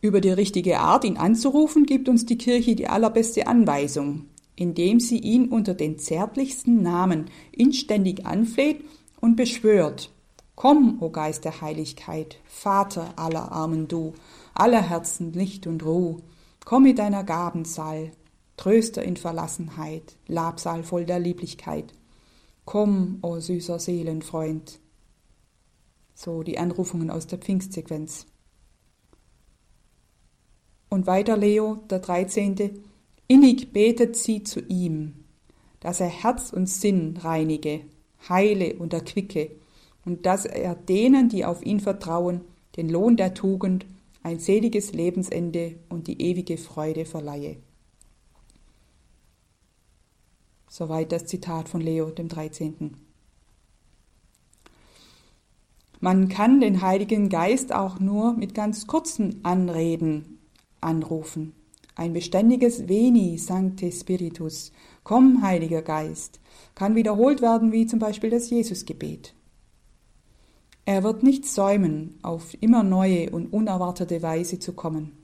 Über 0.00 0.20
die 0.20 0.30
richtige 0.30 0.80
Art, 0.80 1.04
ihn 1.04 1.16
anzurufen, 1.16 1.86
gibt 1.86 2.08
uns 2.08 2.26
die 2.26 2.38
Kirche 2.38 2.76
die 2.76 2.88
allerbeste 2.88 3.46
Anweisung, 3.46 4.26
indem 4.54 5.00
sie 5.00 5.18
ihn 5.18 5.48
unter 5.48 5.74
den 5.74 5.98
zärtlichsten 5.98 6.82
Namen 6.82 7.30
inständig 7.52 8.26
anfleht 8.26 8.84
und 9.20 9.36
beschwört. 9.36 10.10
Komm, 10.56 10.98
o 11.00 11.10
Geist 11.10 11.44
der 11.44 11.60
Heiligkeit, 11.60 12.36
Vater 12.44 13.14
aller 13.16 13.50
Armen 13.50 13.88
du, 13.88 14.12
aller 14.54 14.82
Herzen 14.82 15.32
Licht 15.32 15.66
und 15.66 15.84
Ruh, 15.84 16.18
komm 16.64 16.84
mit 16.84 16.98
deiner 16.98 17.24
Gabensaal, 17.24 18.12
Tröster 18.56 19.02
in 19.02 19.16
Verlassenheit, 19.16 20.16
Labsaal 20.28 20.84
voll 20.84 21.06
der 21.06 21.18
Lieblichkeit. 21.18 21.92
Komm, 22.64 23.18
o 23.22 23.28
oh 23.28 23.40
süßer 23.40 23.78
Seelenfreund. 23.78 24.80
So 26.14 26.42
die 26.42 26.58
Anrufungen 26.58 27.10
aus 27.10 27.26
der 27.26 27.38
Pfingstsequenz. 27.38 28.26
Und 30.88 31.06
weiter 31.06 31.36
Leo, 31.36 31.76
der 31.90 31.98
13. 31.98 32.82
Innig 33.26 33.72
betet 33.72 34.16
sie 34.16 34.44
zu 34.44 34.60
ihm, 34.60 35.24
dass 35.80 36.00
er 36.00 36.08
Herz 36.08 36.52
und 36.52 36.68
Sinn 36.68 37.16
reinige, 37.16 37.80
heile 38.28 38.76
und 38.76 38.92
erquicke, 38.92 39.50
und 40.04 40.26
dass 40.26 40.44
er 40.44 40.74
denen, 40.74 41.28
die 41.28 41.44
auf 41.44 41.64
ihn 41.64 41.80
vertrauen, 41.80 42.42
den 42.76 42.88
Lohn 42.88 43.16
der 43.16 43.34
Tugend, 43.34 43.86
ein 44.22 44.38
seliges 44.38 44.92
Lebensende 44.92 45.76
und 45.88 46.06
die 46.06 46.20
ewige 46.20 46.56
Freude 46.56 47.04
verleihe. 47.04 47.56
Soweit 50.76 51.12
das 51.12 51.26
Zitat 51.26 51.68
von 51.68 51.80
Leo 51.80 52.10
dem 52.10 52.26
13. 52.26 52.96
Man 56.00 56.28
kann 56.28 56.60
den 56.60 56.82
Heiligen 56.82 57.28
Geist 57.28 57.72
auch 57.72 58.00
nur 58.00 58.32
mit 58.32 58.56
ganz 58.56 58.88
kurzen 58.88 59.38
Anreden 59.44 60.40
anrufen. 60.80 61.54
Ein 61.94 62.12
beständiges 62.12 62.88
Veni 62.88 63.38
Sancte 63.38 63.92
Spiritus, 63.92 64.72
komm 65.04 65.42
Heiliger 65.42 65.80
Geist, 65.80 66.40
kann 66.74 66.96
wiederholt 66.96 67.40
werden 67.40 67.70
wie 67.70 67.86
zum 67.86 68.00
Beispiel 68.00 68.30
das 68.30 68.50
Jesusgebet. 68.50 69.32
Er 70.86 71.04
wird 71.04 71.22
nicht 71.22 71.46
säumen, 71.46 72.18
auf 72.22 72.52
immer 72.60 72.82
neue 72.82 73.30
und 73.30 73.52
unerwartete 73.52 74.22
Weise 74.22 74.58
zu 74.58 74.72
kommen. 74.72 75.23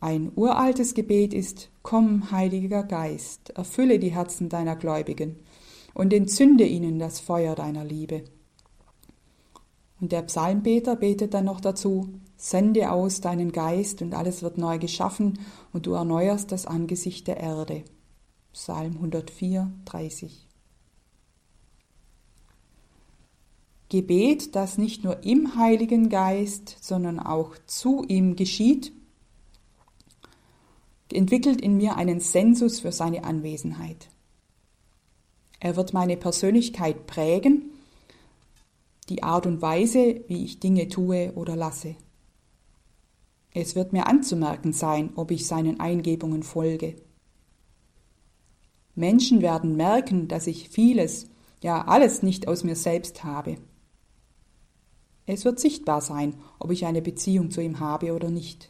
Ein 0.00 0.32
uraltes 0.34 0.94
Gebet 0.94 1.34
ist, 1.34 1.68
Komm, 1.82 2.30
Heiliger 2.30 2.82
Geist, 2.84 3.50
erfülle 3.50 3.98
die 3.98 4.12
Herzen 4.12 4.48
deiner 4.48 4.74
Gläubigen 4.74 5.36
und 5.92 6.14
entzünde 6.14 6.64
ihnen 6.64 6.98
das 6.98 7.20
Feuer 7.20 7.54
deiner 7.54 7.84
Liebe. 7.84 8.24
Und 10.00 10.12
der 10.12 10.22
Psalmbeter 10.22 10.96
betet 10.96 11.34
dann 11.34 11.44
noch 11.44 11.60
dazu, 11.60 12.14
Sende 12.38 12.90
aus 12.90 13.20
deinen 13.20 13.52
Geist 13.52 14.00
und 14.00 14.14
alles 14.14 14.42
wird 14.42 14.56
neu 14.56 14.78
geschaffen 14.78 15.38
und 15.74 15.84
du 15.84 15.92
erneuerst 15.92 16.50
das 16.50 16.64
Angesicht 16.64 17.26
der 17.26 17.36
Erde. 17.36 17.84
Psalm 18.54 18.94
104, 18.94 19.70
30. 19.84 20.48
Gebet, 23.90 24.56
das 24.56 24.78
nicht 24.78 25.04
nur 25.04 25.22
im 25.24 25.56
Heiligen 25.56 26.08
Geist, 26.08 26.78
sondern 26.80 27.18
auch 27.18 27.56
zu 27.66 28.04
ihm 28.08 28.36
geschieht, 28.36 28.92
entwickelt 31.12 31.60
in 31.60 31.76
mir 31.76 31.96
einen 31.96 32.20
Sensus 32.20 32.80
für 32.80 32.92
seine 32.92 33.24
Anwesenheit. 33.24 34.08
Er 35.58 35.76
wird 35.76 35.92
meine 35.92 36.16
Persönlichkeit 36.16 37.06
prägen, 37.06 37.70
die 39.08 39.22
Art 39.22 39.46
und 39.46 39.60
Weise, 39.60 40.24
wie 40.28 40.44
ich 40.44 40.60
Dinge 40.60 40.88
tue 40.88 41.32
oder 41.34 41.56
lasse. 41.56 41.96
Es 43.52 43.74
wird 43.74 43.92
mir 43.92 44.06
anzumerken 44.06 44.72
sein, 44.72 45.10
ob 45.16 45.30
ich 45.30 45.46
seinen 45.46 45.80
Eingebungen 45.80 46.42
folge. 46.42 46.96
Menschen 48.94 49.42
werden 49.42 49.76
merken, 49.76 50.28
dass 50.28 50.46
ich 50.46 50.68
vieles, 50.68 51.28
ja 51.62 51.86
alles 51.86 52.22
nicht 52.22 52.48
aus 52.48 52.64
mir 52.64 52.76
selbst 52.76 53.24
habe. 53.24 53.56
Es 55.26 55.44
wird 55.44 55.60
sichtbar 55.60 56.00
sein, 56.00 56.34
ob 56.58 56.70
ich 56.70 56.86
eine 56.86 57.02
Beziehung 57.02 57.50
zu 57.50 57.60
ihm 57.60 57.80
habe 57.80 58.14
oder 58.14 58.30
nicht. 58.30 58.68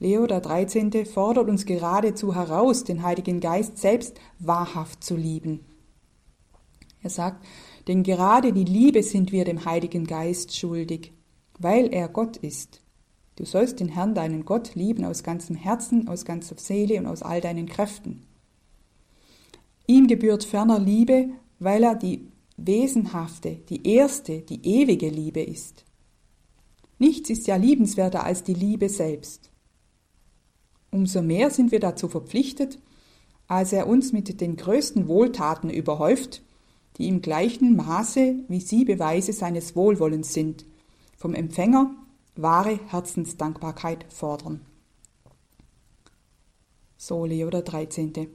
Leo 0.00 0.26
der 0.26 0.40
13. 0.40 1.04
fordert 1.04 1.50
uns 1.50 1.66
geradezu 1.66 2.34
heraus, 2.34 2.84
den 2.84 3.02
Heiligen 3.02 3.38
Geist 3.38 3.76
selbst 3.76 4.18
wahrhaft 4.38 5.04
zu 5.04 5.14
lieben. 5.14 5.60
Er 7.02 7.10
sagt, 7.10 7.44
denn 7.86 8.02
gerade 8.02 8.54
die 8.54 8.64
Liebe 8.64 9.02
sind 9.02 9.30
wir 9.30 9.44
dem 9.44 9.66
Heiligen 9.66 10.06
Geist 10.06 10.56
schuldig, 10.56 11.12
weil 11.58 11.92
er 11.92 12.08
Gott 12.08 12.38
ist. 12.38 12.80
Du 13.36 13.44
sollst 13.44 13.80
den 13.80 13.88
Herrn, 13.88 14.14
deinen 14.14 14.46
Gott, 14.46 14.74
lieben 14.74 15.04
aus 15.04 15.22
ganzem 15.22 15.54
Herzen, 15.54 16.08
aus 16.08 16.24
ganzer 16.24 16.56
Seele 16.58 16.98
und 16.98 17.06
aus 17.06 17.22
all 17.22 17.42
deinen 17.42 17.66
Kräften. 17.66 18.26
Ihm 19.86 20.06
gebührt 20.06 20.44
ferner 20.44 20.78
Liebe, 20.78 21.28
weil 21.58 21.82
er 21.82 21.94
die 21.94 22.26
wesenhafte, 22.56 23.56
die 23.68 23.86
erste, 23.86 24.40
die 24.40 24.66
ewige 24.66 25.10
Liebe 25.10 25.42
ist. 25.42 25.84
Nichts 26.98 27.28
ist 27.28 27.46
ja 27.46 27.56
liebenswerter 27.56 28.24
als 28.24 28.44
die 28.44 28.54
Liebe 28.54 28.88
selbst. 28.88 29.49
Umso 30.90 31.22
mehr 31.22 31.50
sind 31.50 31.70
wir 31.70 31.80
dazu 31.80 32.08
verpflichtet, 32.08 32.78
als 33.46 33.72
er 33.72 33.86
uns 33.86 34.12
mit 34.12 34.40
den 34.40 34.56
größten 34.56 35.08
Wohltaten 35.08 35.70
überhäuft, 35.70 36.42
die 36.98 37.08
im 37.08 37.20
gleichen 37.22 37.76
Maße 37.76 38.36
wie 38.48 38.60
sie 38.60 38.84
Beweise 38.84 39.32
seines 39.32 39.76
Wohlwollens 39.76 40.34
sind, 40.34 40.66
vom 41.16 41.34
Empfänger 41.34 41.94
wahre 42.36 42.78
Herzensdankbarkeit 42.88 44.06
fordern. 44.12 44.60
So 46.96 47.24
Leo 47.24 47.50
der 47.50 47.62
13. 47.62 48.28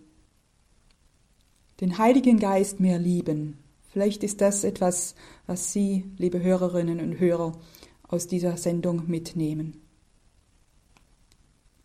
Den 1.82 1.98
Heiligen 1.98 2.40
Geist 2.40 2.80
mehr 2.80 3.00
lieben. 3.00 3.60
Vielleicht 3.90 4.24
ist 4.24 4.42
das 4.42 4.64
etwas, 4.64 5.16
was 5.46 5.72
Sie, 5.72 6.06
liebe 6.18 6.42
Hörerinnen 6.42 7.00
und 7.00 7.20
Hörer, 7.20 7.54
aus 8.08 8.28
dieser 8.28 8.58
Sendung 8.58 9.04
mitnehmen 9.08 9.85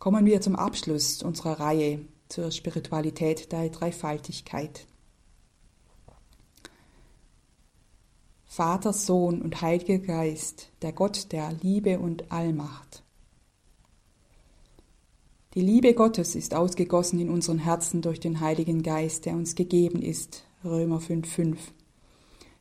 kommen 0.01 0.25
wir 0.25 0.41
zum 0.41 0.57
Abschluss 0.57 1.23
unserer 1.23 1.61
Reihe 1.61 2.01
zur 2.29 2.51
Spiritualität 2.51 3.53
der 3.53 3.69
Dreifaltigkeit. 3.69 4.87
Vater, 8.47 8.93
Sohn 8.93 9.43
und 9.43 9.61
Heiliger 9.61 9.99
Geist, 9.99 10.71
der 10.83 10.93
Gott 10.93 11.31
der 11.33 11.53
Liebe 11.53 12.01
und 12.01 12.33
Allmacht. 12.33 13.05
Die 15.55 15.61
Liebe 15.61 15.95
Gottes 15.95 16.35
ist 16.35 16.55
ausgegossen 16.55 17.21
in 17.21 17.29
unseren 17.29 17.59
Herzen 17.59 18.01
durch 18.01 18.21
den 18.21 18.41
Heiligen 18.41 18.83
Geist, 18.83 19.27
der 19.27 19.35
uns 19.35 19.55
gegeben 19.55 20.01
ist. 20.01 20.45
Römer 20.65 20.99
5,5. 21.01 21.57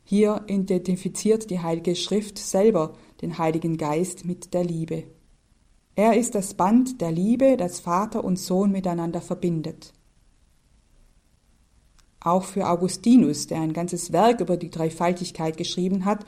Hier 0.04 0.44
identifiziert 0.46 1.50
die 1.50 1.60
Heilige 1.60 1.96
Schrift 1.96 2.36
selber 2.36 2.94
den 3.22 3.38
Heiligen 3.38 3.78
Geist 3.78 4.24
mit 4.26 4.52
der 4.52 4.64
Liebe. 4.64 5.04
Er 5.96 6.16
ist 6.16 6.34
das 6.34 6.54
Band 6.54 7.00
der 7.00 7.12
Liebe, 7.12 7.56
das 7.56 7.80
Vater 7.80 8.24
und 8.24 8.38
Sohn 8.38 8.70
miteinander 8.70 9.20
verbindet. 9.20 9.92
Auch 12.20 12.44
für 12.44 12.68
Augustinus, 12.68 13.46
der 13.46 13.60
ein 13.60 13.72
ganzes 13.72 14.12
Werk 14.12 14.40
über 14.40 14.56
die 14.56 14.70
Dreifaltigkeit 14.70 15.56
geschrieben 15.56 16.04
hat, 16.04 16.24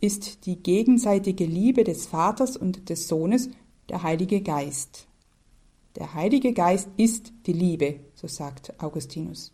ist 0.00 0.46
die 0.46 0.56
gegenseitige 0.56 1.44
Liebe 1.44 1.84
des 1.84 2.06
Vaters 2.06 2.56
und 2.56 2.88
des 2.88 3.08
Sohnes 3.08 3.50
der 3.88 4.02
Heilige 4.02 4.40
Geist. 4.40 5.06
Der 5.96 6.14
Heilige 6.14 6.52
Geist 6.52 6.88
ist 6.96 7.32
die 7.46 7.52
Liebe, 7.52 8.00
so 8.14 8.26
sagt 8.26 8.82
Augustinus. 8.82 9.52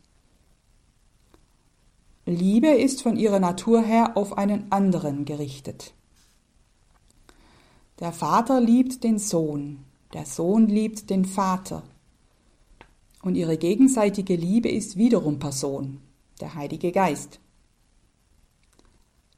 Liebe 2.24 2.68
ist 2.68 3.02
von 3.02 3.16
ihrer 3.16 3.40
Natur 3.40 3.82
her 3.82 4.16
auf 4.16 4.38
einen 4.38 4.70
anderen 4.70 5.24
gerichtet. 5.24 5.94
Der 8.00 8.12
Vater 8.12 8.62
liebt 8.62 9.04
den 9.04 9.18
Sohn, 9.18 9.84
der 10.14 10.24
Sohn 10.24 10.66
liebt 10.66 11.10
den 11.10 11.26
Vater. 11.26 11.82
Und 13.22 13.34
ihre 13.34 13.58
gegenseitige 13.58 14.36
Liebe 14.36 14.70
ist 14.70 14.96
wiederum 14.96 15.38
Person, 15.38 16.00
der 16.40 16.54
Heilige 16.54 16.92
Geist. 16.92 17.40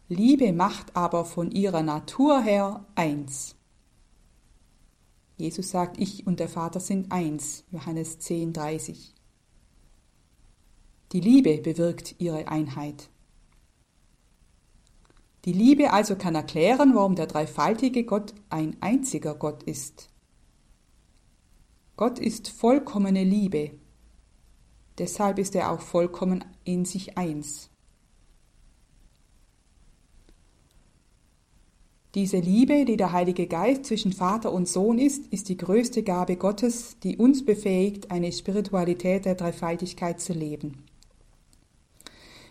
Liebe 0.09 0.53
macht 0.53 0.95
aber 0.95 1.25
von 1.25 1.51
ihrer 1.51 1.83
Natur 1.83 2.41
her 2.41 2.85
eins. 2.95 3.57
Jesus 5.39 5.71
sagt, 5.71 5.99
ich 5.99 6.25
und 6.27 6.39
der 6.39 6.49
Vater 6.49 6.79
sind 6.79 7.11
eins, 7.11 7.65
Johannes 7.73 8.21
10, 8.21 8.53
30. 8.53 9.13
Die 11.11 11.21
Liebe 11.21 11.59
bewirkt 11.59 12.15
ihre 12.19 12.47
Einheit. 12.47 13.09
Die 15.45 15.53
Liebe 15.53 15.93
also 15.93 16.15
kann 16.15 16.37
erklären, 16.37 16.95
warum 16.95 17.17
der 17.17 17.27
dreifaltige 17.27 18.05
Gott 18.05 18.33
ein 18.49 18.77
einziger 18.81 19.35
Gott 19.35 19.65
ist. 19.65 20.09
Gott 21.97 22.19
ist 22.19 22.49
vollkommene 22.49 23.25
Liebe. 23.25 23.73
Deshalb 24.99 25.39
ist 25.39 25.55
er 25.57 25.73
auch 25.73 25.81
vollkommen 25.81 26.45
in 26.65 26.85
sich 26.85 27.19
eins. 27.19 27.71
Diese 32.15 32.39
Liebe, 32.39 32.85
die 32.85 32.99
der 32.99 33.13
Heilige 33.13 33.47
Geist 33.47 33.87
zwischen 33.87 34.13
Vater 34.13 34.53
und 34.53 34.69
Sohn 34.69 34.99
ist, 34.99 35.27
ist 35.29 35.49
die 35.49 35.57
größte 35.57 36.03
Gabe 36.03 36.37
Gottes, 36.37 36.99
die 37.03 37.17
uns 37.17 37.45
befähigt, 37.45 38.11
eine 38.11 38.31
Spiritualität 38.33 39.25
der 39.25 39.35
Dreifaltigkeit 39.35 40.21
zu 40.21 40.35
leben. 40.35 40.85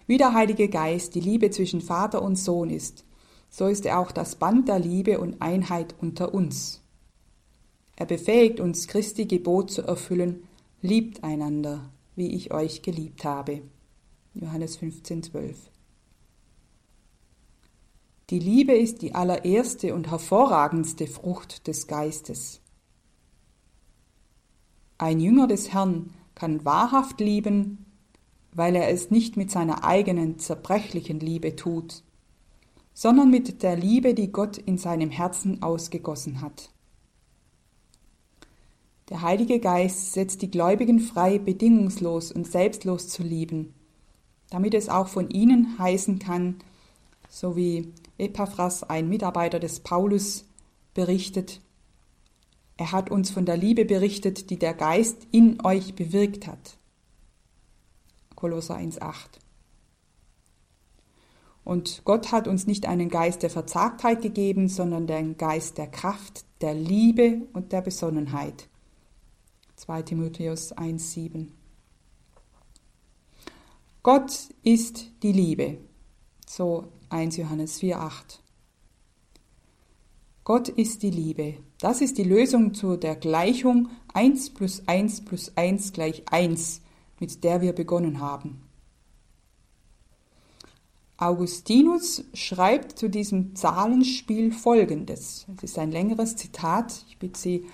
Wie 0.07 0.17
der 0.17 0.33
Heilige 0.33 0.69
Geist 0.69 1.15
die 1.15 1.19
Liebe 1.19 1.49
zwischen 1.51 1.81
Vater 1.81 2.21
und 2.21 2.35
Sohn 2.35 2.69
ist, 2.69 3.05
so 3.49 3.67
ist 3.67 3.85
er 3.85 3.99
auch 3.99 4.11
das 4.11 4.35
Band 4.35 4.67
der 4.67 4.79
Liebe 4.79 5.19
und 5.19 5.41
Einheit 5.41 5.95
unter 5.99 6.33
uns. 6.33 6.81
Er 7.95 8.05
befähigt 8.05 8.59
uns, 8.59 8.87
Christi 8.87 9.25
Gebot 9.25 9.71
zu 9.71 9.83
erfüllen, 9.83 10.43
liebt 10.81 11.23
einander, 11.23 11.91
wie 12.15 12.33
ich 12.33 12.53
euch 12.53 12.81
geliebt 12.81 13.25
habe. 13.25 13.61
Johannes 14.33 14.77
15, 14.77 15.23
12. 15.23 15.57
Die 18.29 18.39
Liebe 18.39 18.71
ist 18.71 19.01
die 19.01 19.13
allererste 19.13 19.93
und 19.93 20.09
hervorragendste 20.09 21.05
Frucht 21.05 21.67
des 21.67 21.87
Geistes. 21.87 22.61
Ein 24.97 25.19
Jünger 25.19 25.47
des 25.47 25.73
Herrn 25.73 26.13
kann 26.33 26.63
wahrhaft 26.63 27.19
lieben, 27.19 27.85
weil 28.53 28.75
er 28.75 28.89
es 28.89 29.11
nicht 29.11 29.37
mit 29.37 29.51
seiner 29.51 29.83
eigenen 29.83 30.39
zerbrechlichen 30.39 31.19
Liebe 31.19 31.55
tut, 31.55 32.03
sondern 32.93 33.29
mit 33.29 33.63
der 33.63 33.75
Liebe, 33.75 34.13
die 34.13 34.31
Gott 34.31 34.57
in 34.57 34.77
seinem 34.77 35.09
Herzen 35.09 35.61
ausgegossen 35.61 36.41
hat. 36.41 36.69
Der 39.09 39.21
Heilige 39.21 39.59
Geist 39.59 40.13
setzt 40.13 40.41
die 40.41 40.51
Gläubigen 40.51 40.99
frei, 40.99 41.37
bedingungslos 41.37 42.31
und 42.31 42.47
selbstlos 42.47 43.09
zu 43.09 43.23
lieben, 43.23 43.73
damit 44.49 44.73
es 44.73 44.89
auch 44.89 45.07
von 45.07 45.29
ihnen 45.29 45.77
heißen 45.79 46.19
kann, 46.19 46.55
so 47.29 47.55
wie 47.55 47.93
Epaphras, 48.17 48.83
ein 48.83 49.09
Mitarbeiter 49.09 49.59
des 49.59 49.79
Paulus, 49.79 50.45
berichtet, 50.93 51.61
er 52.81 52.91
hat 52.91 53.11
uns 53.11 53.29
von 53.29 53.45
der 53.45 53.57
Liebe 53.57 53.85
berichtet, 53.85 54.49
die 54.49 54.57
der 54.57 54.73
Geist 54.73 55.27
in 55.31 55.63
euch 55.63 55.93
bewirkt 55.93 56.47
hat. 56.47 56.77
Kolosser 58.41 58.75
1,8. 58.75 59.37
Und 61.63 62.01
Gott 62.05 62.31
hat 62.31 62.47
uns 62.47 62.65
nicht 62.65 62.87
einen 62.87 63.09
Geist 63.09 63.43
der 63.43 63.51
Verzagtheit 63.51 64.23
gegeben, 64.23 64.67
sondern 64.67 65.05
den 65.05 65.37
Geist 65.37 65.77
der 65.77 65.85
Kraft, 65.85 66.43
der 66.59 66.73
Liebe 66.73 67.43
und 67.53 67.71
der 67.71 67.81
Besonnenheit. 67.81 68.67
2 69.75 70.01
Timotheus 70.01 70.75
1,7. 70.75 71.49
Gott 74.01 74.49
ist 74.63 75.11
die 75.21 75.33
Liebe. 75.33 75.77
So 76.47 76.87
1 77.09 77.37
Johannes 77.37 77.79
4,8. 77.79 78.39
Gott 80.43 80.67
ist 80.67 81.03
die 81.03 81.11
Liebe. 81.11 81.57
Das 81.79 82.01
ist 82.01 82.17
die 82.17 82.23
Lösung 82.23 82.73
zu 82.73 82.97
der 82.97 83.15
Gleichung 83.15 83.89
1 84.15 84.55
plus 84.55 84.81
1 84.87 85.25
plus 85.25 85.55
1 85.55 85.93
gleich 85.93 86.23
1 86.31 86.81
mit 87.21 87.43
der 87.45 87.61
wir 87.61 87.71
begonnen 87.71 88.19
haben. 88.19 88.63
Augustinus 91.15 92.23
schreibt 92.33 92.97
zu 92.97 93.07
diesem 93.07 93.55
Zahlenspiel 93.55 94.51
Folgendes. 94.51 95.45
Es 95.55 95.63
ist 95.63 95.77
ein 95.77 95.91
längeres 95.91 96.35
Zitat. 96.35 97.05
Ich 97.07 97.19
bitte 97.19 97.39
Sie, 97.39 97.65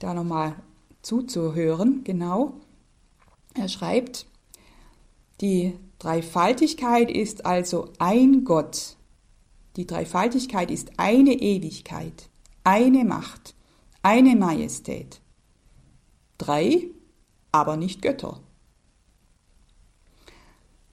da 0.00 0.12
nochmal 0.12 0.56
zuzuhören. 1.02 2.02
Genau. 2.02 2.54
Er 3.54 3.68
schreibt, 3.68 4.26
die 5.40 5.78
Dreifaltigkeit 6.00 7.08
ist 7.08 7.46
also 7.46 7.92
ein 7.98 8.42
Gott. 8.44 8.96
Die 9.76 9.86
Dreifaltigkeit 9.86 10.70
ist 10.70 10.98
eine 10.98 11.34
Ewigkeit, 11.34 12.28
eine 12.64 13.04
Macht, 13.04 13.54
eine 14.02 14.34
Majestät. 14.34 15.20
Drei, 16.38 16.88
aber 17.52 17.76
nicht 17.76 18.02
Götter. 18.02 18.40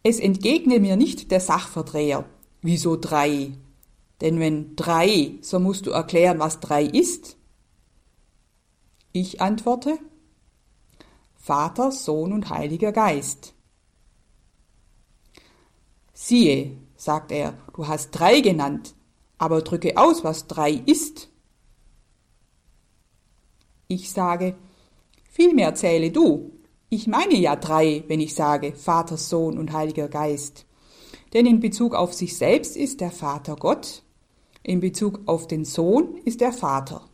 Es 0.03 0.19
entgegne 0.19 0.81
mir 0.81 0.97
nicht 0.97 1.31
der 1.31 1.39
Sachverdreher. 1.39 2.25
Wieso 2.61 2.97
drei? 2.97 3.53
Denn 4.19 4.39
wenn 4.39 4.75
drei, 4.75 5.35
so 5.41 5.59
musst 5.59 5.85
du 5.85 5.91
erklären, 5.91 6.39
was 6.39 6.59
drei 6.59 6.83
ist. 6.83 7.37
Ich 9.13 9.41
antworte, 9.41 9.97
Vater, 11.35 11.91
Sohn 11.91 12.33
und 12.33 12.49
Heiliger 12.49 12.91
Geist. 12.91 13.53
Siehe, 16.13 16.77
sagt 16.95 17.31
er, 17.31 17.57
du 17.73 17.87
hast 17.87 18.11
drei 18.11 18.39
genannt, 18.39 18.95
aber 19.37 19.61
drücke 19.61 19.97
aus, 19.97 20.23
was 20.23 20.47
drei 20.47 20.71
ist. 20.71 21.29
Ich 23.87 24.11
sage, 24.11 24.55
vielmehr 25.29 25.75
zähle 25.75 26.11
du, 26.11 26.51
ich 26.93 27.07
meine 27.07 27.35
ja 27.35 27.55
drei, 27.55 28.03
wenn 28.07 28.19
ich 28.19 28.35
sage 28.35 28.73
Vater, 28.73 29.17
Sohn 29.17 29.57
und 29.57 29.73
Heiliger 29.73 30.07
Geist. 30.07 30.65
Denn 31.33 31.45
in 31.45 31.59
Bezug 31.59 31.95
auf 31.95 32.13
sich 32.13 32.37
selbst 32.37 32.77
ist 32.77 33.01
der 33.01 33.11
Vater 33.11 33.55
Gott, 33.55 34.03
in 34.61 34.79
Bezug 34.79 35.21
auf 35.25 35.47
den 35.47 35.65
Sohn 35.65 36.15
ist 36.23 36.39
der 36.39 36.53
Vater. 36.53 37.09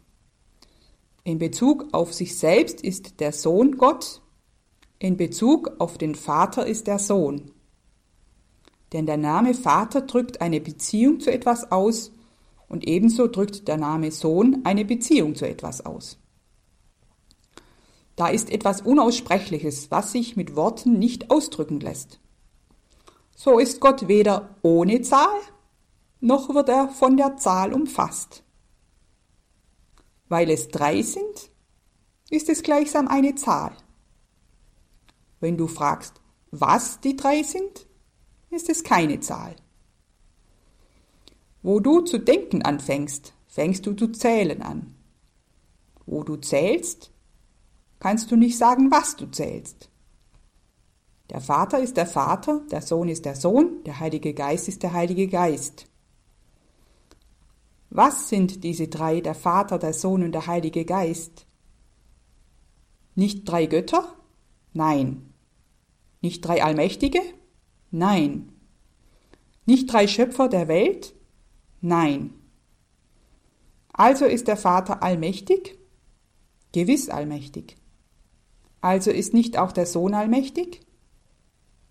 In 1.23 1.39
Bezug 1.39 1.87
auf 1.93 2.13
sich 2.13 2.37
selbst 2.37 2.81
ist 2.81 3.19
der 3.19 3.31
Sohn 3.31 3.77
Gott, 3.77 4.21
in 4.99 5.15
Bezug 5.15 5.71
auf 5.79 5.97
den 5.97 6.15
Vater 6.15 6.65
ist 6.67 6.87
der 6.87 6.99
Sohn. 6.99 7.51
Denn 8.91 9.05
der 9.05 9.17
Name 9.17 9.53
Vater 9.53 10.01
drückt 10.01 10.41
eine 10.41 10.59
Beziehung 10.59 11.19
zu 11.19 11.31
etwas 11.31 11.71
aus 11.71 12.11
und 12.67 12.87
ebenso 12.87 13.27
drückt 13.27 13.67
der 13.67 13.77
Name 13.77 14.11
Sohn 14.11 14.61
eine 14.63 14.83
Beziehung 14.83 15.35
zu 15.35 15.47
etwas 15.47 15.85
aus. 15.85 16.17
Da 18.19 18.27
ist 18.27 18.49
etwas 18.49 18.81
Unaussprechliches, 18.81 19.91
was 19.91 20.11
sich 20.11 20.35
mit 20.35 20.57
Worten 20.57 20.99
nicht 20.99 21.31
ausdrücken 21.31 21.79
lässt. 21.79 22.19
So 23.33 23.59
ist 23.59 23.79
Gott 23.79 24.09
weder 24.09 24.57
ohne 24.61 25.01
Zahl, 25.03 25.39
noch 26.19 26.53
wird 26.53 26.67
er 26.67 26.89
von 26.89 27.15
der 27.15 27.37
Zahl 27.37 27.71
umfasst. 27.71 28.43
Weil 30.27 30.49
es 30.49 30.67
drei 30.67 31.01
sind, 31.01 31.49
ist 32.29 32.49
es 32.49 32.61
gleichsam 32.61 33.07
eine 33.07 33.35
Zahl. 33.35 33.71
Wenn 35.39 35.55
du 35.55 35.67
fragst, 35.67 36.19
was 36.51 36.99
die 36.99 37.15
drei 37.15 37.41
sind, 37.43 37.87
ist 38.49 38.67
es 38.67 38.83
keine 38.83 39.21
Zahl. 39.21 39.55
Wo 41.61 41.79
du 41.79 42.01
zu 42.01 42.17
denken 42.17 42.63
anfängst, 42.63 43.31
fängst 43.47 43.85
du 43.85 43.93
zu 43.93 44.09
zählen 44.09 44.61
an. 44.61 44.93
Wo 46.05 46.23
du 46.23 46.35
zählst, 46.35 47.13
kannst 47.99 48.31
du 48.31 48.35
nicht 48.35 48.57
sagen, 48.57 48.91
was 48.91 49.15
du 49.15 49.29
zählst. 49.29 49.89
Der 51.29 51.41
Vater 51.41 51.79
ist 51.79 51.97
der 51.97 52.07
Vater, 52.07 52.61
der 52.71 52.81
Sohn 52.81 53.07
ist 53.07 53.25
der 53.25 53.35
Sohn, 53.35 53.83
der 53.83 53.99
Heilige 53.99 54.33
Geist 54.33 54.67
ist 54.67 54.81
der 54.81 54.93
Heilige 54.93 55.27
Geist. 55.27 55.85
Was 57.91 58.29
sind 58.29 58.63
diese 58.63 58.87
drei, 58.87 59.21
der 59.21 59.35
Vater, 59.35 59.77
der 59.77 59.93
Sohn 59.93 60.23
und 60.23 60.31
der 60.31 60.47
Heilige 60.47 60.85
Geist? 60.85 61.45
Nicht 63.15 63.45
drei 63.45 63.65
Götter? 63.65 64.15
Nein. 64.73 65.33
Nicht 66.21 66.41
drei 66.41 66.63
Allmächtige? 66.63 67.21
Nein. 67.91 68.51
Nicht 69.65 69.91
drei 69.91 70.07
Schöpfer 70.07 70.47
der 70.47 70.67
Welt? 70.67 71.13
Nein. 71.81 72.33
Also 73.91 74.25
ist 74.25 74.47
der 74.47 74.57
Vater 74.57 75.03
allmächtig? 75.03 75.77
Gewiss 76.71 77.09
allmächtig. 77.09 77.75
Also 78.81 79.11
ist 79.11 79.33
nicht 79.33 79.57
auch 79.57 79.71
der 79.71 79.85
Sohn 79.85 80.13
allmächtig? 80.13 80.81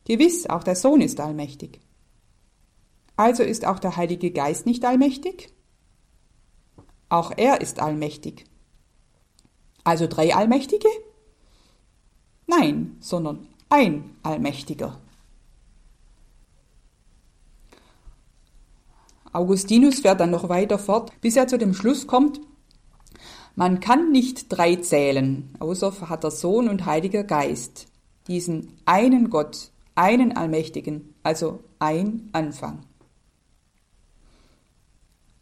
Gewiss, 0.05 0.47
auch 0.47 0.65
der 0.65 0.77
Sohn 0.77 1.01
ist 1.01 1.21
allmächtig. 1.21 1.81
Also 3.17 3.43
ist 3.43 3.67
auch 3.67 3.79
der 3.79 3.97
Heilige 3.97 4.31
Geist 4.31 4.65
nicht 4.65 4.85
allmächtig? 4.85 5.53
Auch 7.09 7.33
er 7.37 7.61
ist 7.61 7.81
allmächtig. 7.81 8.45
Also 9.85 10.07
drei 10.07 10.35
Allmächtige? 10.35 10.89
Nein, 12.47 12.97
sondern 13.01 13.49
ein 13.69 14.17
Allmächtiger. 14.23 15.01
Augustinus 19.33 20.01
fährt 20.01 20.21
dann 20.21 20.31
noch 20.31 20.49
weiter 20.49 20.79
fort, 20.79 21.13
bis 21.21 21.37
er 21.37 21.49
zu 21.49 21.59
dem 21.59 21.75
Schluss 21.75 22.07
kommt, 22.07 22.41
man 23.59 23.81
kann 23.81 24.13
nicht 24.13 24.47
drei 24.51 24.77
zählen, 24.77 25.53
außer 25.59 25.91
Vater, 25.91 26.31
Sohn 26.31 26.69
und 26.69 26.87
Heiliger 26.87 27.25
Geist, 27.25 27.89
diesen 28.29 28.73
einen 28.85 29.31
Gott, 29.31 29.73
einen 29.97 30.37
Allmächtigen, 30.37 31.13
also 31.25 31.65
ein 31.81 32.29
Anfang. 32.31 32.85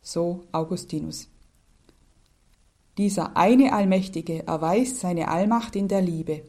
So 0.00 0.44
Augustinus. 0.50 1.28
Dieser 2.96 3.36
eine 3.36 3.74
Allmächtige 3.74 4.46
erweist 4.46 5.00
seine 5.00 5.28
Allmacht 5.28 5.76
in 5.76 5.86
der 5.86 6.00
Liebe. 6.00 6.40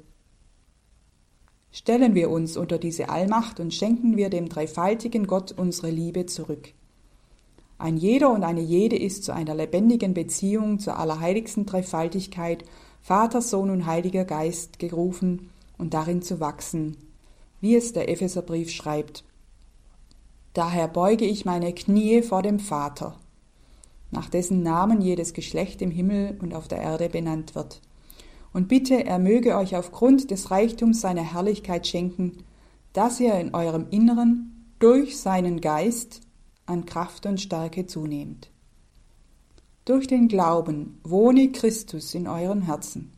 Stellen 1.73 2.15
wir 2.15 2.29
uns 2.29 2.55
unter 2.55 2.77
diese 2.77 3.09
Allmacht 3.09 3.59
und 3.59 3.73
schenken 3.73 4.15
wir 4.15 4.29
dem 4.29 4.47
dreifaltigen 4.47 5.27
Gott 5.27 5.51
unsere 5.51 5.89
Liebe 5.89 6.27
zurück. 6.27 6.69
Ein 7.79 7.97
jeder 7.97 8.31
und 8.31 8.43
eine 8.43 8.61
jede 8.61 8.97
ist 8.97 9.23
zu 9.23 9.33
einer 9.33 9.53
lebendigen 9.53 10.13
Beziehung 10.13 10.79
zur 10.79 10.97
allerheiligsten 10.97 11.65
Dreifaltigkeit, 11.65 12.63
Vater, 13.01 13.41
Sohn 13.41 13.69
und 13.69 13.85
Heiliger 13.85 14.25
Geist 14.25 14.79
gerufen 14.79 15.51
und 15.77 15.93
darin 15.93 16.21
zu 16.21 16.39
wachsen, 16.39 16.97
wie 17.61 17.75
es 17.75 17.93
der 17.93 18.09
Epheserbrief 18.09 18.71
schreibt. 18.71 19.23
Daher 20.53 20.87
beuge 20.87 21.25
ich 21.25 21.45
meine 21.45 21.71
Knie 21.71 22.23
vor 22.23 22.41
dem 22.41 22.59
Vater, 22.59 23.15
nach 24.09 24.27
dessen 24.27 24.63
Namen 24.63 25.01
jedes 25.01 25.33
Geschlecht 25.33 25.83
im 25.83 25.91
Himmel 25.91 26.37
und 26.41 26.55
auf 26.55 26.67
der 26.67 26.79
Erde 26.79 27.09
benannt 27.09 27.53
wird. 27.53 27.79
Und 28.53 28.67
bitte, 28.67 29.05
er 29.05 29.19
möge 29.19 29.55
euch 29.55 29.75
aufgrund 29.75 30.31
des 30.31 30.49
Reichtums 30.49 31.01
seiner 31.01 31.21
Herrlichkeit 31.21 31.85
schenken, 31.85 32.43
dass 32.93 33.19
ihr 33.19 33.35
in 33.35 33.53
eurem 33.53 33.85
Inneren 33.91 34.65
durch 34.79 35.19
seinen 35.19 35.61
Geist 35.61 36.26
an 36.67 36.85
Kraft 36.85 37.25
und 37.25 37.41
Stärke 37.41 37.87
zunehmt. 37.87 38.49
Durch 39.85 40.05
den 40.07 40.27
Glauben 40.27 40.99
wohne 41.03 41.51
Christus 41.51 42.13
in 42.13 42.27
euren 42.27 42.61
Herzen. 42.61 43.13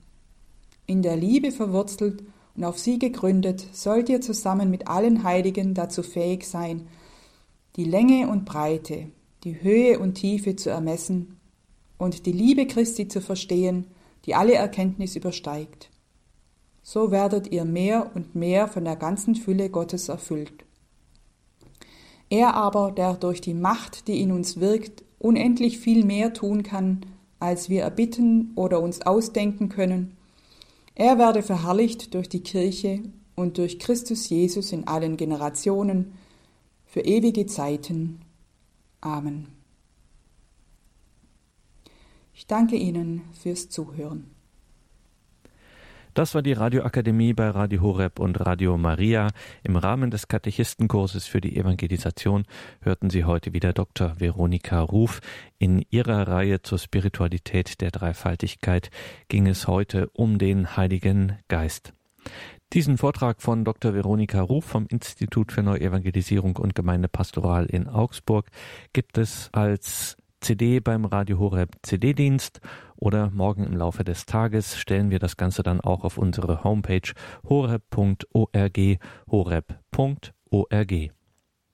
In 0.85 1.01
der 1.01 1.17
Liebe 1.17 1.51
verwurzelt 1.51 2.23
und 2.55 2.63
auf 2.63 2.79
sie 2.79 2.99
gegründet, 2.99 3.65
sollt 3.71 4.09
ihr 4.09 4.21
zusammen 4.21 4.69
mit 4.69 4.87
allen 4.87 5.23
Heiligen 5.23 5.73
dazu 5.73 6.03
fähig 6.03 6.45
sein, 6.45 6.87
die 7.75 7.85
Länge 7.85 8.27
und 8.27 8.45
Breite, 8.45 9.07
die 9.43 9.61
Höhe 9.61 9.99
und 9.99 10.15
Tiefe 10.15 10.55
zu 10.55 10.69
ermessen 10.69 11.39
und 11.97 12.25
die 12.25 12.31
Liebe 12.31 12.67
Christi 12.67 13.07
zu 13.07 13.21
verstehen, 13.21 13.87
die 14.25 14.35
alle 14.35 14.53
Erkenntnis 14.53 15.15
übersteigt. 15.15 15.89
So 16.81 17.11
werdet 17.11 17.51
ihr 17.51 17.65
mehr 17.65 18.11
und 18.15 18.35
mehr 18.35 18.67
von 18.67 18.85
der 18.85 18.95
ganzen 18.95 19.35
Fülle 19.35 19.69
Gottes 19.69 20.09
erfüllt. 20.09 20.65
Er 22.29 22.53
aber, 22.53 22.91
der 22.91 23.15
durch 23.15 23.41
die 23.41 23.53
Macht, 23.53 24.07
die 24.07 24.21
in 24.21 24.31
uns 24.31 24.59
wirkt, 24.59 25.03
unendlich 25.17 25.79
viel 25.79 26.05
mehr 26.05 26.33
tun 26.33 26.63
kann, 26.63 27.05
als 27.39 27.69
wir 27.69 27.81
erbitten 27.83 28.51
oder 28.55 28.81
uns 28.81 29.01
ausdenken 29.01 29.69
können, 29.69 30.15
er 30.95 31.17
werde 31.17 31.41
verherrlicht 31.41 32.13
durch 32.13 32.27
die 32.27 32.43
Kirche 32.43 33.01
und 33.35 33.57
durch 33.57 33.79
Christus 33.79 34.27
Jesus 34.27 34.73
in 34.73 34.85
allen 34.87 35.15
Generationen, 35.15 36.13
für 36.85 37.01
ewige 37.01 37.45
Zeiten. 37.45 38.21
Amen. 38.99 39.47
Ich 42.33 42.47
danke 42.47 42.75
Ihnen 42.75 43.21
fürs 43.33 43.69
Zuhören. 43.69 44.38
Das 46.19 46.35
war 46.35 46.41
die 46.41 46.51
Radioakademie 46.51 47.31
bei 47.31 47.49
Radio 47.49 47.81
Horeb 47.81 48.19
und 48.19 48.45
Radio 48.45 48.77
Maria. 48.77 49.29
Im 49.63 49.77
Rahmen 49.77 50.11
des 50.11 50.27
Katechistenkurses 50.27 51.27
für 51.27 51.39
die 51.39 51.55
Evangelisation 51.55 52.43
hörten 52.81 53.09
Sie 53.09 53.23
heute 53.23 53.53
wieder 53.53 53.71
Dr. 53.71 54.19
Veronika 54.19 54.81
Ruf. 54.81 55.21
In 55.59 55.85
ihrer 55.91 56.27
Reihe 56.27 56.61
zur 56.61 56.77
Spiritualität 56.77 57.79
der 57.79 57.91
Dreifaltigkeit 57.91 58.91
ging 59.29 59.47
es 59.47 59.65
heute 59.65 60.09
um 60.09 60.39
den 60.39 60.75
Heiligen 60.75 61.37
Geist. 61.47 61.93
Diesen 62.73 62.97
Vortrag 62.97 63.41
von 63.41 63.63
Dr. 63.63 63.93
Veronika 63.93 64.41
Ruf 64.41 64.65
vom 64.65 64.87
Institut 64.87 65.53
für 65.53 65.63
Neuevangelisierung 65.63 66.57
und 66.57 66.75
Gemeindepastoral 66.75 67.65
in 67.67 67.87
Augsburg 67.87 68.47
gibt 68.91 69.17
es 69.17 69.47
als 69.53 70.17
CD 70.41 70.79
beim 70.79 71.05
Radio 71.05 71.39
Horeb 71.39 71.77
CD-Dienst 71.81 72.61
oder 72.99 73.31
morgen 73.31 73.63
im 73.63 73.75
Laufe 73.75 74.03
des 74.03 74.25
Tages 74.25 74.77
stellen 74.77 75.09
wir 75.09 75.19
das 75.19 75.37
Ganze 75.37 75.63
dann 75.63 75.81
auch 75.81 76.03
auf 76.03 76.17
unsere 76.17 76.63
Homepage 76.63 77.13
horeb.org 77.47 78.79
horeb.org. 79.29 80.93